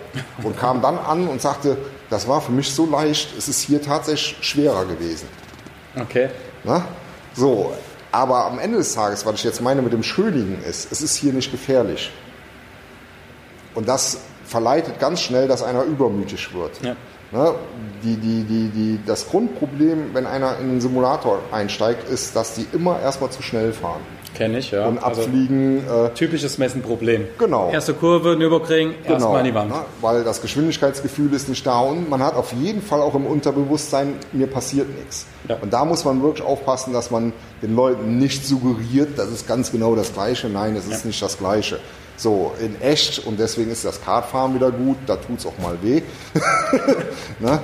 Und 0.43 0.57
kam 0.57 0.81
dann 0.81 0.97
an 0.97 1.27
und 1.27 1.41
sagte, 1.41 1.77
das 2.09 2.27
war 2.27 2.41
für 2.41 2.51
mich 2.51 2.71
so 2.71 2.89
leicht, 2.89 3.37
es 3.37 3.47
ist 3.47 3.61
hier 3.61 3.81
tatsächlich 3.81 4.37
schwerer 4.41 4.85
gewesen. 4.85 5.27
Okay. 5.99 6.29
Ne? 6.63 6.83
So, 7.33 7.73
aber 8.11 8.45
am 8.45 8.59
Ende 8.59 8.77
des 8.77 8.93
Tages, 8.95 9.25
was 9.25 9.35
ich 9.35 9.43
jetzt 9.43 9.61
meine 9.61 9.81
mit 9.81 9.91
dem 9.91 10.03
Schönigen 10.03 10.63
ist, 10.63 10.91
es 10.91 11.01
ist 11.01 11.15
hier 11.15 11.33
nicht 11.33 11.51
gefährlich. 11.51 12.11
Und 13.73 13.89
das 13.89 14.19
verleitet 14.45 14.99
ganz 14.99 15.21
schnell, 15.21 15.47
dass 15.47 15.61
einer 15.61 15.83
übermütig 15.83 16.53
wird. 16.53 16.81
Ja. 16.81 16.95
Ne? 17.31 17.53
Die, 18.03 18.15
die, 18.17 18.43
die, 18.43 18.69
die, 18.69 18.99
das 19.05 19.27
Grundproblem, 19.29 20.13
wenn 20.13 20.25
einer 20.25 20.57
in 20.59 20.69
einen 20.69 20.81
Simulator 20.81 21.39
einsteigt, 21.51 22.07
ist, 22.09 22.35
dass 22.35 22.53
die 22.53 22.67
immer 22.71 22.99
erstmal 22.99 23.31
zu 23.31 23.41
schnell 23.41 23.73
fahren 23.73 24.01
Kenne 24.35 24.59
ich, 24.59 24.71
ja. 24.71 24.85
und 24.87 25.01
Also, 25.01 25.21
abfliegen. 25.23 25.79
äh, 25.87 26.09
typisches 26.13 26.57
Messenproblem. 26.57 27.25
Genau. 27.39 27.71
Erste 27.71 27.93
Kurve, 27.93 28.35
Nürburgring, 28.35 28.93
erstmal 29.05 29.39
in 29.39 29.45
die 29.45 29.53
Wand. 29.55 29.69
ne? 29.71 29.77
Weil 30.01 30.23
das 30.23 30.41
Geschwindigkeitsgefühl 30.41 31.33
ist 31.33 31.47
nicht 31.49 31.65
da 31.65 31.79
und 31.79 32.09
man 32.09 32.21
hat 32.21 32.35
auf 32.35 32.51
jeden 32.53 32.81
Fall 32.81 33.01
auch 33.01 33.15
im 33.15 33.25
Unterbewusstsein, 33.25 34.13
mir 34.33 34.47
passiert 34.47 34.89
nichts. 34.95 35.25
Ja. 35.47 35.57
Und 35.61 35.71
da 35.73 35.85
muss 35.85 36.03
man 36.05 36.21
wirklich 36.21 36.45
aufpassen, 36.45 36.93
dass 36.93 37.11
man 37.11 37.31
den 37.61 37.75
Leuten 37.75 38.17
nicht 38.17 38.45
suggeriert, 38.45 39.17
das 39.17 39.29
ist 39.29 39.47
ganz 39.47 39.71
genau 39.71 39.95
das 39.95 40.13
Gleiche. 40.13 40.49
Nein, 40.49 40.75
es 40.75 40.85
ist 40.87 41.05
nicht 41.05 41.21
das 41.21 41.37
Gleiche. 41.37 41.79
So, 42.17 42.53
in 42.59 42.79
echt, 42.81 43.25
und 43.25 43.39
deswegen 43.39 43.71
ist 43.71 43.83
das 43.83 44.01
Kartfahren 44.01 44.55
wieder 44.55 44.71
gut, 44.71 44.97
da 45.05 45.17
tut 45.17 45.39
es 45.39 45.45
auch 45.45 45.57
mal 45.61 45.77
weh. 45.81 46.01
ne? 47.39 47.59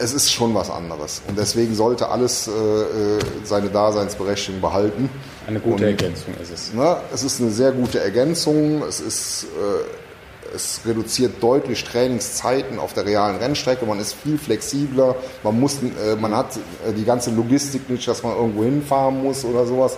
Es 0.00 0.12
ist 0.12 0.32
schon 0.32 0.54
was 0.54 0.70
anderes. 0.70 1.22
Und 1.26 1.36
deswegen 1.36 1.74
sollte 1.74 2.08
alles 2.08 2.46
äh, 2.46 2.50
äh, 2.52 3.18
seine 3.44 3.68
Daseinsberechtigung 3.68 4.60
behalten. 4.60 5.10
Eine 5.46 5.58
gute 5.60 5.82
Und- 5.84 5.90
Ergänzung 5.90 6.34
ist 6.40 6.52
es. 6.52 6.72
Ne? 6.72 6.96
Es 7.12 7.24
ist 7.24 7.40
eine 7.40 7.50
sehr 7.50 7.72
gute 7.72 7.98
Ergänzung. 8.00 8.82
Es, 8.82 9.00
ist, 9.00 9.44
äh, 9.44 10.54
es 10.54 10.80
reduziert 10.86 11.42
deutlich 11.42 11.82
Trainingszeiten 11.82 12.78
auf 12.78 12.92
der 12.92 13.06
realen 13.06 13.36
Rennstrecke. 13.38 13.86
Man 13.86 13.98
ist 13.98 14.14
viel 14.14 14.38
flexibler. 14.38 15.16
Man, 15.42 15.58
muss, 15.58 15.78
äh, 15.82 16.14
man 16.14 16.36
hat 16.36 16.56
äh, 16.56 16.92
die 16.92 17.04
ganze 17.04 17.30
Logistik 17.32 17.90
nicht, 17.90 18.06
dass 18.06 18.22
man 18.22 18.36
irgendwo 18.36 18.62
hinfahren 18.62 19.20
muss 19.20 19.44
oder 19.44 19.66
sowas. 19.66 19.96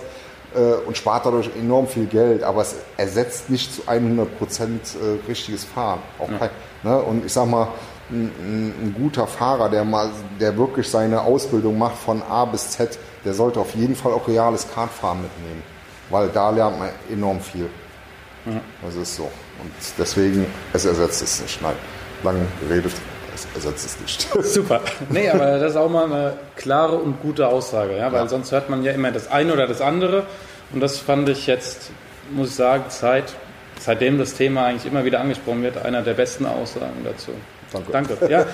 Äh, 0.53 0.85
und 0.85 0.97
spart 0.97 1.25
dadurch 1.25 1.49
enorm 1.55 1.87
viel 1.87 2.05
Geld. 2.05 2.43
Aber 2.43 2.61
es 2.61 2.75
ersetzt 2.97 3.49
nicht 3.49 3.73
zu 3.73 3.87
100 3.87 4.37
Prozent 4.37 4.81
äh, 4.95 5.27
richtiges 5.29 5.63
Fahren. 5.63 5.99
Auch 6.19 6.27
kein, 6.27 6.49
ne? 6.83 6.97
Und 6.99 7.25
ich 7.25 7.33
sag 7.33 7.47
mal, 7.47 7.69
ein, 8.09 8.25
ein, 8.37 8.95
guter 8.97 9.25
Fahrer, 9.25 9.69
der 9.69 9.85
mal, 9.85 10.09
der 10.39 10.57
wirklich 10.57 10.89
seine 10.89 11.21
Ausbildung 11.21 11.77
macht 11.77 11.95
von 11.95 12.21
A 12.23 12.43
bis 12.43 12.71
Z, 12.71 12.99
der 13.23 13.33
sollte 13.33 13.61
auf 13.61 13.73
jeden 13.75 13.95
Fall 13.95 14.11
auch 14.11 14.27
reales 14.27 14.67
Kartfahren 14.69 15.21
mitnehmen, 15.21 15.63
weil 16.09 16.27
da 16.27 16.49
lernt 16.49 16.77
man 16.77 16.89
enorm 17.09 17.39
viel. 17.39 17.69
Das 18.81 18.95
ist 18.95 19.15
so. 19.15 19.23
Und 19.23 19.71
deswegen, 19.97 20.45
es 20.73 20.85
ersetzt 20.85 21.21
es 21.21 21.41
nicht. 21.41 21.61
Nein, 21.61 21.75
lang 22.23 22.47
geredet, 22.59 22.93
ersetzt 23.55 23.85
es 23.85 23.99
nicht. 23.99 24.27
Super. 24.43 24.81
Nee, 25.09 25.29
aber 25.29 25.59
das 25.59 25.71
ist 25.71 25.77
auch 25.77 25.89
mal 25.89 26.05
eine 26.05 26.33
klare 26.55 26.95
und 26.95 27.21
gute 27.21 27.47
Aussage, 27.47 27.97
ja, 27.97 28.11
weil 28.11 28.21
Ja. 28.23 28.27
sonst 28.27 28.51
hört 28.51 28.69
man 28.69 28.83
ja 28.83 28.91
immer 28.91 29.11
das 29.11 29.29
eine 29.29 29.53
oder 29.53 29.67
das 29.67 29.81
andere. 29.81 30.23
Und 30.73 30.79
das 30.79 30.97
fand 30.99 31.27
ich 31.29 31.47
jetzt, 31.47 31.91
muss 32.31 32.49
ich 32.49 32.55
sagen, 32.55 32.85
seit, 32.89 33.25
seitdem 33.79 34.17
das 34.17 34.33
Thema 34.35 34.65
eigentlich 34.65 34.85
immer 34.91 35.03
wieder 35.03 35.19
angesprochen 35.19 35.63
wird, 35.63 35.77
einer 35.83 36.01
der 36.01 36.13
besten 36.13 36.45
Aussagen 36.45 37.03
dazu. 37.03 37.31
Danke. 37.73 37.91
Danke. 37.91 38.31
Ja, 38.31 38.45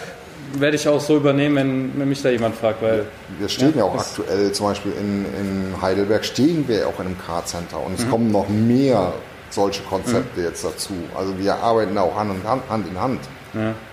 werde 0.53 0.75
ich 0.75 0.87
auch 0.87 1.01
so 1.01 1.17
übernehmen, 1.17 1.55
wenn, 1.55 1.99
wenn 1.99 2.09
mich 2.09 2.21
da 2.21 2.29
jemand 2.29 2.55
fragt, 2.55 2.81
weil 2.81 3.05
Wir 3.39 3.49
stehen 3.49 3.73
ja, 3.75 3.79
Ja, 3.79 3.83
auch 3.85 3.97
aktuell, 3.99 4.51
zum 4.51 4.67
Beispiel 4.67 4.93
in, 4.99 5.25
in 5.25 5.81
Heidelberg, 5.81 6.23
stehen 6.23 6.67
wir 6.67 6.79
ja 6.79 6.85
auch 6.87 6.99
in 6.99 7.07
einem 7.07 7.17
Kartcenter 7.19 7.79
und 7.83 7.99
es 7.99 8.09
kommen 8.09 8.31
noch 8.31 8.47
mehr 8.47 9.13
solche 9.49 9.81
Konzepte 9.83 10.41
jetzt 10.41 10.63
dazu. 10.63 10.93
Also 11.15 11.37
wir 11.39 11.55
arbeiten 11.55 11.95
da 11.95 12.01
auch 12.01 12.15
Hand 12.15 12.31
Hand. 12.45 12.63
Hand, 12.69 12.87
in 12.87 12.99
Hand. 12.99 13.19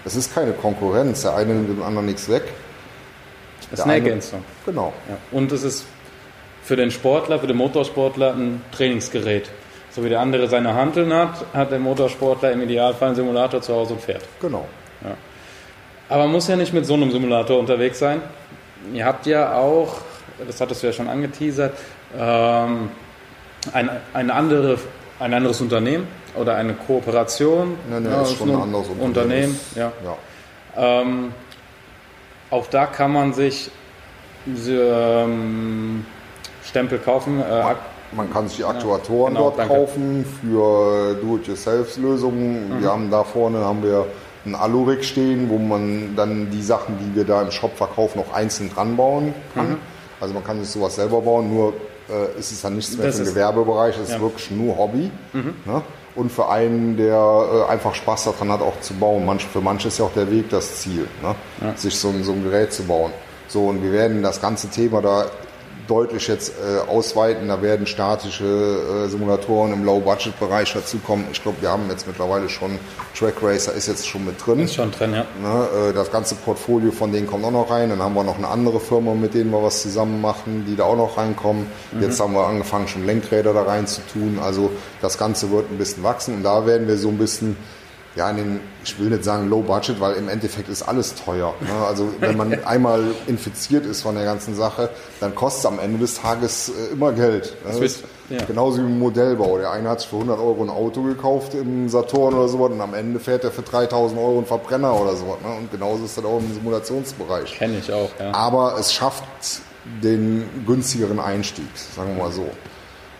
Es 0.04 0.16
ist 0.16 0.34
keine 0.34 0.52
Konkurrenz, 0.52 1.22
der 1.22 1.34
eine 1.36 1.54
nimmt 1.54 1.68
dem 1.68 1.82
anderen 1.82 2.06
nichts 2.06 2.28
weg. 2.28 2.42
das 3.70 3.80
ist 3.80 3.84
eine 3.84 3.94
eine- 3.94 4.04
Ergänzung. 4.04 4.44
Genau. 4.66 4.92
Ja. 5.08 5.16
Und 5.36 5.52
es 5.52 5.62
ist 5.62 5.84
für 6.62 6.76
den 6.76 6.90
Sportler, 6.90 7.38
für 7.38 7.46
den 7.46 7.56
Motorsportler 7.56 8.34
ein 8.34 8.62
Trainingsgerät. 8.72 9.50
So 9.90 10.02
wie 10.04 10.08
der 10.08 10.20
andere 10.20 10.48
seine 10.48 10.74
Hanteln 10.74 11.12
hat, 11.12 11.44
hat 11.52 11.70
der 11.70 11.78
Motorsportler 11.78 12.52
im 12.52 12.62
Idealfall 12.62 13.08
einen 13.08 13.16
Simulator 13.16 13.60
zu 13.62 13.74
Hause 13.74 13.92
und 13.94 14.02
fährt. 14.02 14.22
Genau. 14.40 14.66
Aber 16.08 16.22
man 16.24 16.32
muss 16.32 16.48
ja 16.48 16.56
nicht 16.56 16.72
mit 16.74 16.84
so 16.86 16.94
einem 16.94 17.10
Simulator 17.10 17.58
unterwegs 17.58 17.98
sein. 17.98 18.20
Ihr 18.92 19.04
habt 19.04 19.26
ja 19.26 19.54
auch, 19.56 19.96
das 20.46 20.60
hattest 20.60 20.82
du 20.82 20.88
ja 20.88 20.92
schon 20.92 21.08
angeteasert, 21.08 21.74
ähm, 22.18 22.90
ein, 23.72 23.90
eine 24.12 24.34
andere, 24.34 24.78
ein 25.20 25.32
anderes 25.32 25.60
Unternehmen 25.60 26.06
oder 26.36 26.56
eine 26.56 26.74
Kooperation. 26.74 27.76
Nee, 27.90 28.00
nee, 28.00 28.08
Ja, 28.08 28.22
ist 28.22 28.36
schon 28.36 28.50
ein 28.50 28.60
anderes 28.62 28.86
Unternehmen. 29.00 29.58
Ja. 29.74 29.92
Ja. 30.04 31.00
Ähm, 31.02 31.32
auch 32.50 32.66
da 32.66 32.86
kann 32.86 33.12
man 33.12 33.32
sich 33.32 33.70
diese 34.46 35.24
ähm, 35.24 36.04
Stempel 36.64 36.98
kaufen. 36.98 37.40
Äh, 37.40 37.44
ak- 37.44 37.76
Man 38.12 38.32
kann 38.32 38.48
sich 38.48 38.58
die 38.58 38.64
Aktuatoren 38.64 39.34
genau, 39.34 39.44
dort 39.50 39.58
danke. 39.58 39.74
kaufen 39.74 40.24
für 40.40 41.14
Do-it-yourself-Lösungen. 41.22 42.76
Mhm. 42.76 42.82
Wir 42.82 42.90
haben 42.90 43.10
da 43.10 43.24
vorne 43.24 43.58
haben 43.64 43.82
wir 43.82 44.06
ein 44.46 44.54
Alurik 44.54 45.04
stehen, 45.04 45.48
wo 45.48 45.56
man 45.58 46.14
dann 46.16 46.50
die 46.50 46.62
Sachen, 46.62 46.98
die 46.98 47.16
wir 47.16 47.24
da 47.24 47.42
im 47.42 47.50
Shop 47.50 47.76
verkaufen, 47.76 48.18
noch 48.18 48.34
einzeln 48.34 48.70
dran 48.70 48.96
bauen 48.96 49.32
kann. 49.54 49.70
Mhm. 49.70 49.76
Also 50.20 50.34
man 50.34 50.44
kann 50.44 50.60
sich 50.60 50.68
sowas 50.70 50.94
selber 50.96 51.20
bauen, 51.22 51.52
nur 51.52 51.72
äh, 52.10 52.38
ist 52.38 52.52
es 52.52 52.60
dann 52.60 52.76
nichts 52.76 52.96
mehr 52.96 53.06
das 53.06 53.16
für 53.18 53.24
den 53.24 53.30
Gewerbebereich, 53.34 53.96
es 54.02 54.10
ja. 54.10 54.16
ist 54.16 54.20
wirklich 54.22 54.50
nur 54.50 54.76
Hobby. 54.76 55.10
Mhm. 55.32 55.54
Ne? 55.64 55.82
Und 56.14 56.30
für 56.30 56.48
einen, 56.48 56.96
der 56.96 57.66
äh, 57.68 57.72
einfach 57.72 57.94
Spaß 57.94 58.24
daran 58.24 58.52
hat, 58.52 58.60
auch 58.60 58.80
zu 58.80 58.94
bauen. 58.94 59.26
Manch, 59.26 59.44
für 59.46 59.60
manche 59.60 59.88
ist 59.88 59.98
ja 59.98 60.04
auch 60.04 60.12
der 60.12 60.30
Weg 60.30 60.48
das 60.50 60.80
Ziel, 60.80 61.08
ne? 61.22 61.34
Ja. 61.60 61.76
sich 61.76 61.98
so, 61.98 62.12
so 62.22 62.32
ein 62.32 62.44
Gerät 62.44 62.72
zu 62.72 62.84
bauen. 62.84 63.12
So, 63.48 63.66
und 63.66 63.82
wir 63.82 63.92
werden 63.92 64.22
das 64.22 64.40
ganze 64.40 64.68
Thema 64.68 65.02
da 65.02 65.26
deutlich 65.86 66.28
jetzt 66.28 66.52
äh, 66.52 66.88
ausweiten. 66.88 67.48
Da 67.48 67.62
werden 67.62 67.86
statische 67.86 68.44
äh, 68.44 69.08
Simulatoren 69.08 69.72
im 69.72 69.84
Low-Budget-Bereich 69.84 70.72
dazukommen. 70.72 71.26
Ich 71.32 71.42
glaube, 71.42 71.60
wir 71.60 71.70
haben 71.70 71.88
jetzt 71.90 72.06
mittlerweile 72.06 72.48
schon 72.48 72.78
Track 73.16 73.34
Racer 73.42 73.72
ist 73.72 73.86
jetzt 73.86 74.06
schon 74.06 74.24
mit 74.24 74.44
drin. 74.44 74.60
Ist 74.60 74.74
schon 74.74 74.90
drin, 74.90 75.14
ja. 75.14 75.24
Ne, 75.40 75.90
äh, 75.90 75.92
das 75.92 76.10
ganze 76.10 76.34
Portfolio 76.34 76.90
von 76.90 77.12
denen 77.12 77.26
kommt 77.26 77.44
auch 77.44 77.50
noch 77.50 77.70
rein. 77.70 77.90
Dann 77.90 78.02
haben 78.02 78.14
wir 78.14 78.24
noch 78.24 78.38
eine 78.38 78.48
andere 78.48 78.80
Firma, 78.80 79.14
mit 79.14 79.34
denen 79.34 79.50
wir 79.50 79.62
was 79.62 79.82
zusammen 79.82 80.20
machen, 80.20 80.64
die 80.66 80.76
da 80.76 80.84
auch 80.84 80.96
noch 80.96 81.16
reinkommen. 81.16 81.66
Mhm. 81.92 82.02
Jetzt 82.02 82.20
haben 82.20 82.32
wir 82.32 82.46
angefangen, 82.46 82.88
schon 82.88 83.06
Lenkräder 83.06 83.52
da 83.52 83.62
rein 83.62 83.86
zu 83.86 84.00
tun. 84.12 84.38
Also 84.42 84.70
das 85.00 85.18
Ganze 85.18 85.50
wird 85.50 85.70
ein 85.70 85.78
bisschen 85.78 86.02
wachsen 86.02 86.34
und 86.34 86.42
da 86.42 86.66
werden 86.66 86.88
wir 86.88 86.96
so 86.96 87.08
ein 87.08 87.18
bisschen 87.18 87.56
ja, 88.16 88.30
in 88.30 88.36
den, 88.36 88.60
ich 88.84 88.98
will 88.98 89.10
nicht 89.10 89.24
sagen 89.24 89.48
Low 89.48 89.62
Budget, 89.62 90.00
weil 90.00 90.14
im 90.14 90.28
Endeffekt 90.28 90.68
ist 90.68 90.82
alles 90.82 91.14
teuer. 91.16 91.54
Ne? 91.60 91.86
Also 91.86 92.08
wenn 92.20 92.36
man 92.36 92.64
einmal 92.64 93.02
infiziert 93.26 93.86
ist 93.86 94.02
von 94.02 94.14
der 94.14 94.24
ganzen 94.24 94.54
Sache, 94.54 94.90
dann 95.20 95.34
kostet 95.34 95.60
es 95.60 95.66
am 95.66 95.78
Ende 95.80 95.98
des 95.98 96.20
Tages 96.20 96.68
äh, 96.68 96.92
immer 96.92 97.12
Geld. 97.12 97.56
Ne? 97.64 97.80
Wird, 97.80 98.04
ja. 98.30 98.44
Genauso 98.44 98.78
wie 98.78 98.82
im 98.82 98.98
Modellbau. 98.98 99.58
Der 99.58 99.72
eine 99.72 99.88
hat 99.88 100.00
sich 100.00 100.08
für 100.08 100.16
100 100.16 100.38
Euro 100.38 100.62
ein 100.62 100.70
Auto 100.70 101.02
gekauft 101.02 101.54
im 101.54 101.88
Saturn 101.88 102.34
oder 102.34 102.48
so 102.48 102.58
und 102.58 102.80
am 102.80 102.94
Ende 102.94 103.18
fährt 103.18 103.44
er 103.44 103.50
für 103.50 103.62
3000 103.62 104.18
Euro 104.18 104.38
einen 104.38 104.46
Verbrenner 104.46 104.98
oder 104.98 105.16
so. 105.16 105.24
Ne? 105.24 105.56
Und 105.58 105.72
genauso 105.72 106.04
ist 106.04 106.16
das 106.16 106.24
auch 106.24 106.38
im 106.38 106.54
Simulationsbereich. 106.54 107.56
Kenne 107.58 107.78
ich 107.78 107.92
auch, 107.92 108.10
ja. 108.20 108.32
Aber 108.32 108.76
es 108.78 108.92
schafft 108.92 109.24
den 110.02 110.48
günstigeren 110.66 111.18
Einstieg, 111.18 111.66
sagen 111.94 112.16
wir 112.16 112.24
mal 112.24 112.32
so. 112.32 112.48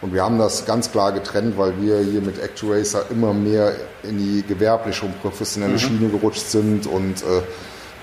Und 0.04 0.12
wir 0.12 0.22
haben 0.22 0.38
das 0.38 0.66
ganz 0.66 0.92
klar 0.92 1.12
getrennt, 1.12 1.56
weil 1.56 1.80
wir 1.80 1.98
hier 2.00 2.20
mit 2.20 2.38
ActuRacer 2.38 3.06
immer 3.10 3.32
mehr 3.32 3.72
in 4.02 4.18
die 4.18 4.44
gewerbliche 4.46 5.06
und 5.06 5.18
professionelle 5.22 5.72
mhm. 5.72 5.78
Schiene 5.78 6.08
gerutscht 6.10 6.46
sind 6.46 6.86
und 6.86 7.22
äh, 7.22 7.40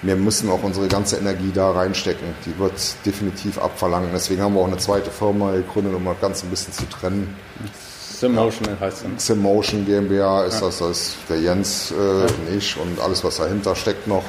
wir 0.01 0.15
müssen 0.15 0.49
auch 0.49 0.63
unsere 0.63 0.87
ganze 0.87 1.17
Energie 1.17 1.51
da 1.53 1.69
reinstecken. 1.69 2.29
Die 2.47 2.57
wird 2.57 2.73
definitiv 3.05 3.59
abverlangen. 3.59 4.09
Deswegen 4.11 4.41
haben 4.41 4.55
wir 4.55 4.61
auch 4.61 4.67
eine 4.67 4.79
zweite 4.79 5.11
Firma 5.11 5.51
gegründet, 5.51 5.93
um 5.93 6.03
das 6.05 6.19
Ganze 6.19 6.47
ein 6.47 6.49
bisschen 6.49 6.73
zu 6.73 6.89
trennen. 6.89 7.35
Simmotion 8.01 8.69
ja. 8.69 8.79
heißt 8.79 9.05
es. 9.15 9.27
Simmotion 9.27 9.85
GmbH 9.85 10.45
ist 10.45 10.55
ja. 10.55 10.65
das, 10.65 10.79
das 10.79 10.89
ist 10.89 11.15
der 11.29 11.39
Jens, 11.39 11.91
äh, 11.91 12.21
ja. 12.21 12.57
ich 12.57 12.77
und 12.79 12.99
alles, 12.99 13.23
was 13.23 13.37
dahinter 13.37 13.75
steckt 13.75 14.07
noch. 14.07 14.23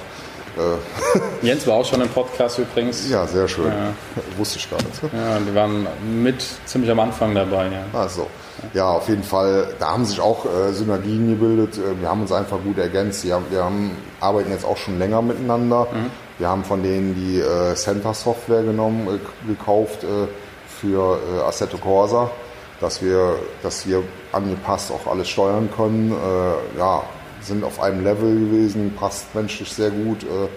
Äh, 0.56 1.16
Jens 1.46 1.66
war 1.66 1.76
auch 1.76 1.86
schon 1.86 2.00
im 2.00 2.08
Podcast 2.08 2.58
übrigens. 2.58 3.08
Ja, 3.08 3.26
sehr 3.26 3.48
schön. 3.48 3.66
Ja. 3.66 3.92
Wusste 4.36 4.58
ich 4.58 4.70
gar 4.70 4.78
nicht. 4.82 5.02
Ja, 5.12 5.38
die 5.38 5.54
waren 5.54 5.86
mit 6.22 6.44
ziemlich 6.66 6.90
am 6.90 7.00
Anfang 7.00 7.34
dabei. 7.34 7.66
Ja. 7.66 7.84
Ach 7.92 8.08
so. 8.08 8.26
Ja, 8.74 8.90
auf 8.90 9.08
jeden 9.08 9.22
Fall. 9.22 9.74
Da 9.78 9.90
haben 9.90 10.04
sich 10.04 10.20
auch 10.20 10.44
äh, 10.44 10.72
Synergien 10.72 11.28
gebildet. 11.28 11.78
Äh, 11.78 12.00
wir 12.00 12.08
haben 12.08 12.22
uns 12.22 12.32
einfach 12.32 12.58
gut 12.62 12.78
ergänzt. 12.78 13.24
Wir, 13.24 13.34
haben, 13.34 13.46
wir 13.50 13.64
haben, 13.64 13.96
arbeiten 14.20 14.50
jetzt 14.50 14.64
auch 14.64 14.76
schon 14.76 14.98
länger 14.98 15.22
miteinander. 15.22 15.88
Mhm. 15.92 16.10
Wir 16.38 16.48
haben 16.48 16.64
von 16.64 16.82
denen 16.82 17.14
die 17.14 17.40
äh, 17.40 17.74
Center 17.74 18.14
Software 18.14 18.62
genommen, 18.62 19.08
äh, 19.08 19.46
gekauft 19.48 20.04
für 20.80 21.20
Assetto 21.46 21.76
Corsa, 21.78 22.28
dass 22.80 23.00
wir, 23.00 23.36
dass 23.62 23.86
wir 23.86 24.02
angepasst 24.32 24.90
auch 24.90 25.08
alles 25.08 25.28
steuern 25.28 25.68
können. 25.76 26.12
Ja, 26.76 27.04
sind 27.44 27.64
auf 27.64 27.80
einem 27.80 28.04
Level 28.04 28.34
gewesen, 28.34 28.94
passt 28.98 29.34
menschlich 29.34 29.72
sehr 29.72 29.90
gut. 29.90 30.24
Äh, 30.24 30.48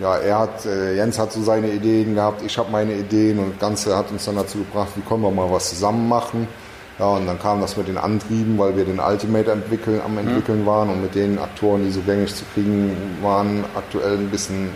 ja, 0.00 0.16
er 0.16 0.38
hat, 0.38 0.64
äh, 0.64 0.96
Jens 0.96 1.18
hat 1.18 1.32
so 1.32 1.42
seine 1.42 1.70
Ideen 1.70 2.14
gehabt, 2.14 2.42
ich 2.42 2.56
habe 2.56 2.70
meine 2.70 2.94
Ideen 2.94 3.38
und 3.38 3.52
das 3.52 3.58
Ganze 3.60 3.96
hat 3.96 4.10
uns 4.10 4.24
dann 4.24 4.36
dazu 4.36 4.58
gebracht, 4.58 4.90
wie 4.96 5.02
können 5.02 5.22
wir 5.22 5.30
mal 5.30 5.50
was 5.50 5.70
zusammen 5.70 6.08
machen. 6.08 6.48
Ja, 6.98 7.06
und 7.06 7.26
dann 7.26 7.38
kam 7.38 7.62
das 7.62 7.76
mit 7.78 7.88
den 7.88 7.96
Antrieben, 7.96 8.58
weil 8.58 8.76
wir 8.76 8.84
den 8.84 9.00
Ultimate 9.00 9.50
entwickeln, 9.52 10.02
am 10.04 10.18
entwickeln 10.18 10.66
waren 10.66 10.90
und 10.90 11.00
mit 11.00 11.14
den 11.14 11.38
Aktoren, 11.38 11.84
die 11.84 11.90
so 11.90 12.00
gängig 12.02 12.34
zu 12.34 12.44
kriegen 12.52 12.94
waren, 13.22 13.64
aktuell 13.74 14.18
ein 14.18 14.30
bisschen 14.30 14.70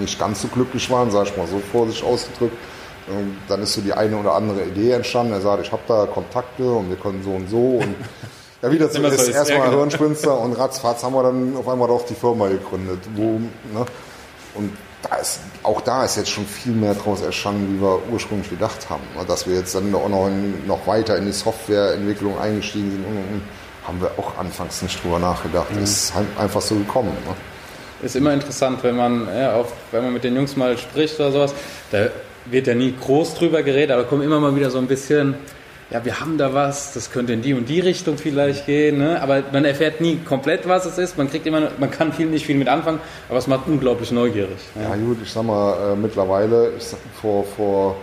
nicht 0.00 0.18
ganz 0.18 0.42
so 0.42 0.48
glücklich 0.48 0.90
waren, 0.90 1.12
sage 1.12 1.28
ich 1.30 1.36
mal 1.36 1.46
so 1.46 1.60
vorsichtig 1.70 2.04
ausgedrückt. 2.04 2.56
Und 3.06 3.36
dann 3.48 3.62
ist 3.62 3.74
so 3.74 3.80
die 3.80 3.92
eine 3.92 4.16
oder 4.16 4.34
andere 4.34 4.64
Idee 4.64 4.92
entstanden. 4.92 5.32
Er 5.32 5.40
sagt, 5.40 5.64
ich 5.64 5.70
habe 5.70 5.82
da 5.86 6.06
Kontakte 6.06 6.64
und 6.64 6.88
wir 6.88 6.96
können 6.96 7.22
so 7.22 7.30
und 7.30 7.48
so 7.48 7.78
und 7.78 7.94
ja, 8.62 8.70
wieder 8.70 8.88
so 8.88 9.02
ist. 9.02 9.28
Erstmal 9.28 9.70
Hirnspinster 9.70 10.38
und 10.38 10.52
ratzfatz 10.52 11.02
haben 11.02 11.14
wir 11.14 11.22
dann 11.22 11.56
auf 11.56 11.68
einmal 11.68 11.88
doch 11.88 12.04
die 12.06 12.14
Firma 12.14 12.48
gegründet. 12.48 13.00
Wo, 13.14 13.38
ne? 13.72 13.86
Und 14.54 14.76
da 15.02 15.16
ist, 15.16 15.40
auch 15.62 15.80
da 15.80 16.04
ist 16.04 16.16
jetzt 16.16 16.30
schon 16.30 16.44
viel 16.44 16.72
mehr 16.72 16.94
daraus 16.94 17.22
erstanden, 17.22 17.76
wie 17.76 17.82
wir 17.82 18.00
ursprünglich 18.12 18.50
gedacht 18.50 18.90
haben. 18.90 19.02
Ne? 19.16 19.24
Dass 19.26 19.46
wir 19.46 19.56
jetzt 19.56 19.74
dann 19.74 19.94
auch 19.94 20.08
noch, 20.08 20.26
in, 20.26 20.66
noch 20.66 20.86
weiter 20.86 21.16
in 21.16 21.26
die 21.26 21.32
Softwareentwicklung 21.32 22.38
eingestiegen 22.38 22.90
sind, 22.90 23.04
und, 23.04 23.16
und, 23.16 23.42
haben 23.86 24.00
wir 24.00 24.10
auch 24.18 24.36
anfangs 24.38 24.82
nicht 24.82 25.02
drüber 25.02 25.18
nachgedacht. 25.18 25.74
Mhm. 25.74 25.82
Ist 25.82 26.14
halt 26.14 26.26
einfach 26.38 26.60
so 26.60 26.74
gekommen. 26.74 27.16
Ne? 27.26 27.34
Ist 28.04 28.14
immer 28.14 28.32
interessant, 28.32 28.82
wenn 28.82 28.96
man, 28.96 29.26
ja, 29.26 29.54
auch 29.54 29.66
wenn 29.90 30.04
man 30.04 30.12
mit 30.12 30.22
den 30.22 30.36
Jungs 30.36 30.54
mal 30.54 30.76
spricht 30.76 31.18
oder 31.18 31.32
sowas, 31.32 31.54
da 31.90 32.08
wird 32.44 32.66
ja 32.66 32.74
nie 32.74 32.94
groß 32.98 33.34
drüber 33.34 33.62
geredet, 33.62 33.90
aber 33.92 34.04
kommen 34.04 34.22
immer 34.22 34.38
mal 34.38 34.54
wieder 34.54 34.70
so 34.70 34.78
ein 34.78 34.86
bisschen 34.86 35.34
ja, 35.90 36.04
wir 36.04 36.20
haben 36.20 36.38
da 36.38 36.54
was, 36.54 36.92
das 36.92 37.10
könnte 37.10 37.32
in 37.32 37.42
die 37.42 37.52
und 37.52 37.68
die 37.68 37.80
Richtung 37.80 38.16
vielleicht 38.16 38.66
gehen, 38.66 38.98
ne? 38.98 39.20
aber 39.20 39.42
man 39.52 39.64
erfährt 39.64 40.00
nie 40.00 40.18
komplett, 40.18 40.68
was 40.68 40.86
es 40.86 40.98
ist. 40.98 41.18
Man 41.18 41.28
kriegt 41.28 41.46
immer, 41.46 41.68
man 41.78 41.90
kann 41.90 42.12
viel 42.12 42.26
nicht 42.26 42.46
viel 42.46 42.56
mit 42.56 42.68
anfangen, 42.68 43.00
aber 43.28 43.38
es 43.38 43.48
macht 43.48 43.66
unglaublich 43.66 44.12
neugierig. 44.12 44.58
Ja, 44.76 44.90
ja 44.90 44.96
gut, 44.96 45.18
ich 45.22 45.32
sag 45.32 45.42
mal, 45.42 45.92
äh, 45.92 45.96
mittlerweile, 45.96 46.72
ich 46.76 46.84
sag, 46.84 47.00
vor, 47.20 47.44
vor, 47.44 47.96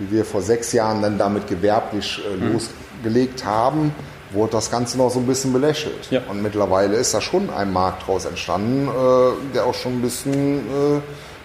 wie 0.00 0.16
wir 0.16 0.24
vor 0.24 0.42
sechs 0.42 0.72
Jahren 0.72 1.00
dann 1.00 1.16
damit 1.16 1.46
gewerblich 1.46 2.20
äh, 2.26 2.36
mhm. 2.36 2.54
losgelegt 2.54 3.44
haben, 3.44 3.94
wurde 4.32 4.52
das 4.52 4.70
Ganze 4.70 4.98
noch 4.98 5.10
so 5.10 5.20
ein 5.20 5.26
bisschen 5.26 5.52
belächelt. 5.52 6.10
Ja. 6.10 6.22
Und 6.28 6.42
mittlerweile 6.42 6.96
ist 6.96 7.14
da 7.14 7.20
schon 7.20 7.50
ein 7.50 7.72
Markt 7.72 8.06
draus 8.06 8.24
entstanden, 8.24 8.88
äh, 8.88 9.54
der 9.54 9.64
auch 9.64 9.74
schon 9.74 9.98
ein 9.98 10.02
bisschen 10.02 10.58
äh, 10.58 11.00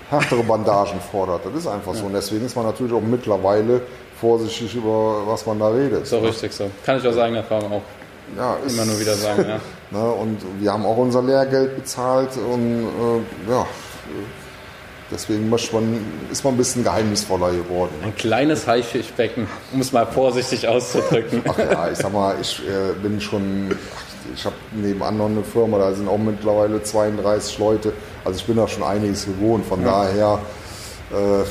härtere 0.10 0.44
Bandagen 0.44 1.00
fordert. 1.12 1.46
Das 1.46 1.54
ist 1.54 1.68
einfach 1.68 1.94
ja. 1.94 2.00
so. 2.00 2.06
Und 2.08 2.14
deswegen 2.14 2.46
ist 2.46 2.56
man 2.56 2.66
natürlich 2.66 2.94
auch 2.94 3.02
mittlerweile 3.02 3.82
vorsichtig 4.24 4.74
über 4.74 5.24
was 5.28 5.46
man 5.46 5.60
da 5.60 5.68
redet. 5.68 6.08
So 6.08 6.22
ne? 6.22 6.30
richtig 6.30 6.54
so. 6.54 6.72
Kann 6.86 6.98
ich 6.98 7.06
aus 7.06 7.18
eigener 7.18 7.40
Erfahrung 7.40 7.74
auch 7.74 7.82
ja, 8.38 8.58
immer 8.68 8.86
nur 8.86 8.98
wieder 8.98 9.16
sagen. 9.16 9.46
Ja. 9.48 9.60
ne, 10.00 10.12
und 10.12 10.38
wir 10.60 10.72
haben 10.72 10.86
auch 10.86 10.96
unser 10.96 11.22
Lehrgeld 11.22 11.76
bezahlt 11.76 12.30
und 12.38 12.86
äh, 12.86 13.52
ja, 13.52 13.66
deswegen 15.12 15.50
man, 15.50 15.60
ist 16.32 16.44
man 16.46 16.54
ein 16.54 16.58
bisschen 16.58 16.86
geheimnisvoller 16.86 17.52
geworden. 17.52 17.92
Ein 18.02 18.16
kleines 18.16 18.66
Haifischbecken, 18.66 19.46
um 19.74 19.82
es 19.82 19.92
mal 19.92 20.06
vorsichtig 20.06 20.70
auszudrücken. 20.70 21.44
Ach 21.50 21.58
ja, 21.58 21.92
ich 21.92 21.98
sag 21.98 22.14
mal, 22.14 22.38
ich 22.40 22.62
äh, 22.62 22.94
bin 23.02 23.20
schon, 23.20 23.76
ich 24.34 24.46
habe 24.46 24.56
nebenan 24.72 25.18
noch 25.18 25.26
eine 25.26 25.44
Firma, 25.44 25.80
da 25.80 25.94
sind 25.94 26.08
auch 26.08 26.18
mittlerweile 26.18 26.82
32 26.82 27.60
Leute, 27.60 27.92
also 28.24 28.40
ich 28.40 28.46
bin 28.46 28.56
da 28.56 28.70
schon 28.70 28.84
einiges 28.84 29.26
gewohnt, 29.26 29.66
von 29.66 29.82
ja. 29.82 30.06
daher 30.06 30.40
äh, 31.12 31.44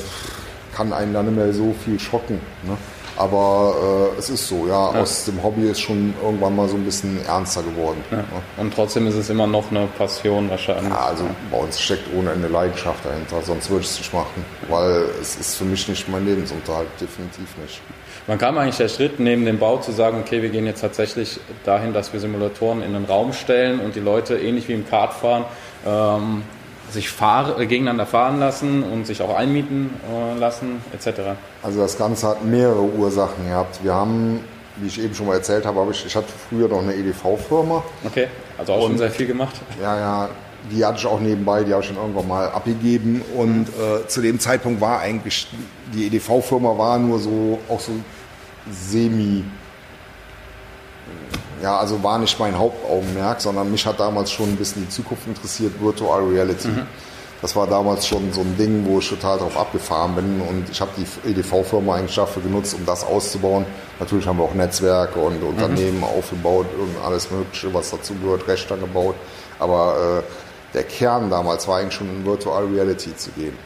kann 0.75 0.93
einen 0.93 1.13
dann 1.13 1.25
nicht 1.25 1.35
mehr 1.35 1.53
so 1.53 1.73
viel 1.83 1.99
schocken. 1.99 2.39
Ne? 2.63 2.77
Aber 3.15 4.11
äh, 4.15 4.19
es 4.19 4.29
ist 4.29 4.47
so, 4.47 4.65
ja, 4.67 4.91
ja, 4.91 5.01
aus 5.01 5.25
dem 5.25 5.41
Hobby 5.43 5.69
ist 5.69 5.81
schon 5.81 6.15
irgendwann 6.23 6.55
mal 6.55 6.67
so 6.67 6.75
ein 6.75 6.83
bisschen 6.83 7.23
ernster 7.25 7.61
geworden. 7.61 8.03
Ja. 8.09 8.17
Ne? 8.17 8.23
Und 8.57 8.73
trotzdem 8.73 9.05
ist 9.07 9.15
es 9.15 9.29
immer 9.29 9.45
noch 9.45 9.69
eine 9.69 9.87
Passion 9.97 10.49
wahrscheinlich. 10.49 10.89
Ja, 10.89 11.05
also 11.07 11.25
bei 11.51 11.57
uns 11.57 11.79
steckt 11.79 12.11
ohne 12.17 12.31
Ende 12.31 12.47
Leidenschaft 12.47 13.05
dahinter, 13.05 13.41
sonst 13.43 13.69
würde 13.69 13.83
ich 13.83 13.91
es 13.91 13.99
nicht 13.99 14.13
machen, 14.13 14.43
weil 14.67 15.05
es 15.21 15.35
ist 15.35 15.57
für 15.57 15.65
mich 15.65 15.87
nicht 15.87 16.09
mein 16.09 16.25
Lebensunterhalt, 16.25 16.87
definitiv 16.99 17.55
nicht. 17.61 17.81
Wann 18.25 18.37
kam 18.37 18.57
eigentlich 18.57 18.77
der 18.77 18.89
Schritt, 18.89 19.19
neben 19.19 19.45
dem 19.45 19.59
Bau 19.59 19.77
zu 19.77 19.91
sagen, 19.91 20.19
okay, 20.19 20.41
wir 20.41 20.49
gehen 20.49 20.65
jetzt 20.65 20.81
tatsächlich 20.81 21.39
dahin, 21.65 21.93
dass 21.93 22.13
wir 22.13 22.19
Simulatoren 22.19 22.81
in 22.81 22.93
den 22.93 23.05
Raum 23.05 23.33
stellen 23.33 23.79
und 23.79 23.95
die 23.95 23.99
Leute 23.99 24.37
ähnlich 24.37 24.67
wie 24.69 24.73
im 24.73 24.87
Kartfahren 24.87 25.45
ähm, 25.85 26.43
sich 26.93 27.09
fahr, 27.09 27.59
äh, 27.59 27.65
gegeneinander 27.65 28.05
fahren 28.05 28.39
lassen 28.39 28.83
und 28.83 29.05
sich 29.05 29.21
auch 29.21 29.35
einmieten 29.35 29.89
äh, 30.11 30.39
lassen, 30.39 30.81
etc. 30.93 31.21
Also 31.61 31.79
das 31.79 31.97
Ganze 31.97 32.27
hat 32.27 32.45
mehrere 32.45 32.81
Ursachen 32.81 33.47
gehabt. 33.47 33.83
Wir 33.83 33.93
haben, 33.93 34.41
wie 34.77 34.87
ich 34.87 35.01
eben 35.01 35.13
schon 35.13 35.27
mal 35.27 35.35
erzählt 35.35 35.65
habe, 35.65 35.85
ich, 35.91 36.05
ich 36.05 36.15
hatte 36.15 36.31
früher 36.49 36.67
noch 36.67 36.81
eine 36.81 36.93
EDV-Firma. 36.93 37.83
Okay, 38.05 38.27
also 38.57 38.73
auch 38.73 38.83
und, 38.83 38.91
schon 38.91 38.97
sehr 38.99 39.11
viel 39.11 39.27
gemacht. 39.27 39.55
Ja, 39.81 39.97
ja, 39.97 40.29
die 40.71 40.85
hatte 40.85 40.99
ich 40.99 41.05
auch 41.05 41.19
nebenbei, 41.19 41.63
die 41.63 41.73
habe 41.73 41.81
ich 41.81 41.87
schon 41.89 41.97
irgendwann 41.97 42.27
mal 42.27 42.47
abgegeben. 42.49 43.21
Und 43.35 43.67
äh, 43.69 44.07
zu 44.07 44.21
dem 44.21 44.39
Zeitpunkt 44.39 44.79
war 44.79 44.99
eigentlich, 44.99 45.47
die 45.93 46.07
EDV-Firma 46.07 46.77
war 46.77 46.97
nur 46.99 47.19
so, 47.19 47.59
auch 47.67 47.79
so 47.79 47.91
semi 48.71 49.43
ja, 51.63 51.77
also 51.77 52.03
war 52.03 52.19
nicht 52.19 52.37
mein 52.39 52.57
Hauptaugenmerk, 52.57 53.39
sondern 53.39 53.71
mich 53.71 53.85
hat 53.85 53.97
damals 53.97 54.29
schon 54.29 54.49
ein 54.49 54.57
bisschen 54.57 54.83
die 54.83 54.89
Zukunft 54.89 55.25
interessiert, 55.27 55.81
Virtual 55.81 56.21
Reality. 56.21 56.67
Mhm. 56.67 56.85
Das 57.41 57.55
war 57.55 57.67
damals 57.67 58.05
schon 58.05 58.33
so 58.33 58.41
ein 58.41 58.57
Ding, 58.57 58.85
wo 58.85 58.99
ich 58.99 59.09
total 59.09 59.37
drauf 59.37 59.57
abgefahren 59.57 60.15
bin 60.15 60.41
und 60.41 60.69
ich 60.69 60.81
habe 60.81 60.91
die 60.97 61.29
EDV-Firma 61.29 61.95
eigentlich 61.95 62.15
dafür 62.15 62.41
genutzt, 62.41 62.73
um 62.73 62.85
das 62.85 63.05
auszubauen. 63.05 63.65
Natürlich 63.99 64.27
haben 64.27 64.39
wir 64.39 64.43
auch 64.43 64.53
Netzwerke 64.53 65.19
und 65.19 65.41
Unternehmen 65.41 65.99
mhm. 65.99 66.03
aufgebaut 66.03 66.67
und 66.77 66.95
alles 67.05 67.31
Mögliche, 67.31 67.73
was 67.73 67.91
dazu 67.91 68.13
gehört, 68.15 68.45
Rechter 68.47 68.75
gebaut. 68.75 69.15
Aber 69.59 70.23
der 70.73 70.83
Kern 70.83 71.29
damals 71.29 71.67
war 71.67 71.79
eigentlich 71.79 71.93
schon 71.93 72.09
in 72.09 72.25
Virtual 72.25 72.65
Reality 72.65 73.15
zu 73.15 73.31
gehen. 73.31 73.57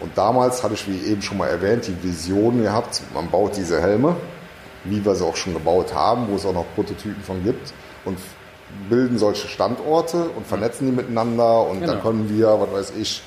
Und 0.00 0.16
damals 0.16 0.62
hatte 0.62 0.74
ich, 0.74 0.86
wie 0.88 1.10
eben 1.10 1.22
schon 1.22 1.38
mal 1.38 1.48
erwähnt, 1.48 1.86
die 1.86 2.02
Vision 2.02 2.62
gehabt, 2.62 3.02
man 3.14 3.30
baut 3.30 3.56
diese 3.56 3.80
Helme, 3.80 4.16
wie 4.88 5.04
wir 5.04 5.14
sie 5.14 5.24
auch 5.24 5.36
schon 5.36 5.54
gebaut 5.54 5.94
haben, 5.94 6.28
wo 6.28 6.36
es 6.36 6.46
auch 6.46 6.52
noch 6.52 6.66
Prototypen 6.74 7.22
von 7.22 7.42
gibt 7.44 7.72
und 8.04 8.18
bilden 8.88 9.18
solche 9.18 9.48
Standorte 9.48 10.30
und 10.30 10.46
vernetzen 10.46 10.86
die 10.86 10.92
miteinander 10.92 11.66
und 11.66 11.80
genau. 11.80 11.92
dann 11.92 12.02
können 12.02 12.28
wir, 12.28 12.48
was 12.60 12.72
weiß 12.72 12.92
ich, 12.98 13.22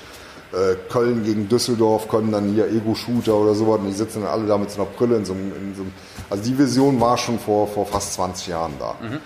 äh, 0.51 0.75
Köln 0.91 1.23
gegen 1.23 1.47
Düsseldorf 1.47 2.07
können 2.07 2.31
dann 2.31 2.53
hier 2.53 2.67
Ego-Shooter 2.67 3.35
oder 3.35 3.53
sowas 3.53 3.79
und 3.79 3.87
die 3.87 3.93
sitzen 3.93 4.21
dann 4.21 4.31
alle 4.31 4.47
da 4.47 4.57
mit 4.57 4.71
so 4.71 4.81
einer 4.81 4.89
Brille 4.89 5.17
in 5.17 5.25
so 5.25 5.33
einem, 5.33 5.51
in 5.55 5.75
so 5.75 5.83
einem 5.83 5.93
also 6.29 6.43
die 6.43 6.57
Vision 6.57 6.99
war 6.99 7.17
schon 7.17 7.39
vor, 7.39 7.67
vor 7.67 7.85
fast 7.85 8.13
20 8.13 8.47
Jahren 8.47 8.73
da. 8.79 8.95
Mhm. 9.01 9.19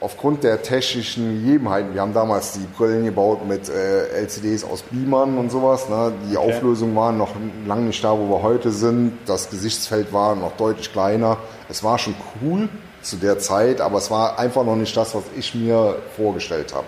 Aufgrund 0.00 0.44
der 0.44 0.62
technischen 0.62 1.44
Gegebenheiten, 1.44 1.92
wir 1.92 2.00
haben 2.00 2.14
damals 2.14 2.54
die 2.54 2.66
Brillen 2.74 3.04
gebaut 3.04 3.46
mit 3.46 3.68
äh, 3.68 4.06
LCDs 4.22 4.64
aus 4.64 4.80
Beamern 4.82 5.36
und 5.36 5.50
sowas. 5.50 5.90
Ne? 5.90 6.14
Die 6.30 6.38
okay. 6.38 6.56
Auflösung 6.56 6.96
war 6.96 7.12
noch 7.12 7.34
lange 7.66 7.82
nicht 7.82 8.02
da, 8.02 8.12
wo 8.12 8.26
wir 8.30 8.42
heute 8.42 8.70
sind. 8.70 9.12
Das 9.26 9.50
Gesichtsfeld 9.50 10.10
war 10.10 10.34
noch 10.36 10.56
deutlich 10.56 10.90
kleiner. 10.90 11.36
Es 11.68 11.84
war 11.84 11.98
schon 11.98 12.14
cool 12.40 12.70
zu 13.02 13.16
der 13.16 13.38
Zeit, 13.38 13.82
aber 13.82 13.98
es 13.98 14.10
war 14.10 14.38
einfach 14.38 14.64
noch 14.64 14.76
nicht 14.76 14.96
das, 14.96 15.14
was 15.14 15.24
ich 15.36 15.54
mir 15.54 15.96
vorgestellt 16.16 16.74
habe. 16.74 16.86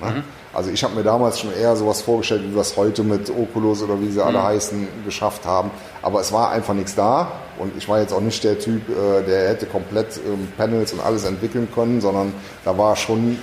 Ne? 0.00 0.18
Mhm. 0.18 0.24
Also 0.54 0.70
ich 0.70 0.84
habe 0.84 0.94
mir 0.94 1.02
damals 1.02 1.40
schon 1.40 1.52
eher 1.54 1.74
sowas 1.76 2.02
vorgestellt, 2.02 2.42
wie 2.44 2.54
wir 2.54 2.60
es 2.60 2.76
heute 2.76 3.02
mit 3.02 3.30
Oculus 3.30 3.82
oder 3.82 4.00
wie 4.00 4.10
sie 4.10 4.22
alle 4.22 4.38
mhm. 4.38 4.42
heißen, 4.44 4.88
geschafft 5.04 5.46
haben. 5.46 5.70
Aber 6.02 6.20
es 6.20 6.32
war 6.32 6.50
einfach 6.50 6.74
nichts 6.74 6.94
da 6.94 7.32
und 7.58 7.76
ich 7.76 7.88
war 7.88 8.00
jetzt 8.00 8.12
auch 8.12 8.20
nicht 8.20 8.44
der 8.44 8.58
Typ, 8.58 8.82
äh, 8.88 9.22
der 9.22 9.48
hätte 9.48 9.66
komplett 9.66 10.18
ähm, 10.18 10.48
Panels 10.56 10.92
und 10.92 11.00
alles 11.00 11.24
entwickeln 11.24 11.68
können, 11.74 12.00
sondern 12.00 12.34
da 12.64 12.76
war 12.76 12.96
schon 12.96 13.38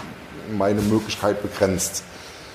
meine 0.55 0.81
Möglichkeit 0.81 1.41
begrenzt. 1.41 2.03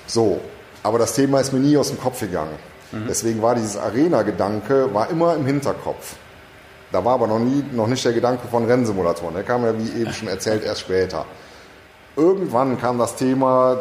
So, 0.07 0.39
aber 0.83 0.99
das 0.99 1.13
Thema 1.13 1.41
ist 1.41 1.51
mir 1.51 1.59
nie 1.59 1.75
aus 1.77 1.89
dem 1.89 1.99
Kopf 1.99 2.21
gegangen. 2.21 2.55
Mhm. 2.91 3.05
Deswegen 3.09 3.41
war 3.41 3.55
dieses 3.55 3.75
Arena-Gedanke 3.75 4.93
war 4.93 5.09
immer 5.09 5.35
im 5.35 5.45
Hinterkopf. 5.45 6.15
Da 6.91 7.03
war 7.03 7.15
aber 7.15 7.27
noch, 7.27 7.39
nie, 7.39 7.63
noch 7.73 7.87
nicht 7.87 8.05
der 8.05 8.13
Gedanke 8.13 8.47
von 8.47 8.65
Rennsimulatoren. 8.65 9.33
Der 9.33 9.43
kam 9.43 9.65
ja, 9.65 9.73
wie 9.77 10.01
eben 10.01 10.13
schon 10.13 10.29
erzählt, 10.29 10.63
erst 10.63 10.81
später. 10.81 11.25
Irgendwann 12.15 12.79
kam 12.79 12.97
das 12.97 13.15
Thema 13.17 13.77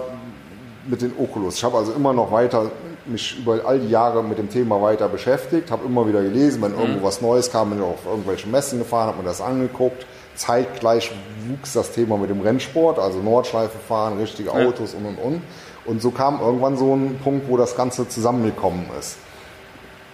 mit 0.87 1.03
den 1.03 1.13
Oculus. 1.19 1.57
Ich 1.57 1.65
habe 1.65 1.79
also 1.79 1.93
immer 1.93 2.13
noch 2.13 2.31
weiter 2.33 2.71
mich 3.07 3.39
über 3.39 3.61
all 3.67 3.81
die 3.81 3.91
Jahre 3.91 4.23
mit 4.23 4.39
dem 4.39 4.49
Thema 4.49 4.81
weiter 4.81 5.09
beschäftigt, 5.09 5.71
habe 5.71 5.85
immer 5.85 6.07
wieder 6.09 6.23
gelesen, 6.23 6.63
wenn 6.63 6.73
mhm. 6.73 6.79
irgendwo 6.79 7.07
was 7.07 7.21
Neues 7.21 7.51
kam, 7.51 7.71
bin 7.71 7.79
ich 7.79 7.85
auf 7.85 8.07
irgendwelche 8.07 8.49
Messen 8.49 8.79
gefahren, 8.79 9.09
habe 9.09 9.19
mir 9.19 9.29
das 9.29 9.41
angeguckt. 9.41 10.07
Zeitgleich 10.35 11.13
wuchs 11.47 11.75
das 11.75 11.93
Thema 11.93 12.17
mit 12.17 12.29
dem 12.29 12.41
Rennsport, 12.41 12.99
also 12.99 13.21
Nordschleife 13.21 13.79
fahren, 13.79 14.19
richtige 14.19 14.53
Autos 14.53 14.93
ja. 14.93 14.99
und 14.99 15.07
und 15.07 15.19
und. 15.19 15.43
Und 15.85 16.03
so 16.03 16.11
kam 16.11 16.41
irgendwann 16.41 16.77
so 16.77 16.95
ein 16.97 17.21
Punkt, 17.23 17.49
wo 17.49 17.57
das 17.57 17.77
Ganze 17.77 18.09
zusammengekommen 18.09 18.87
ist. 18.99 19.17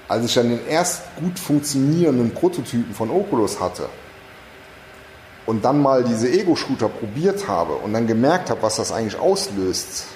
Als 0.08 0.24
ich 0.24 0.34
dann 0.34 0.50
den 0.50 0.66
erst 0.68 1.02
gut 1.20 1.38
funktionierenden 1.38 2.32
Prototypen 2.32 2.92
von 2.92 3.10
Oculus 3.10 3.60
hatte, 3.60 3.86
und 5.46 5.64
dann 5.64 5.82
mal 5.82 6.04
diese 6.04 6.30
Ego-Shooter 6.30 6.88
probiert 6.88 7.48
habe 7.48 7.74
und 7.74 7.92
dann 7.92 8.06
gemerkt 8.06 8.50
habe, 8.50 8.62
was 8.62 8.76
das 8.76 8.92
eigentlich 8.92 9.18
auslöst, 9.18 10.06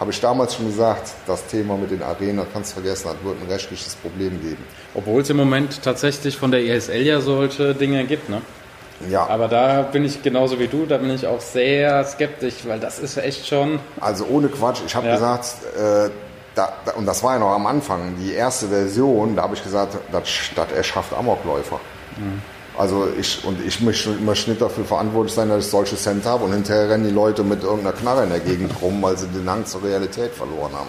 habe 0.00 0.10
ich 0.10 0.20
damals 0.20 0.54
schon 0.54 0.66
gesagt, 0.66 1.12
das 1.26 1.46
Thema 1.46 1.76
mit 1.76 1.90
den 1.90 2.02
Arenen, 2.02 2.46
kannst 2.52 2.70
du 2.70 2.80
vergessen, 2.80 3.10
das 3.12 3.22
wird 3.22 3.42
ein 3.42 3.48
rechtliches 3.50 3.94
Problem 3.96 4.40
geben. 4.40 4.64
Obwohl 4.94 5.20
es 5.20 5.28
im 5.28 5.36
Moment 5.36 5.82
tatsächlich 5.82 6.38
von 6.38 6.50
der 6.50 6.64
ESL 6.64 7.02
ja 7.02 7.20
solche 7.20 7.74
Dinge 7.74 8.04
gibt, 8.06 8.30
ne? 8.30 8.40
Ja. 9.08 9.26
Aber 9.28 9.48
da 9.48 9.82
bin 9.82 10.04
ich 10.04 10.22
genauso 10.22 10.58
wie 10.58 10.68
du, 10.68 10.86
da 10.86 10.98
bin 10.98 11.10
ich 11.10 11.26
auch 11.26 11.40
sehr 11.40 12.04
skeptisch, 12.04 12.54
weil 12.66 12.80
das 12.80 12.98
ist 12.98 13.16
echt 13.18 13.46
schon. 13.46 13.78
Also 14.00 14.26
ohne 14.26 14.48
Quatsch, 14.48 14.80
ich 14.86 14.94
habe 14.94 15.06
ja. 15.06 15.14
gesagt, 15.14 15.46
äh, 15.76 16.10
da, 16.54 16.72
da, 16.84 16.92
und 16.92 17.06
das 17.06 17.22
war 17.22 17.34
ja 17.34 17.38
noch 17.38 17.52
am 17.52 17.66
Anfang, 17.66 18.14
die 18.18 18.32
erste 18.32 18.68
Version, 18.68 19.36
da 19.36 19.42
habe 19.42 19.54
ich 19.54 19.62
gesagt, 19.62 19.96
das, 20.12 20.28
das 20.54 20.72
erschafft 20.72 21.14
Amokläufer. 21.14 21.78
Mhm. 22.16 22.42
Also 22.80 23.08
ich 23.14 23.44
und 23.44 23.62
ich 23.62 23.82
möchte, 23.82 24.08
möchte 24.08 24.48
nicht 24.48 24.62
dafür 24.62 24.86
verantwortlich 24.86 25.34
sein, 25.34 25.50
dass 25.50 25.66
ich 25.66 25.70
solche 25.70 25.96
Center 25.96 26.30
habe 26.30 26.46
und 26.46 26.54
hinterher 26.54 26.88
rennen 26.88 27.04
die 27.04 27.10
Leute 27.10 27.44
mit 27.44 27.62
irgendeiner 27.62 27.92
Knarre 27.94 28.22
in 28.22 28.30
der 28.30 28.40
Gegend 28.40 28.72
rum, 28.80 29.02
weil 29.02 29.18
sie 29.18 29.26
den 29.26 29.50
Hang 29.50 29.66
zur 29.66 29.84
Realität 29.84 30.32
verloren 30.32 30.72
haben. 30.72 30.88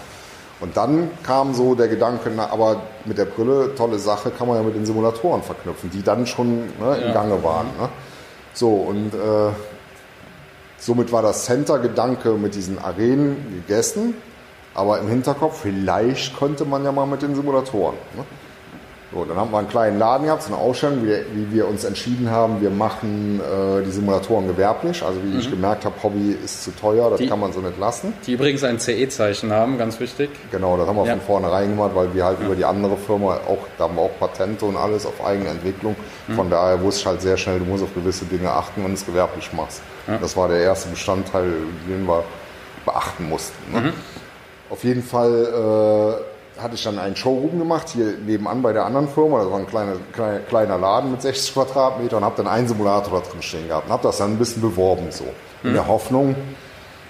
Und 0.60 0.74
dann 0.74 1.10
kam 1.22 1.52
so 1.52 1.74
der 1.74 1.88
Gedanke, 1.88 2.32
na, 2.34 2.48
aber 2.50 2.80
mit 3.04 3.18
der 3.18 3.26
Brille, 3.26 3.74
tolle 3.74 3.98
Sache, 3.98 4.30
kann 4.30 4.48
man 4.48 4.56
ja 4.56 4.62
mit 4.62 4.74
den 4.74 4.86
Simulatoren 4.86 5.42
verknüpfen, 5.42 5.90
die 5.90 6.02
dann 6.02 6.26
schon 6.26 6.60
ne, 6.80 6.96
im 6.96 7.08
ja. 7.08 7.12
Gange 7.12 7.44
waren. 7.44 7.66
Ne? 7.78 7.90
So, 8.54 8.70
und 8.70 9.12
äh, 9.12 9.52
somit 10.78 11.12
war 11.12 11.20
das 11.20 11.44
Center-Gedanke 11.44 12.30
mit 12.30 12.54
diesen 12.54 12.78
Arenen 12.78 13.66
gegessen, 13.66 14.14
aber 14.72 14.98
im 14.98 15.08
Hinterkopf, 15.08 15.60
vielleicht 15.60 16.38
könnte 16.38 16.64
man 16.64 16.84
ja 16.84 16.92
mal 16.92 17.06
mit 17.06 17.20
den 17.20 17.34
Simulatoren. 17.34 17.96
Ne? 18.16 18.24
So, 19.12 19.24
dann 19.26 19.36
haben 19.36 19.50
wir 19.50 19.58
einen 19.58 19.68
kleinen 19.68 19.98
Laden 19.98 20.24
gehabt, 20.24 20.42
so 20.42 20.54
eine 20.54 20.62
Ausstellung, 20.62 21.04
wie, 21.04 21.16
wie 21.34 21.52
wir 21.52 21.68
uns 21.68 21.84
entschieden 21.84 22.30
haben, 22.30 22.62
wir 22.62 22.70
machen 22.70 23.40
äh, 23.40 23.82
die 23.82 23.90
Simulatoren 23.90 24.46
gewerblich. 24.46 25.02
Also 25.02 25.22
wie 25.22 25.28
mhm. 25.28 25.38
ich 25.38 25.50
gemerkt 25.50 25.84
habe, 25.84 25.94
Hobby 26.02 26.36
ist 26.42 26.64
zu 26.64 26.70
teuer, 26.70 27.10
das 27.10 27.18
die, 27.18 27.26
kann 27.26 27.38
man 27.38 27.52
so 27.52 27.60
nicht 27.60 27.78
lassen. 27.78 28.14
Die 28.26 28.32
übrigens 28.32 28.64
ein 28.64 28.78
CE-Zeichen 28.78 29.52
haben, 29.52 29.76
ganz 29.76 30.00
wichtig. 30.00 30.30
Genau, 30.50 30.78
das 30.78 30.88
haben 30.88 30.96
wir 30.96 31.04
ja. 31.04 31.12
von 31.12 31.20
vornherein 31.20 31.70
gemacht, 31.70 31.90
weil 31.94 32.14
wir 32.14 32.24
halt 32.24 32.40
ja. 32.40 32.46
über 32.46 32.54
die 32.54 32.64
andere 32.64 32.96
Firma 32.96 33.34
auch, 33.46 33.58
da 33.76 33.84
haben 33.84 33.96
wir 33.96 34.02
auch 34.02 34.18
Patente 34.18 34.64
und 34.64 34.76
alles 34.76 35.04
auf 35.04 35.24
eigene 35.24 35.50
Entwicklung. 35.50 35.94
Mhm. 36.28 36.34
Von 36.34 36.48
daher 36.48 36.80
wusste 36.82 37.02
ich 37.02 37.06
halt 37.06 37.20
sehr 37.20 37.36
schnell, 37.36 37.58
du 37.58 37.66
musst 37.66 37.84
auf 37.84 37.94
gewisse 37.94 38.24
Dinge 38.24 38.50
achten, 38.50 38.82
wenn 38.82 38.92
du 38.92 38.96
es 38.96 39.04
gewerblich 39.04 39.52
machst. 39.52 39.82
Ja. 40.06 40.16
Das 40.16 40.36
war 40.38 40.48
der 40.48 40.60
erste 40.60 40.88
Bestandteil, 40.88 41.52
den 41.86 42.06
wir 42.06 42.24
beachten 42.86 43.28
mussten. 43.28 43.72
Ne? 43.72 43.80
Mhm. 43.80 43.92
Auf 44.70 44.84
jeden 44.84 45.02
Fall 45.02 46.18
äh, 46.18 46.31
hatte 46.62 46.74
ich 46.74 46.82
dann 46.82 46.98
einen 46.98 47.16
Showroom 47.16 47.58
gemacht, 47.58 47.88
hier 47.90 48.14
nebenan 48.24 48.62
bei 48.62 48.72
der 48.72 48.84
anderen 48.84 49.08
Firma. 49.08 49.42
Das 49.42 49.50
war 49.50 49.58
ein 49.58 49.66
kleiner, 49.66 49.96
kleiner, 50.12 50.38
kleiner 50.40 50.78
Laden 50.78 51.10
mit 51.10 51.22
60 51.22 51.54
Quadratmetern 51.54 52.18
und 52.18 52.24
habe 52.24 52.36
dann 52.36 52.46
einen 52.46 52.68
Simulator 52.68 53.20
da 53.20 53.28
drin 53.28 53.42
stehen 53.42 53.68
gehabt 53.68 53.86
und 53.86 53.92
habe 53.92 54.02
das 54.02 54.18
dann 54.18 54.32
ein 54.32 54.38
bisschen 54.38 54.62
beworben 54.62 55.10
so. 55.10 55.24
In 55.62 55.70
hm. 55.70 55.74
der 55.74 55.86
Hoffnung, 55.86 56.34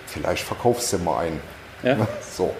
vielleicht 0.06 0.44
verkaufst 0.44 0.92
du 0.92 0.98
mal 0.98 1.18
einen. 1.18 1.40
Ja. 1.82 1.96
So. 2.36 2.54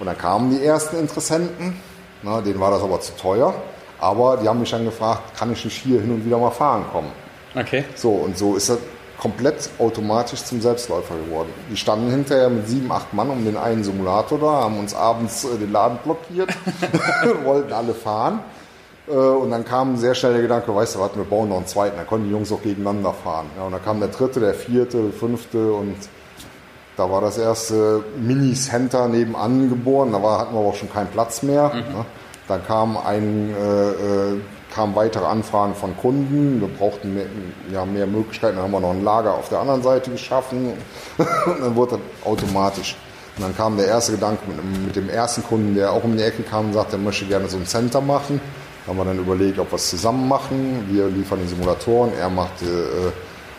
Und 0.00 0.06
dann 0.06 0.18
kamen 0.18 0.50
die 0.50 0.64
ersten 0.64 0.98
Interessenten, 0.98 1.80
na, 2.22 2.40
denen 2.40 2.58
war 2.58 2.72
das 2.72 2.82
aber 2.82 3.00
zu 3.00 3.16
teuer. 3.16 3.54
Aber 4.00 4.36
die 4.36 4.48
haben 4.48 4.58
mich 4.58 4.70
dann 4.70 4.84
gefragt, 4.84 5.36
kann 5.38 5.52
ich 5.52 5.64
nicht 5.64 5.82
hier 5.82 6.00
hin 6.00 6.10
und 6.10 6.26
wieder 6.26 6.38
mal 6.38 6.50
fahren 6.50 6.84
kommen? 6.90 7.12
Okay. 7.54 7.84
So, 7.94 8.10
und 8.10 8.36
so 8.36 8.56
ist 8.56 8.68
das 8.68 8.78
komplett 9.18 9.70
automatisch 9.78 10.44
zum 10.44 10.60
Selbstläufer 10.60 11.14
geworden. 11.16 11.48
Die 11.70 11.76
standen 11.76 12.10
hinterher 12.10 12.48
mit 12.48 12.68
sieben, 12.68 12.90
acht 12.92 13.12
Mann 13.14 13.30
um 13.30 13.44
den 13.44 13.56
einen 13.56 13.84
Simulator 13.84 14.38
da, 14.38 14.46
haben 14.46 14.78
uns 14.78 14.94
abends 14.94 15.44
äh, 15.44 15.58
den 15.58 15.72
Laden 15.72 15.98
blockiert, 16.02 16.50
wollten 17.44 17.72
alle 17.72 17.94
fahren. 17.94 18.40
Äh, 19.06 19.12
und 19.12 19.50
dann 19.50 19.64
kam 19.64 19.96
sehr 19.96 20.14
schnell 20.14 20.32
der 20.32 20.42
Gedanke, 20.42 20.74
weißt 20.74 20.96
du 20.96 21.00
was, 21.00 21.16
wir 21.16 21.24
bauen 21.24 21.48
noch 21.48 21.56
einen 21.56 21.66
zweiten, 21.66 21.96
dann 21.96 22.06
konnten 22.06 22.26
die 22.26 22.32
Jungs 22.32 22.50
auch 22.52 22.62
gegeneinander 22.62 23.12
fahren. 23.12 23.46
Ja, 23.56 23.64
und 23.64 23.72
dann 23.72 23.84
kam 23.84 24.00
der 24.00 24.08
dritte, 24.08 24.40
der 24.40 24.54
vierte, 24.54 25.02
der 25.02 25.12
fünfte 25.12 25.72
und 25.72 25.96
da 26.96 27.10
war 27.10 27.20
das 27.20 27.38
erste 27.38 28.04
Mini-Center 28.20 29.08
nebenan 29.08 29.68
geboren, 29.68 30.12
da 30.12 30.22
war, 30.22 30.38
hatten 30.38 30.54
wir 30.54 30.60
aber 30.60 30.68
auch 30.68 30.76
schon 30.76 30.92
keinen 30.92 31.08
Platz 31.08 31.42
mehr. 31.42 31.72
Mhm. 31.74 31.80
Ne? 31.92 32.04
Dann 32.46 32.64
kam 32.66 32.96
ein 32.96 33.54
äh, 33.58 33.88
äh 33.90 34.40
kamen 34.74 34.94
weitere 34.96 35.24
Anfragen 35.24 35.74
von 35.74 35.96
Kunden. 35.96 36.60
Wir 36.60 36.68
brauchten 36.68 37.14
mehr, 37.14 37.26
ja, 37.72 37.84
mehr 37.84 38.06
Möglichkeiten. 38.06 38.56
Dann 38.56 38.64
haben 38.64 38.72
wir 38.72 38.80
noch 38.80 38.90
ein 38.90 39.04
Lager 39.04 39.34
auf 39.34 39.48
der 39.48 39.60
anderen 39.60 39.82
Seite 39.82 40.10
geschaffen. 40.10 40.72
und 41.18 41.60
dann 41.60 41.76
wurde 41.76 41.92
das 41.92 42.26
automatisch. 42.26 42.96
Und 43.36 43.42
dann 43.42 43.56
kam 43.56 43.76
der 43.76 43.86
erste 43.86 44.12
Gedanke 44.12 44.42
mit, 44.46 44.86
mit, 44.86 44.96
dem 44.96 45.08
ersten 45.08 45.42
Kunden, 45.42 45.74
der 45.74 45.92
auch 45.92 46.04
um 46.04 46.16
die 46.16 46.22
Ecke 46.22 46.42
kam 46.42 46.66
und 46.66 46.72
sagte, 46.74 46.96
er 46.96 47.00
möchte 47.00 47.24
gerne 47.26 47.48
so 47.48 47.56
ein 47.56 47.66
Center 47.66 48.00
machen. 48.00 48.40
Da 48.84 48.90
haben 48.90 48.98
wir 48.98 49.04
dann 49.04 49.18
überlegt, 49.18 49.58
ob 49.58 49.72
wir 49.72 49.76
es 49.76 49.90
zusammen 49.90 50.28
machen. 50.28 50.86
Wir 50.90 51.06
liefern 51.06 51.40
die 51.42 51.48
Simulatoren, 51.48 52.12
er 52.18 52.28
macht 52.28 52.62
äh, 52.62 53.10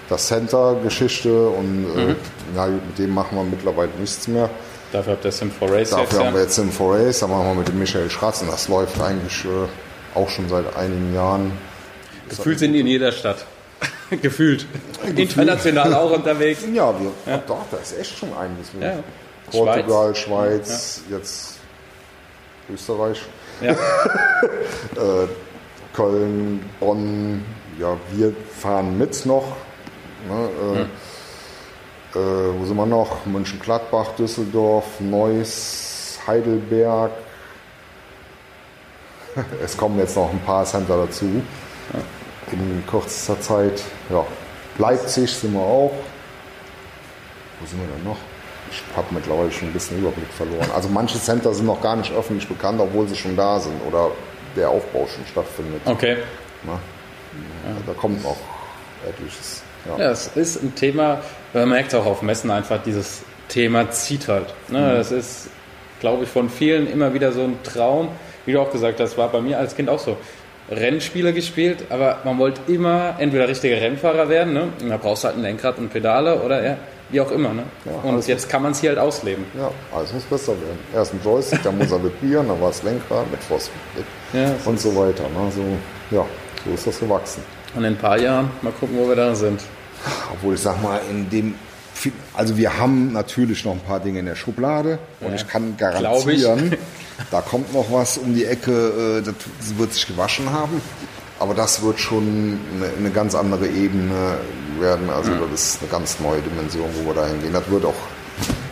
das 0.07 0.27
Center-Geschichte 0.27 1.49
und 1.49 1.85
äh, 1.95 2.05
mhm. 2.05 2.15
ja, 2.55 2.67
mit 2.67 2.99
dem 2.99 3.13
machen 3.13 3.37
wir 3.37 3.43
mittlerweile 3.43 3.89
nichts 3.99 4.27
mehr. 4.27 4.49
Dafür 4.91 5.13
habt 5.13 5.25
ihr 5.25 5.33
Sim4 5.33 5.49
Race 5.61 5.89
Dafür 5.89 6.03
jetzt, 6.03 6.19
haben 6.19 6.25
ja? 6.27 6.33
wir 6.33 6.41
jetzt 6.41 6.59
Sim4 6.59 6.93
Race, 6.93 7.19
da 7.19 7.27
machen 7.27 7.47
wir 7.47 7.55
mit 7.55 7.67
dem 7.67 7.79
Michael 7.79 8.09
Schratz 8.09 8.41
und 8.41 8.51
das 8.51 8.67
läuft 8.67 9.01
eigentlich 9.01 9.43
äh, 9.45 9.67
auch 10.15 10.29
schon 10.29 10.49
seit 10.49 10.75
einigen 10.75 11.13
Jahren. 11.13 11.51
Gefühlt 12.29 12.59
sind 12.59 12.73
die 12.73 12.79
in 12.79 12.87
jeder 12.87 13.11
Stadt. 13.11 13.45
Gefühlt. 14.09 14.65
Gefühlt. 15.01 15.19
International 15.19 15.93
auch 15.93 16.11
unterwegs. 16.11 16.61
Ja, 16.73 16.93
wir, 16.99 17.11
ja. 17.25 17.37
doch, 17.45 17.65
da 17.69 17.77
ist 17.77 17.97
echt 17.97 18.17
schon 18.17 18.35
einiges. 18.35 18.69
Ja. 18.79 19.03
Portugal, 19.51 20.15
Schweiz, 20.15 20.21
Schweiz 20.67 21.03
ja. 21.09 21.17
jetzt 21.17 21.59
Österreich. 22.71 23.21
Ja. 23.61 23.71
äh, 24.95 25.27
Köln, 25.93 26.69
Bonn, 26.79 27.45
ja, 27.79 27.95
wir 28.11 28.33
fahren 28.59 28.97
mit 28.97 29.25
noch. 29.25 29.55
Ne, 30.27 30.49
äh, 30.49 30.77
hm. 30.79 30.89
äh, 32.21 32.59
wo 32.59 32.65
sind 32.65 32.75
wir 32.75 32.85
noch? 32.85 33.25
Mönchengladbach, 33.25 34.15
Düsseldorf, 34.17 34.99
Neuss, 34.99 36.19
Heidelberg, 36.27 37.11
es 39.63 39.75
kommen 39.75 39.97
jetzt 39.99 40.15
noch 40.15 40.31
ein 40.31 40.41
paar 40.41 40.65
Center 40.65 41.05
dazu 41.05 41.41
in 42.51 42.83
kürzester 42.87 43.39
Zeit. 43.41 43.81
Ja. 44.09 44.25
Leipzig 44.77 45.33
sind 45.33 45.53
wir 45.53 45.61
auch. 45.61 45.91
Wo 47.59 47.65
sind 47.65 47.79
wir 47.79 47.87
denn 47.87 48.03
noch? 48.03 48.17
ich 48.71 48.81
habe 48.95 49.07
mittlerweile 49.11 49.51
schon 49.51 49.69
ein 49.69 49.73
bisschen 49.73 49.99
Überblick 49.99 50.29
verloren. 50.29 50.69
Also 50.73 50.89
manche 50.89 51.19
Center 51.19 51.53
sind 51.53 51.65
noch 51.65 51.81
gar 51.81 51.95
nicht 51.95 52.11
öffentlich 52.13 52.47
bekannt, 52.47 52.79
obwohl 52.79 53.07
sie 53.07 53.15
schon 53.15 53.35
da 53.35 53.59
sind 53.59 53.79
oder 53.87 54.11
der 54.55 54.69
Aufbau 54.69 55.07
schon 55.07 55.25
stattfindet. 55.25 55.81
Okay. 55.85 56.17
Na. 56.63 56.79
Da 57.85 57.93
kommt 57.93 58.23
noch 58.23 58.37
etliches. 59.07 59.61
Ja. 59.85 60.05
ja, 60.05 60.11
es 60.11 60.27
ist 60.35 60.63
ein 60.63 60.73
Thema, 60.73 61.21
man 61.53 61.69
merkt 61.69 61.93
auch 61.93 62.05
auf 62.05 62.21
Messen 62.21 62.49
einfach, 62.49 62.81
dieses 62.81 63.23
Thema 63.49 63.91
zieht 63.91 64.27
halt. 64.27 64.53
Ne? 64.69 64.79
Mhm. 64.79 64.97
Das 64.97 65.11
ist, 65.11 65.49
glaube 65.99 66.23
ich, 66.23 66.29
von 66.29 66.49
vielen 66.49 66.87
immer 66.87 67.13
wieder 67.13 67.31
so 67.31 67.43
ein 67.43 67.61
Traum. 67.63 68.09
Wie 68.45 68.53
du 68.53 68.61
auch 68.61 68.71
gesagt 68.71 68.99
hast, 68.99 69.17
war 69.17 69.29
bei 69.29 69.41
mir 69.41 69.59
als 69.59 69.75
Kind 69.75 69.89
auch 69.89 69.99
so. 69.99 70.17
Rennspiele 70.69 71.31
gespielt, 71.31 71.85
aber 71.89 72.19
man 72.23 72.39
wollte 72.39 72.59
immer 72.71 73.15
entweder 73.19 73.47
richtiger 73.47 73.79
Rennfahrer 73.79 74.29
werden, 74.29 74.53
ne? 74.53 74.69
und 74.81 74.89
da 74.89 74.97
brauchst 74.97 75.23
du 75.23 75.27
halt 75.27 75.37
ein 75.37 75.43
Lenkrad 75.43 75.77
und 75.77 75.89
Pedale 75.89 76.41
oder 76.41 76.63
ja, 76.65 76.77
wie 77.09 77.21
auch 77.21 77.31
immer. 77.31 77.53
Ne? 77.53 77.63
Ja, 77.85 78.09
und 78.09 78.27
jetzt 78.27 78.49
kann 78.49 78.63
man 78.63 78.71
es 78.71 78.79
hier 78.79 78.89
halt 78.89 78.99
ausleben. 78.99 79.45
Ja, 79.55 79.69
alles 79.95 80.11
muss 80.11 80.23
besser 80.23 80.53
werden. 80.53 80.79
Erst 80.93 81.13
ein 81.13 81.19
Joystick, 81.23 81.61
dann 81.61 81.77
muss 81.77 81.91
er 81.91 82.03
vibrieren, 82.03 82.47
dann 82.47 82.59
war 82.59 82.71
es 82.71 82.81
Lenkrad 82.81 83.29
mit 83.29 83.43
Phosphid 83.43 83.75
ja, 84.33 84.55
und 84.65 84.79
so 84.79 84.95
weiter. 84.95 85.23
Ne? 85.23 85.51
So, 85.51 86.15
ja, 86.15 86.25
so 86.65 86.73
ist 86.73 86.87
das 86.87 86.99
gewachsen. 86.99 87.43
Und 87.75 87.83
in 87.83 87.93
ein 87.93 87.97
paar 87.97 88.17
Jahren 88.17 88.49
mal 88.61 88.73
gucken, 88.73 88.97
wo 88.97 89.07
wir 89.07 89.15
da 89.15 89.35
sind. 89.35 89.61
Obwohl 90.33 90.55
ich 90.55 90.61
sag 90.61 90.81
mal, 90.81 90.99
in 91.09 91.29
dem 91.29 91.55
also 92.33 92.57
wir 92.57 92.77
haben 92.77 93.13
natürlich 93.13 93.65
noch 93.65 93.73
ein 93.73 93.79
paar 93.79 93.99
Dinge 93.99 94.19
in 94.19 94.25
der 94.25 94.35
Schublade 94.35 94.99
und 95.21 95.29
ja, 95.29 95.35
ich 95.35 95.47
kann 95.47 95.77
garantieren, 95.77 96.73
ich. 96.73 96.79
da 97.31 97.41
kommt 97.41 97.73
noch 97.73 97.91
was 97.91 98.17
um 98.17 98.33
die 98.35 98.45
Ecke, 98.45 99.19
äh, 99.19 99.21
das 99.21 99.35
wird 99.77 99.93
sich 99.93 100.07
gewaschen 100.07 100.51
haben. 100.51 100.81
Aber 101.39 101.53
das 101.53 101.81
wird 101.81 101.99
schon 101.99 102.59
eine, 102.97 103.09
ganz 103.09 103.35
andere 103.35 103.67
Ebene 103.67 104.37
werden. 104.79 105.09
Also 105.09 105.31
ja. 105.31 105.39
das 105.51 105.63
ist 105.63 105.81
eine 105.81 105.91
ganz 105.91 106.19
neue 106.21 106.41
Dimension, 106.41 106.89
wo 106.93 107.07
wir 107.07 107.13
da 107.13 107.27
hingehen. 107.27 107.51
Das 107.51 107.69
wird 107.69 107.83
auch, 107.83 107.93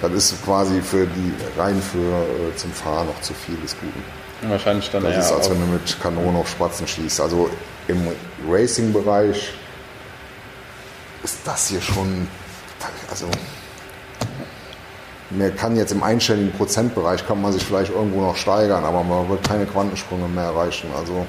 das 0.01 0.13
ist 0.13 0.45
quasi 0.45 0.81
für 0.81 1.05
die 1.05 1.33
rein 1.59 1.81
für 1.81 1.97
äh, 1.97 2.55
zum 2.55 2.71
Fahren 2.71 3.07
noch 3.07 3.21
zu 3.21 3.33
viel 3.33 3.57
des 3.57 3.75
Guten. 3.77 4.49
Wahrscheinlich 4.49 4.89
dann 4.91 5.03
Das 5.03 5.25
ist, 5.25 5.31
als 5.31 5.49
wenn 5.49 5.59
du 5.59 5.67
mit 5.67 6.01
Kanonen 6.01 6.37
auf 6.37 6.49
Spatzen 6.49 6.87
schießt. 6.87 7.19
Also 7.21 7.49
im 7.87 8.07
Racing-Bereich 8.49 9.53
ist 11.23 11.39
das 11.45 11.67
hier 11.67 11.81
schon 11.81 12.27
also 13.09 13.27
man 15.29 15.55
kann 15.55 15.75
jetzt 15.75 15.91
im 15.91 16.03
einstelligen 16.03 16.51
Prozentbereich 16.51 17.25
kann 17.25 17.41
man 17.41 17.51
sich 17.51 17.63
vielleicht 17.63 17.91
irgendwo 17.91 18.21
noch 18.21 18.35
steigern, 18.35 18.83
aber 18.83 19.03
man 19.03 19.27
wird 19.29 19.47
keine 19.47 19.65
Quantensprünge 19.65 20.27
mehr 20.27 20.45
erreichen. 20.45 20.89
Also 20.97 21.25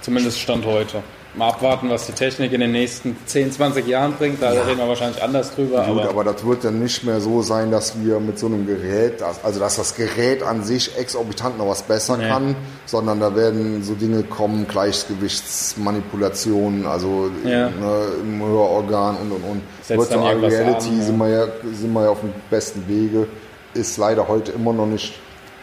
zumindest 0.00 0.38
Stand 0.40 0.64
heute 0.64 1.02
mal 1.38 1.48
abwarten, 1.48 1.88
was 1.88 2.04
die 2.06 2.12
Technik 2.12 2.52
in 2.52 2.60
den 2.60 2.72
nächsten 2.72 3.16
10, 3.24 3.52
20 3.52 3.86
Jahren 3.86 4.12
bringt. 4.14 4.42
Da 4.42 4.52
ja. 4.52 4.60
reden 4.62 4.78
wir 4.78 4.88
wahrscheinlich 4.88 5.22
anders 5.22 5.54
drüber. 5.54 5.84
Gut, 5.84 6.00
aber, 6.00 6.10
aber 6.10 6.24
das 6.24 6.44
wird 6.44 6.64
dann 6.64 6.80
nicht 6.80 7.04
mehr 7.04 7.20
so 7.20 7.42
sein, 7.42 7.70
dass 7.70 8.02
wir 8.02 8.18
mit 8.20 8.38
so 8.38 8.46
einem 8.46 8.66
Gerät, 8.66 9.22
also 9.22 9.60
dass 9.60 9.76
das 9.76 9.94
Gerät 9.94 10.42
an 10.42 10.64
sich 10.64 10.98
exorbitant 10.98 11.58
noch 11.58 11.68
was 11.68 11.82
besser 11.82 12.16
nee. 12.16 12.26
kann, 12.28 12.56
sondern 12.86 13.20
da 13.20 13.36
werden 13.36 13.82
so 13.82 13.94
Dinge 13.94 14.22
kommen, 14.24 14.66
Gleichgewichtsmanipulationen, 14.68 16.86
also 16.86 17.30
ja. 17.44 17.68
ne, 17.70 18.08
im 18.20 18.42
Hörorgan 18.42 19.16
und 19.16 19.32
und 19.32 19.44
und. 19.44 19.62
Virtual 19.88 20.44
Reality 20.44 20.90
an, 20.90 21.02
sind, 21.02 21.18
wir 21.18 21.28
ja, 21.28 21.46
sind 21.72 21.92
wir 21.92 22.04
ja 22.04 22.10
auf 22.10 22.20
dem 22.20 22.32
besten 22.50 22.86
Wege. 22.88 23.26
Ist 23.74 23.96
leider 23.96 24.28
heute 24.28 24.52
immer 24.52 24.72
noch 24.72 24.86
nicht 24.86 25.14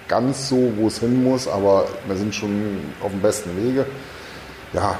ganz 0.07 0.49
so, 0.49 0.71
wo 0.77 0.87
es 0.87 0.99
hin 0.99 1.23
muss, 1.23 1.47
aber 1.47 1.85
wir 2.07 2.15
sind 2.15 2.33
schon 2.33 2.79
auf 3.03 3.11
dem 3.11 3.21
besten 3.21 3.55
Wege. 3.57 3.85
Ja, 4.73 4.97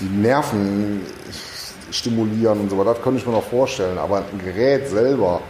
die 0.00 0.04
Nerven 0.04 1.02
stimulieren 1.90 2.60
und 2.60 2.70
so 2.70 2.78
weiter, 2.78 2.94
das 2.94 3.02
könnte 3.02 3.20
ich 3.20 3.26
mir 3.26 3.32
noch 3.32 3.44
vorstellen. 3.44 3.98
Aber 3.98 4.18
ein 4.18 4.38
Gerät 4.44 4.88
selber, 4.88 5.40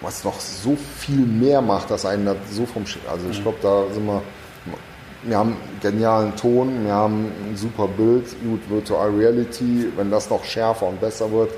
was 0.00 0.24
noch 0.24 0.40
so 0.40 0.76
viel 0.98 1.26
mehr 1.26 1.60
macht, 1.60 1.90
dass 1.90 2.06
einen 2.06 2.26
das 2.26 2.36
so 2.50 2.66
vom 2.66 2.86
Sch 2.86 2.98
Also 3.10 3.28
ich 3.30 3.42
glaube, 3.42 3.58
da 3.62 3.84
sind 3.92 4.06
wir. 4.06 4.22
Wir 5.24 5.38
haben 5.38 5.56
genialen 5.80 6.34
Ton, 6.34 6.84
wir 6.84 6.92
haben 6.92 7.26
ein 7.26 7.56
super 7.56 7.86
Bild, 7.86 8.24
gut 8.42 8.68
Virtual 8.68 9.08
Reality, 9.08 9.86
wenn 9.94 10.10
das 10.10 10.28
noch 10.28 10.42
schärfer 10.42 10.88
und 10.88 11.00
besser 11.00 11.30
wird, 11.30 11.52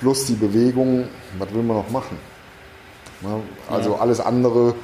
plus 0.00 0.24
die 0.24 0.32
Bewegung, 0.32 1.06
was 1.38 1.52
will 1.52 1.62
man 1.62 1.76
noch 1.76 1.90
machen? 1.90 2.16
Also 3.70 3.90
ja. 3.90 3.98
alles 3.98 4.18
andere 4.18 4.74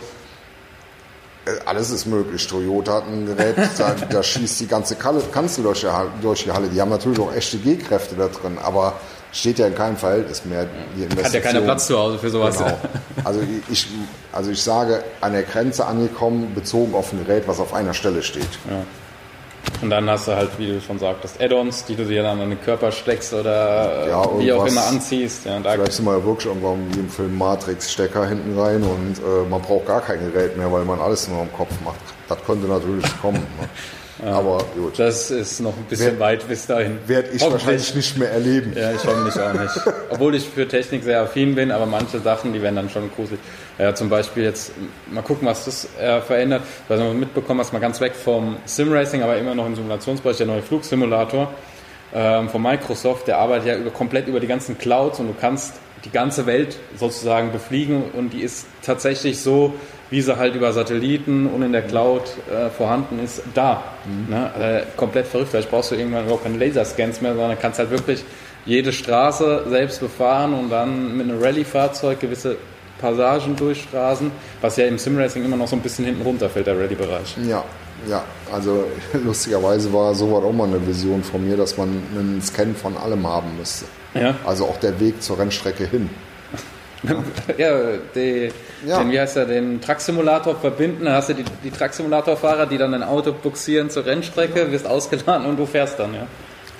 alles 1.64 1.90
ist 1.90 2.06
möglich. 2.06 2.46
Toyota 2.46 2.94
hat 2.94 3.06
ein 3.06 3.26
Gerät, 3.26 3.56
da, 3.78 3.94
da 4.08 4.22
schießt 4.22 4.60
die 4.60 4.66
ganze 4.66 4.96
Kanzel 4.96 5.64
durch 5.64 5.80
die, 5.80 5.88
durch 6.22 6.44
die 6.44 6.52
Halle. 6.52 6.68
Die 6.68 6.80
haben 6.80 6.90
natürlich 6.90 7.18
auch 7.18 7.32
echte 7.34 7.58
G-Kräfte 7.58 8.14
da 8.16 8.28
drin, 8.28 8.58
aber 8.62 8.94
steht 9.32 9.58
ja 9.58 9.66
in 9.66 9.74
keinem 9.74 9.96
Verhältnis 9.96 10.44
mehr. 10.44 10.66
Die 10.96 11.02
Investition. 11.02 11.24
Hat 11.24 11.34
ja 11.34 11.40
keiner 11.40 11.60
Platz 11.60 11.86
zu 11.86 11.98
Hause 11.98 12.18
für 12.18 12.30
sowas. 12.30 12.58
Genau. 12.58 12.78
Also 13.24 13.40
ich, 13.70 13.86
also 14.32 14.50
ich 14.50 14.62
sage, 14.62 15.02
an 15.20 15.32
der 15.32 15.42
Grenze 15.42 15.86
angekommen, 15.86 16.52
bezogen 16.54 16.94
auf 16.94 17.12
ein 17.12 17.24
Gerät, 17.24 17.46
was 17.46 17.60
auf 17.60 17.74
einer 17.74 17.94
Stelle 17.94 18.22
steht. 18.22 18.48
Ja. 18.68 18.82
Und 19.82 19.90
dann 19.90 20.08
hast 20.10 20.28
du 20.28 20.36
halt, 20.36 20.50
wie 20.58 20.66
du 20.66 20.80
schon 20.80 20.98
sagtest, 20.98 21.40
Add-ons, 21.40 21.84
die 21.86 21.96
du 21.96 22.04
dir 22.04 22.22
dann 22.22 22.40
an 22.40 22.50
den 22.50 22.60
Körper 22.60 22.92
steckst 22.92 23.32
oder 23.32 24.08
ja, 24.08 24.38
wie 24.38 24.52
auch 24.52 24.66
immer 24.66 24.86
anziehst. 24.86 25.46
Ja, 25.46 25.58
vielleicht 25.60 25.92
sind 25.92 26.04
wir 26.04 26.18
ja 26.18 26.24
wirklich 26.24 26.46
irgendwann 26.46 26.94
wie 26.94 26.98
im 27.00 27.08
Film 27.08 27.38
Matrix 27.38 27.90
Stecker 27.90 28.26
hinten 28.26 28.58
rein 28.58 28.82
und 28.82 29.18
äh, 29.18 29.48
man 29.48 29.62
braucht 29.62 29.86
gar 29.86 30.02
kein 30.02 30.20
Gerät 30.20 30.56
mehr, 30.56 30.70
weil 30.70 30.84
man 30.84 31.00
alles 31.00 31.28
nur 31.28 31.42
im 31.42 31.52
Kopf 31.52 31.72
macht. 31.84 32.00
Das 32.28 32.38
könnte 32.44 32.66
natürlich 32.66 33.04
kommen. 33.20 33.40
Ne? 33.60 33.68
Ja, 34.22 34.32
Aber 34.32 34.58
gut. 34.74 34.98
Das 34.98 35.30
ist 35.30 35.60
noch 35.60 35.76
ein 35.76 35.84
bisschen 35.84 36.06
werd, 36.06 36.20
weit 36.20 36.48
bis 36.48 36.66
dahin. 36.66 36.98
Werde 37.06 37.30
ich 37.32 37.42
wahrscheinlich 37.42 37.94
nicht 37.94 38.18
mehr 38.18 38.30
erleben. 38.30 38.72
Ja, 38.76 38.92
ich 38.92 39.04
hoffentlich 39.04 39.40
auch 39.42 39.52
nicht. 39.52 39.94
Obwohl 40.10 40.34
ich 40.34 40.46
für 40.46 40.68
Technik 40.68 41.04
sehr 41.04 41.22
affin 41.22 41.54
bin, 41.54 41.70
aber 41.70 41.86
manche 41.86 42.20
Sachen, 42.20 42.52
die 42.52 42.60
werden 42.60 42.76
dann 42.76 42.90
schon 42.90 43.10
gruselig. 43.14 43.40
Ja, 43.78 43.94
zum 43.94 44.10
Beispiel 44.10 44.44
jetzt 44.44 44.72
mal 45.10 45.22
gucken, 45.22 45.48
was 45.48 45.64
das 45.64 45.88
äh, 45.98 46.20
verändert. 46.20 46.62
Weil 46.88 46.98
du 46.98 47.14
mitbekommen 47.14 47.60
hast, 47.60 47.72
mal 47.72 47.78
ganz 47.78 48.00
weg 48.00 48.14
vom 48.14 48.56
Simracing, 48.66 49.22
aber 49.22 49.36
immer 49.38 49.54
noch 49.54 49.66
im 49.66 49.74
Simulationsbereich, 49.74 50.36
der 50.36 50.46
neue 50.46 50.62
Flugsimulator 50.62 51.48
ähm, 52.12 52.48
von 52.48 52.62
Microsoft, 52.62 53.26
der 53.28 53.38
arbeitet 53.38 53.68
ja 53.68 53.76
über, 53.76 53.90
komplett 53.90 54.28
über 54.28 54.40
die 54.40 54.46
ganzen 54.46 54.76
Clouds 54.78 55.20
und 55.20 55.28
du 55.28 55.34
kannst 55.38 55.74
die 56.04 56.10
ganze 56.10 56.46
Welt 56.46 56.78
sozusagen 56.96 57.52
befliegen 57.52 58.04
und 58.12 58.32
die 58.32 58.40
ist 58.40 58.66
tatsächlich 58.82 59.40
so 59.40 59.74
wie 60.10 60.20
sie 60.20 60.36
halt 60.36 60.54
über 60.54 60.72
Satelliten 60.72 61.46
und 61.46 61.62
in 61.62 61.72
der 61.72 61.82
Cloud 61.82 62.22
äh, 62.52 62.68
vorhanden 62.68 63.20
ist, 63.20 63.42
da. 63.54 63.84
Mhm. 64.04 64.34
Ne? 64.34 64.50
Also 64.52 64.86
komplett 64.96 65.26
verrückt. 65.26 65.50
Vielleicht 65.50 65.70
brauchst 65.70 65.92
du 65.92 65.94
irgendwann 65.94 66.24
überhaupt 66.24 66.42
keine 66.42 66.58
Laserscans 66.58 67.20
mehr, 67.20 67.34
sondern 67.34 67.58
kannst 67.58 67.78
halt 67.78 67.90
wirklich 67.90 68.24
jede 68.66 68.92
Straße 68.92 69.66
selbst 69.68 70.00
befahren 70.00 70.52
und 70.52 70.68
dann 70.68 71.16
mit 71.16 71.30
einem 71.30 71.40
Rallye-Fahrzeug 71.40 72.20
gewisse 72.20 72.56
Passagen 73.00 73.56
durchstraßen, 73.56 74.30
was 74.60 74.76
ja 74.76 74.86
im 74.86 74.98
Simracing 74.98 75.44
immer 75.44 75.56
noch 75.56 75.68
so 75.68 75.76
ein 75.76 75.80
bisschen 75.80 76.04
hinten 76.04 76.22
runterfällt, 76.22 76.66
der 76.66 76.78
Rallye-Bereich. 76.78 77.36
Ja, 77.48 77.64
ja, 78.08 78.22
also 78.52 78.84
lustigerweise 79.24 79.92
war 79.92 80.14
sowas 80.14 80.44
auch 80.44 80.52
mal 80.52 80.66
eine 80.66 80.86
Vision 80.86 81.22
von 81.22 81.46
mir, 81.46 81.56
dass 81.56 81.78
man 81.78 81.88
einen 82.14 82.42
Scan 82.42 82.74
von 82.74 82.96
allem 82.96 83.26
haben 83.26 83.56
müsste. 83.56 83.86
Ja. 84.14 84.34
Also 84.44 84.66
auch 84.66 84.78
der 84.78 84.98
Weg 85.00 85.22
zur 85.22 85.38
Rennstrecke 85.38 85.86
hin. 85.86 86.10
ja, 87.56 87.78
die, 88.14 88.50
ja. 88.86 88.98
Den, 88.98 89.10
wie 89.10 89.18
heißt 89.18 89.36
der, 89.36 89.46
den 89.46 89.80
Truck-Simulator 89.80 90.56
verbinden, 90.56 91.06
dann 91.06 91.14
hast 91.14 91.30
du 91.30 91.34
die, 91.34 91.44
die 91.64 91.70
Truck-Simulator-Fahrer, 91.70 92.66
die 92.66 92.76
dann 92.76 92.92
ein 92.92 93.02
Auto 93.02 93.32
buxieren 93.32 93.88
zur 93.90 94.04
Rennstrecke, 94.04 94.60
ja. 94.60 94.72
wirst 94.72 94.86
ausgeladen 94.86 95.46
und 95.46 95.56
du 95.58 95.66
fährst 95.66 95.98
dann, 95.98 96.14
ja. 96.14 96.26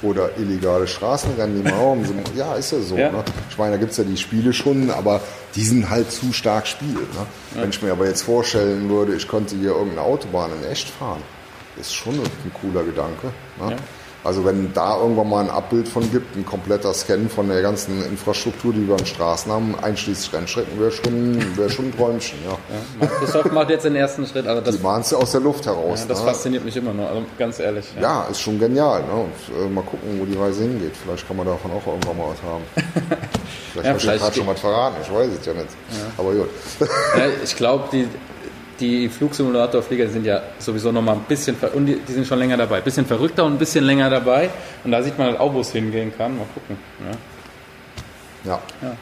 Oder 0.03 0.31
illegale 0.39 0.87
Straßenrennen, 0.87 1.62
die 1.62 1.70
man 1.70 2.24
Ja, 2.35 2.55
ist 2.55 2.72
ja 2.72 2.81
so. 2.81 2.97
Ja. 2.97 3.11
Ne? 3.11 3.24
Ich 3.51 3.59
meine, 3.59 3.72
da 3.72 3.76
gibt 3.76 3.93
es 3.93 3.99
ja 3.99 4.05
die 4.05 4.16
Spiele 4.16 4.53
schon, 4.53 4.91
aber 4.91 5.20
die 5.55 5.62
sind 5.62 5.91
halt 5.91 6.11
zu 6.11 6.33
stark 6.33 6.66
Spiel. 6.66 6.95
Ne? 6.95 7.26
Wenn 7.55 7.70
ich 7.70 7.83
mir 7.83 7.93
aber 7.93 8.07
jetzt 8.07 8.22
vorstellen 8.22 8.89
würde, 8.89 9.14
ich 9.14 9.28
könnte 9.28 9.57
hier 9.57 9.70
irgendeine 9.70 10.03
Autobahn 10.03 10.51
in 10.59 10.70
echt 10.70 10.89
fahren, 10.89 11.22
ist 11.78 11.95
schon 11.95 12.14
ein 12.14 12.53
cooler 12.61 12.85
Gedanke. 12.85 13.28
Ne? 13.59 13.76
Also 14.23 14.45
wenn 14.45 14.73
da 14.75 14.99
irgendwann 14.99 15.29
mal 15.31 15.45
ein 15.45 15.51
Abbild 15.51 15.89
von 15.89 16.11
gibt, 16.11 16.37
ein 16.37 16.45
kompletter 16.45 16.93
Scan 16.93 17.29
von 17.29 17.49
der 17.49 17.62
ganzen 17.62 18.05
Infrastruktur, 18.05 18.73
die 18.73 18.87
wir 18.87 18.95
an 18.95 19.07
Straßen 19.07 19.51
haben, 19.51 19.75
einschließlich 19.81 20.33
Rennstrecken, 20.35 20.79
wäre 20.79 20.91
schon, 20.91 21.57
wär 21.57 21.71
schon 21.71 21.87
ein 21.87 21.97
Träumchen. 21.97 22.39
Ja. 22.45 22.51
ja. 22.51 22.59
Microsoft 23.01 23.53
macht 23.53 23.71
jetzt 23.71 23.85
den 23.85 23.97
ersten 23.97 24.27
Schritt. 24.27 24.47
Also 24.47 24.61
das, 24.61 24.77
die 24.77 24.83
machen 24.83 25.01
es 25.01 25.11
ja 25.11 25.18
aus 25.18 25.33
der 25.33 25.41
Luft 25.41 25.64
heraus. 25.64 26.01
Ja, 26.01 26.07
das 26.09 26.21
ne? 26.21 26.27
fasziniert 26.27 26.64
mich 26.64 26.77
immer 26.77 26.93
noch, 26.93 27.09
also 27.09 27.23
ganz 27.39 27.59
ehrlich. 27.61 27.87
Ja, 27.97 28.03
ja 28.03 28.23
ist 28.25 28.41
schon 28.41 28.59
genial. 28.59 29.03
Ne? 29.05 29.12
Und 29.12 29.64
äh, 29.64 29.68
mal 29.71 29.83
gucken, 29.83 30.21
wo 30.21 30.27
die 30.27 30.37
Reise 30.37 30.62
hingeht. 30.62 30.93
Vielleicht 31.03 31.27
kann 31.27 31.39
man 31.39 31.47
davon 31.47 31.71
auch 31.71 31.87
irgendwann 31.87 32.18
mal 32.18 32.27
was 32.29 32.43
haben. 32.43 32.64
vielleicht 33.73 33.87
ja, 33.87 33.91
habe 33.91 33.99
ich 34.16 34.21
gerade 34.21 34.37
schon 34.37 34.47
was 34.47 34.61
verraten, 34.61 34.97
ich 35.03 35.12
weiß 35.12 35.29
es 35.41 35.47
ja 35.47 35.55
nicht. 35.55 35.68
Aber 36.18 36.33
gut. 36.33 36.49
ich 37.43 37.57
glaube, 37.57 37.85
die 37.91 38.07
die 38.81 39.09
Flugsimulatorflieger 39.09 40.09
sind 40.09 40.24
ja 40.26 40.43
sowieso 40.59 40.91
noch 40.91 41.03
mal 41.03 41.12
ein 41.12 41.24
bisschen, 41.28 41.57
und 41.74 41.87
die, 41.87 41.97
die, 41.97 42.12
sind 42.12 42.26
schon 42.26 42.39
länger 42.39 42.57
dabei, 42.57 42.78
ein 42.78 42.85
bisschen 42.85 43.07
verrückter 43.07 43.45
und 43.45 43.53
ein 43.55 43.59
bisschen 43.59 43.85
länger 43.85 44.09
dabei. 44.11 44.51
Und 44.85 44.91
da 44.91 45.03
sieht 45.03 45.18
man 45.18 45.28
halt 45.28 45.41
auch, 45.41 45.53
wo 45.53 45.61
es 45.61 45.72
hingehen 45.72 46.12
kann. 46.16 46.37
Mal 46.37 46.47
gucken. 46.55 46.78
Ja. 48.45 48.51
ja. 48.53 48.61
ja. 48.83 48.97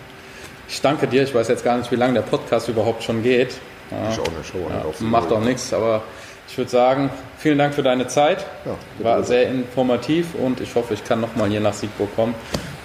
Ich 0.68 0.80
danke 0.82 1.06
dir. 1.06 1.22
Ich 1.22 1.34
weiß 1.34 1.48
jetzt 1.48 1.64
gar 1.64 1.78
nicht, 1.78 1.90
wie 1.90 1.96
lange 1.96 2.14
der 2.14 2.22
Podcast 2.22 2.68
überhaupt 2.68 3.02
schon 3.02 3.22
geht. 3.22 3.54
Ja. 3.90 4.10
Ich 4.10 4.18
auch 4.18 4.26
nicht. 4.36 4.50
Show 4.50 4.68
ja, 4.68 5.06
macht 5.06 5.32
auch 5.32 5.40
nichts, 5.40 5.72
aber 5.72 6.02
ich 6.46 6.56
würde 6.58 6.70
sagen, 6.70 7.10
vielen 7.38 7.58
Dank 7.58 7.74
für 7.74 7.82
deine 7.82 8.06
Zeit. 8.06 8.44
Ja, 8.64 9.04
War 9.04 9.22
sehr 9.22 9.48
informativ 9.48 10.34
und 10.34 10.60
ich 10.60 10.74
hoffe, 10.74 10.94
ich 10.94 11.04
kann 11.04 11.20
noch 11.20 11.36
mal 11.36 11.48
hier 11.48 11.60
nach 11.60 11.72
Siegburg 11.74 12.14
kommen 12.16 12.34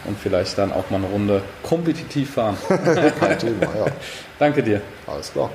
und 0.06 0.18
vielleicht 0.18 0.58
dann 0.58 0.72
auch 0.72 0.90
mal 0.90 0.98
eine 0.98 1.08
Runde 1.08 1.42
kompetitiv 1.64 2.36
fahren. 2.36 2.58
Kein 3.20 3.40
Thema, 3.40 3.64
ja. 3.64 3.86
Danke 4.40 4.64
dir. 4.64 4.82
Alles 5.08 5.32
klar. 5.32 5.50